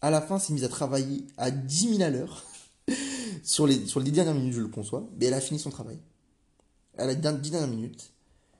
[0.00, 2.44] à la fin s'est mise à travailler à 10 000 à l'heure.
[3.42, 5.70] sur, les, sur les 10 dernières minutes, je le conçois, mais elle a fini son
[5.70, 5.98] travail.
[6.94, 8.12] Elle a 10 dernières minutes.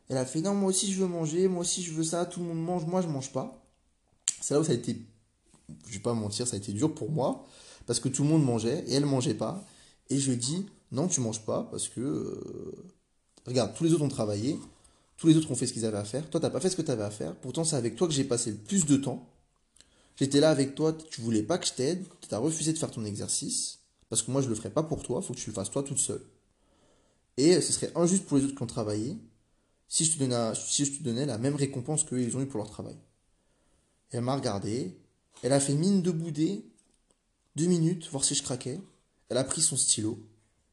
[0.09, 2.40] Elle a fait non, moi aussi je veux manger, moi aussi je veux ça, tout
[2.40, 3.64] le monde mange, moi je mange pas.
[4.40, 5.00] C'est là où ça a été,
[5.86, 7.46] je vais pas mentir, ça a été dur pour moi,
[7.86, 9.64] parce que tout le monde mangeait et elle mangeait pas.
[10.10, 12.84] Et je dit non, tu manges pas, parce que euh,
[13.46, 14.59] regarde, tous les autres ont travaillé,
[15.16, 16.76] tous les autres ont fait ce qu'ils avaient à faire, toi t'as pas fait ce
[16.76, 18.96] que tu avais à faire, pourtant c'est avec toi que j'ai passé le plus de
[18.96, 19.26] temps.
[20.16, 22.90] J'étais là avec toi, tu voulais pas que je t'aide, tu as refusé de faire
[22.90, 23.78] ton exercice,
[24.12, 25.82] parce que moi je le ferai pas pour toi, faut que tu le fasses toi
[25.82, 26.20] toute seule.
[27.39, 29.16] Et ce serait injuste pour les autres qui ont travaillé
[29.89, 32.97] si je te donnais, la même récompense qu'eux ils ont eu pour leur travail.
[34.10, 34.94] Elle m'a regardé.
[35.43, 36.62] Elle a fait mine de bouder.
[37.56, 38.82] Deux minutes, voir si je craquais.
[39.30, 40.18] Elle a pris son stylo.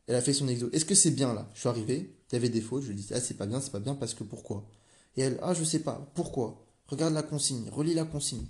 [0.07, 0.69] Elle a fait son exo.
[0.73, 1.49] Est-ce que c'est bien là?
[1.53, 2.13] Je suis arrivé.
[2.29, 2.83] Il y avait des fautes.
[2.83, 4.65] Je lui ai Ah, c'est pas bien, c'est pas bien parce que pourquoi?
[5.15, 6.11] Et elle Ah, je sais pas.
[6.13, 6.65] Pourquoi?
[6.87, 7.69] Regarde la consigne.
[7.69, 8.47] Relis la consigne.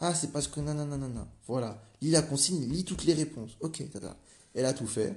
[0.00, 1.28] Ah, c'est parce que nanana.
[1.46, 1.82] Voilà.
[2.00, 3.56] Lis la consigne, lis toutes les réponses.
[3.60, 4.16] Ok, tata.
[4.54, 5.14] Elle a tout fait.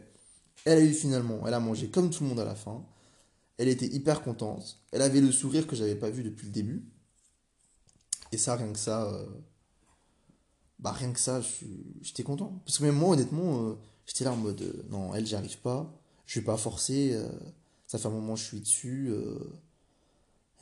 [0.66, 2.86] Elle a eu finalement, elle a mangé comme tout le monde à la fin.
[3.58, 4.80] Elle était hyper contente.
[4.92, 6.86] Elle avait le sourire que j'avais pas vu depuis le début.
[8.32, 9.26] Et ça, rien que ça, euh,
[10.80, 11.42] bah rien que ça,
[12.02, 12.62] j'étais content.
[12.66, 13.76] Parce que même moi, honnêtement, euh,
[14.06, 15.94] j'étais là en mode, euh, non, elle, j'y arrive pas.
[16.26, 17.20] Je vais pas forcer.
[17.88, 19.12] ça fait un moment que je suis dessus.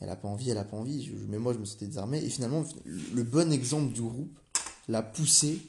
[0.00, 1.10] Elle a pas envie, elle a pas envie.
[1.28, 2.18] mais moi, je me sentais désarmé.
[2.18, 4.38] Et finalement, le bon exemple du groupe
[4.88, 5.60] l'a poussé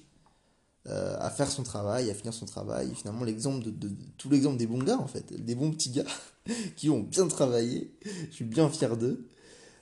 [0.88, 2.94] euh, à faire son travail, à finir son travail.
[2.96, 6.06] finalement, l'exemple de, tout l'exemple des bons gars, en fait, des bons petits gars
[6.76, 7.94] qui ont bien travaillé,
[8.30, 9.28] je suis bien fier d'eux,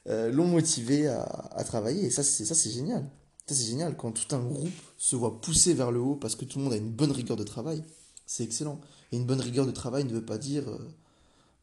[0.07, 2.07] euh, l'ont motivé à, travailler.
[2.07, 3.09] Et ça, c'est ça, c'est génial.
[3.45, 6.45] Ça, c'est génial quand tout un groupe se voit pousser vers le haut parce que
[6.45, 7.83] tout le monde a une bonne rigueur de travail.
[8.25, 8.81] C'est excellent.
[9.11, 10.79] Et une bonne rigueur de travail ne veut pas dire, euh,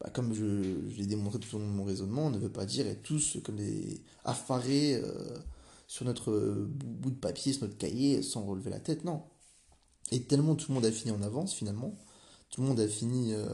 [0.01, 2.65] bah, comme je, je l'ai démontré tout au long de mon raisonnement, ne veut pas
[2.65, 5.01] dire être tous comme des affarés
[5.87, 9.23] sur notre bout de papier, sur notre cahier, sans relever la tête, non.
[10.11, 11.97] Et tellement tout le monde a fini en avance, finalement,
[12.49, 13.47] tout le monde a fini euh,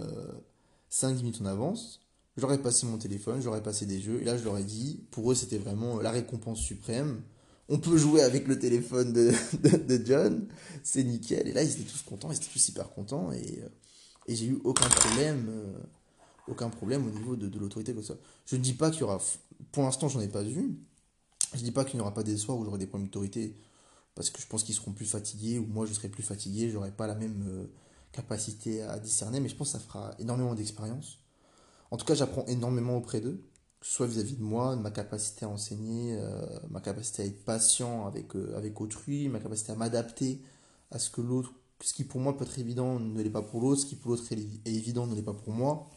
[0.91, 2.01] 5-10 minutes en avance,
[2.37, 5.31] j'aurais passé mon téléphone, j'aurais passé des jeux, et là je leur ai dit, pour
[5.31, 7.21] eux c'était vraiment la récompense suprême,
[7.69, 9.31] on peut jouer avec le téléphone de,
[9.87, 10.47] de, John,
[10.83, 13.69] c'est nickel, et là ils étaient tous contents, ils étaient tous hyper contents, et, euh,
[14.27, 15.73] et j'ai eu aucun problème, euh,
[16.47, 18.15] aucun problème au niveau de, de l'autorité comme ça.
[18.45, 19.19] Je ne dis pas qu'il y aura,
[19.71, 20.77] pour l'instant j'en ai pas vu,
[21.53, 23.55] je dis pas qu'il n'y aura pas des soirs où j'aurai des problèmes d'autorité,
[24.15, 26.91] parce que je pense qu'ils seront plus fatigués, ou moi je serai plus fatigué, j'aurai
[26.91, 27.65] pas la même euh,
[28.11, 31.19] capacité à discerner, mais je pense que ça fera énormément d'expérience.
[31.91, 33.39] En tout cas, j'apprends énormément auprès d'eux,
[33.81, 38.07] soit vis-à-vis de moi, de ma capacité à enseigner, euh, ma capacité à être patient
[38.07, 40.41] avec, euh, avec autrui, ma capacité à m'adapter
[40.91, 41.51] à ce que l'autre,
[41.81, 44.11] ce qui pour moi peut être évident ne l'est pas pour l'autre, ce qui pour
[44.11, 45.87] l'autre est évident ne l'est pas pour moi.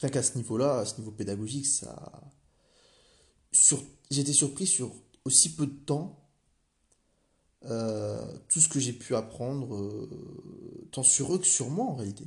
[0.00, 2.12] Rien qu'à ce niveau-là, à ce niveau pédagogique, ça,
[4.10, 4.92] j'étais surpris sur
[5.24, 6.28] aussi peu de temps
[7.64, 11.96] euh, tout ce que j'ai pu apprendre, euh, tant sur eux que sur moi en
[11.96, 12.24] réalité.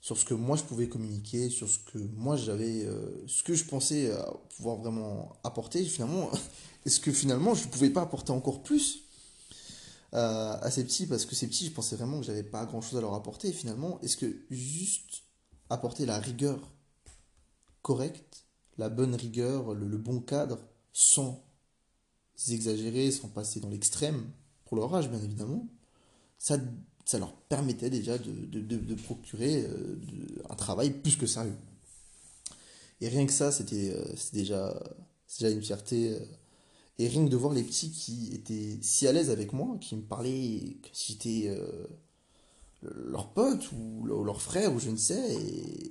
[0.00, 3.54] Sur ce que moi je pouvais communiquer, sur ce que moi j'avais, euh, ce que
[3.54, 4.10] je pensais
[4.56, 6.30] pouvoir vraiment apporter, finalement,
[6.86, 9.02] est-ce que finalement je ne pouvais pas apporter encore plus
[10.12, 11.06] à ces petits?
[11.06, 13.52] Parce que ces petits, je pensais vraiment que j'avais pas grand chose à leur apporter,
[13.52, 15.24] finalement, est-ce que juste
[15.68, 16.58] apporter la rigueur
[17.86, 18.44] correcte
[18.78, 20.58] la bonne rigueur, le, bon cadre,
[20.92, 21.40] sans
[22.48, 24.28] exagérer, sans passer dans l'extrême,
[24.64, 25.68] pour leur âge bien évidemment,
[26.36, 26.58] ça,
[27.16, 29.96] leur permettait déjà de, procurer euh,
[30.50, 31.54] un travail plus que sérieux.
[33.00, 34.74] Et rien que ça, c'était euh, déjà,
[35.42, 36.10] une fierté.
[36.10, 36.18] Euh,
[36.98, 39.94] et rien que de voir les petits qui étaient si à l'aise avec moi, qui
[39.94, 41.56] me parlaient si j'étais
[42.94, 45.38] leur pote ou leur frère ou je ne sais,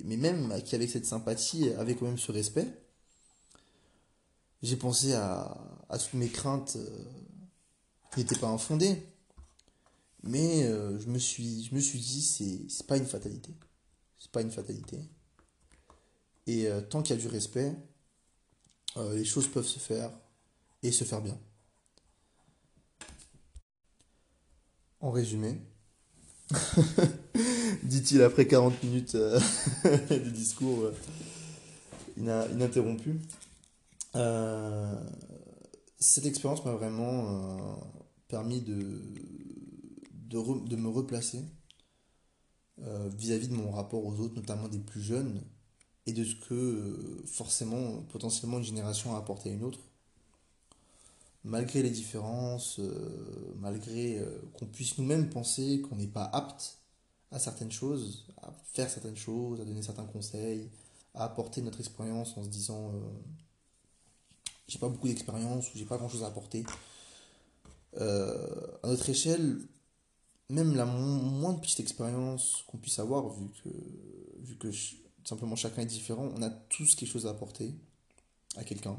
[0.04, 2.66] mais même qui avec cette sympathie avait quand même ce respect.
[4.62, 5.56] J'ai pensé à,
[5.90, 7.04] toutes mes craintes euh,
[8.12, 9.02] qui n'étaient pas infondées.
[10.22, 12.22] Mais euh, je, me suis, je me suis dit,
[12.68, 13.54] c'est pas une fatalité.
[14.18, 14.98] C'est pas une fatalité.
[16.46, 17.74] Et euh, tant qu'il y a du respect,
[19.12, 20.10] les choses peuvent se faire
[20.82, 21.38] et se faire bien.
[25.00, 25.60] En résumé,
[27.82, 29.16] dit-il après 40 minutes
[29.84, 30.90] de discours
[32.16, 33.20] ininterrompu.
[34.16, 35.00] Euh,
[35.98, 37.74] cette expérience m'a vraiment euh,
[38.28, 38.76] permis de,
[40.32, 41.42] me replacer
[42.82, 45.42] euh, vis-à-vis de mon rapport aux autres, notamment des plus jeunes,
[46.06, 49.80] et de ce que forcément, potentiellement, une génération a apporté à une autre.
[51.48, 52.80] Malgré les différences,
[53.60, 54.20] malgré
[54.58, 56.78] qu'on puisse nous-mêmes penser qu'on n'est pas apte
[57.30, 60.68] à certaines choses, à faire certaines choses, à donner certains conseils,
[61.14, 62.92] à apporter notre expérience en se disant
[64.68, 66.64] j'ai pas beaucoup d'expérience ou j'ai pas grand chose à apporter.
[67.98, 69.58] Euh, à notre échelle,
[70.50, 73.68] même la moindre petite expérience qu'on puisse avoir, vu que,
[74.40, 74.68] vu que
[75.24, 77.74] simplement chacun est différent, on a tous quelque chose à apporter
[78.56, 78.98] à quelqu'un.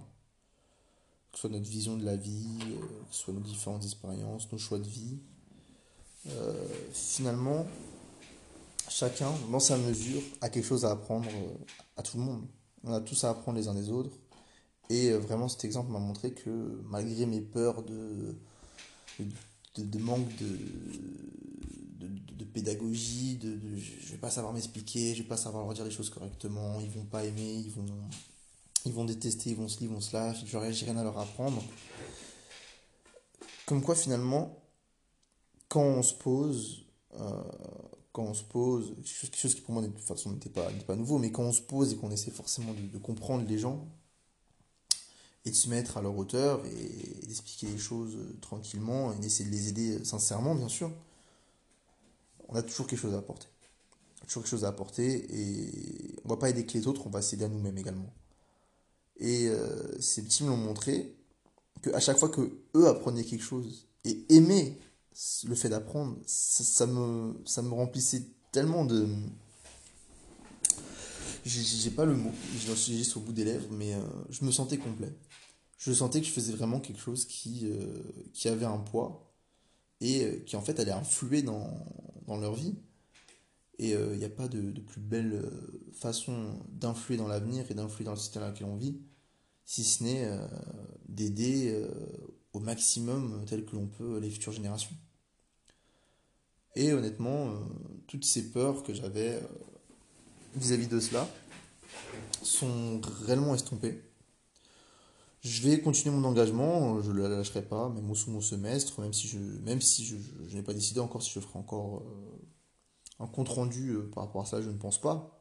[1.31, 2.79] Que ce soit notre vision de la vie, euh,
[3.09, 5.19] que ce soit nos différentes expériences, nos choix de vie.
[6.29, 6.53] Euh,
[6.93, 7.65] finalement,
[8.89, 11.29] chacun, dans sa mesure, a quelque chose à apprendre
[11.95, 12.43] à tout le monde.
[12.83, 14.11] On a tous à apprendre les uns des autres.
[14.89, 18.35] Et euh, vraiment, cet exemple m'a montré que malgré mes peurs de,
[19.99, 20.57] manque de,
[22.35, 25.91] de, pédagogie, de, je vais pas savoir m'expliquer, je vais pas savoir leur dire les
[25.91, 27.85] choses correctement, ils vont pas aimer, ils vont,
[28.87, 31.63] ils vont détester, ils vont se ils vont se lâcher, j'aurais rien à leur apprendre.
[33.65, 34.63] Comme quoi finalement,
[35.67, 36.85] quand on se pose,
[38.17, 40.95] quand on se pose, quelque chose qui pour moi de toute façon n'était pas, pas
[40.95, 43.87] nouveau, mais quand on se pose et qu'on essaie forcément de, comprendre les gens
[45.45, 49.53] et de se mettre à leur hauteur et, d'expliquer les choses tranquillement et d'essayer de
[49.53, 50.91] les aider sincèrement, bien sûr,
[52.47, 53.47] on a toujours quelque chose à apporter.
[54.25, 57.21] Toujours quelque chose à apporter et on va pas aider que les autres, on va
[57.21, 58.11] s'aider à nous-mêmes également.
[59.19, 61.15] Et euh, ces petits me l'ont montré
[61.81, 64.77] qu'à chaque fois que eux apprenaient quelque chose et aimaient
[65.45, 69.07] le fait d'apprendre, ça, me, ça me remplissait tellement de.
[71.45, 74.51] J'ai pas le mot, je suis juste au bout des lèvres, mais euh, je me
[74.51, 75.13] sentais complet.
[75.77, 78.01] Je sentais que je faisais vraiment quelque chose qui, euh,
[78.33, 79.33] qui avait un poids
[80.01, 81.69] et euh, qui en fait allait influer dans,
[82.25, 82.75] dans leur vie.
[83.79, 85.47] Et il n'y a pas de, plus belle
[85.93, 88.97] façon d'influer dans l'avenir et d'influer dans le système dans lequel on vit,
[89.67, 90.27] si ce n'est
[91.07, 91.87] d'aider
[92.53, 94.95] au maximum tel que l'on peut les futures générations.
[96.77, 97.53] Et honnêtement, euh,
[98.05, 99.41] toutes ces peurs que j'avais euh,
[100.55, 101.27] vis-à-vis de cela
[102.43, 104.03] sont réellement estompées.
[105.41, 109.01] Je vais continuer mon engagement, je ne la lâcherai pas, même au sous mon semestre,
[109.01, 109.39] même si je,
[109.79, 114.25] si je, n'ai pas décidé encore si je ferai encore euh, un compte rendu par
[114.25, 115.36] rapport à ça, je ne pense pas.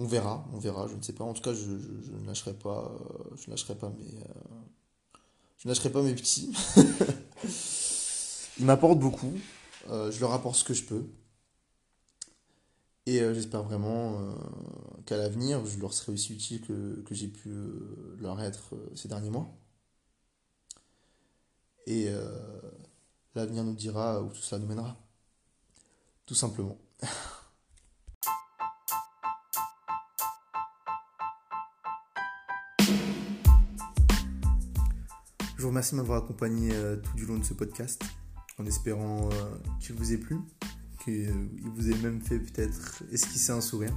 [0.00, 1.24] On verra, on verra, je ne sais pas.
[1.24, 2.90] En tout cas, je, ne lâcherai pas,
[3.36, 4.24] je ne lâcherai pas mes,
[5.58, 6.50] je ne lâcherai pas mes petits.
[8.58, 9.34] Ils m'apportent beaucoup.
[9.90, 11.04] Euh, je leur apporte ce que je peux.
[13.04, 14.32] Et euh, j'espère vraiment euh,
[15.04, 17.52] qu'à l'avenir, je leur serai aussi utile que, que j'ai pu
[18.18, 19.54] leur être ces derniers mois.
[21.86, 22.08] Et
[23.34, 24.96] l'avenir nous dira où tout cela nous mènera.
[26.24, 26.78] Tout simplement.
[35.60, 36.70] Je vous remercie de m'avoir accompagné
[37.02, 38.02] tout du long de ce podcast
[38.56, 40.38] en espérant euh, qu'il vous ait plu,
[41.04, 41.30] qu'il
[41.74, 43.92] vous ait même fait peut-être esquisser un sourire.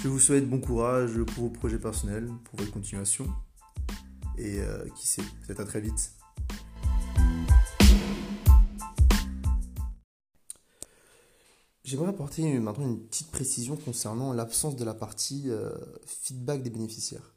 [0.00, 3.26] Je vous souhaite bon courage pour vos projets personnels, pour votre continuation,
[4.38, 6.12] et euh, qui sait, peut-être à très vite.
[11.82, 15.72] J'aimerais apporter maintenant une petite précision concernant l'absence de la partie euh,
[16.06, 17.34] feedback des bénéficiaires.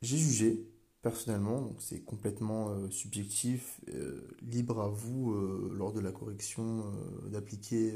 [0.00, 0.66] J'ai jugé
[1.02, 6.84] personnellement, donc c'est complètement euh, subjectif, euh, libre à vous euh, lors de la correction
[7.26, 7.94] d'appliquer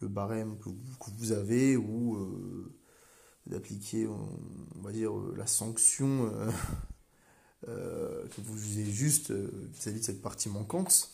[0.00, 0.68] le barème que
[1.18, 2.18] vous, avez ou
[3.46, 4.08] d'appliquer,
[5.36, 6.30] la sanction
[7.66, 11.10] que vous jugez juste vis-à-vis de cette partie manquante,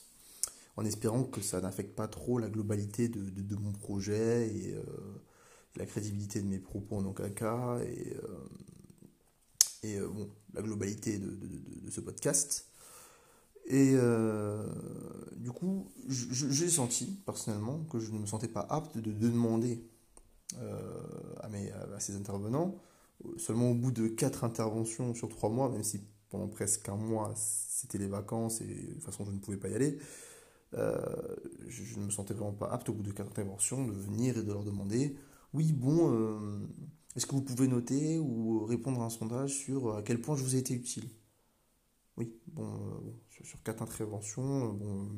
[0.76, 4.76] en espérant que ça n'affecte pas trop la globalité de, mon projet et
[5.76, 7.80] la crédibilité de mes propos en aucun cas
[9.94, 10.08] euh,
[10.54, 12.66] la globalité de, ce podcast.
[13.66, 14.64] Et euh,
[15.36, 19.84] du coup, j'ai senti personnellement que je ne me sentais pas apte de, demander
[20.58, 21.00] euh,
[21.40, 22.76] à, mes, à ces intervenants,
[23.38, 26.00] seulement au bout de quatre interventions sur trois mois, même si
[26.30, 29.68] pendant presque un mois c'était les vacances et de toute façon je ne pouvais pas
[29.68, 29.98] y aller,
[30.72, 34.42] je ne me sentais vraiment pas apte au bout de quatre interventions de venir et
[34.42, 35.16] de leur demander
[35.54, 36.68] oui, bon,
[37.16, 40.36] est-ce que vous pouvez noter ou répondre à un sondage sur euh, à quel point
[40.36, 41.08] je vous ai été utile?
[42.18, 45.08] Oui, bon, euh, sur quatre interventions, euh, bon,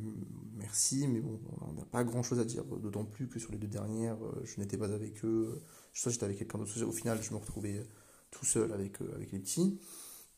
[0.55, 3.69] merci, mais bon, on n'a pas grand-chose à dire, d'autant plus que sur les deux
[3.69, 5.61] dernières, je n'étais pas avec eux,
[5.93, 7.85] soit j'étais avec quelqu'un d'autre, au final, je me retrouvais
[8.31, 9.81] tout seul avec, avec les petits.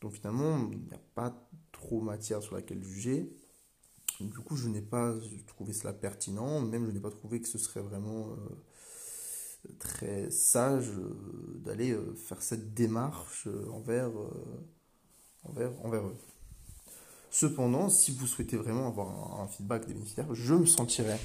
[0.01, 3.35] Donc finalement, il n'y a pas trop matière sur laquelle juger.
[4.19, 5.15] Du coup, je n'ai pas
[5.47, 8.35] trouvé cela pertinent, même je n'ai pas trouvé que ce serait vraiment
[9.79, 14.11] très sage euh, d'aller euh, faire cette démarche euh, envers,
[15.43, 16.15] envers, envers eux.
[17.29, 21.19] Cependant, si vous souhaitez vraiment avoir un, feedback des bénéficiaires, je me sentirais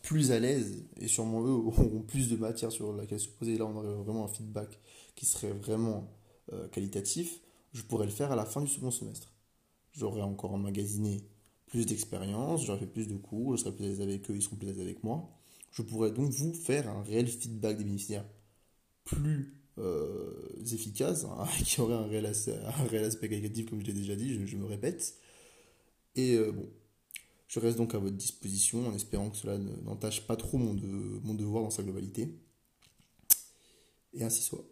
[0.00, 3.58] plus à l'aise et sûrement eux auront plus de matière sur laquelle se poser.
[3.58, 4.80] Là, on aurait vraiment un feedback
[5.14, 6.08] qui serait vraiment
[6.72, 7.38] qualitatif.
[7.72, 9.32] Je pourrais le faire à la fin du second semestre.
[9.92, 11.22] J'aurais encore emmagasiné
[11.66, 14.42] plus d'expérience, j'aurais fait plus de cours, je serais plus à l'aise avec eux, ils
[14.42, 15.30] seront plus à l'aise avec moi
[15.72, 18.24] je pourrais donc vous faire un réel feedback des bénéficiaires
[19.04, 24.46] plus euh, efficace, hein, qui aurait un réel, aspect, qualitatif, comme je l'ai déjà dit,
[24.46, 25.18] je, me répète.
[26.14, 26.68] Et euh, bon,
[27.48, 30.86] je reste donc à votre disposition en espérant que cela n'entache pas trop mon, de,
[30.86, 32.28] mon devoir dans sa globalité.
[34.12, 34.64] Et ainsi soit.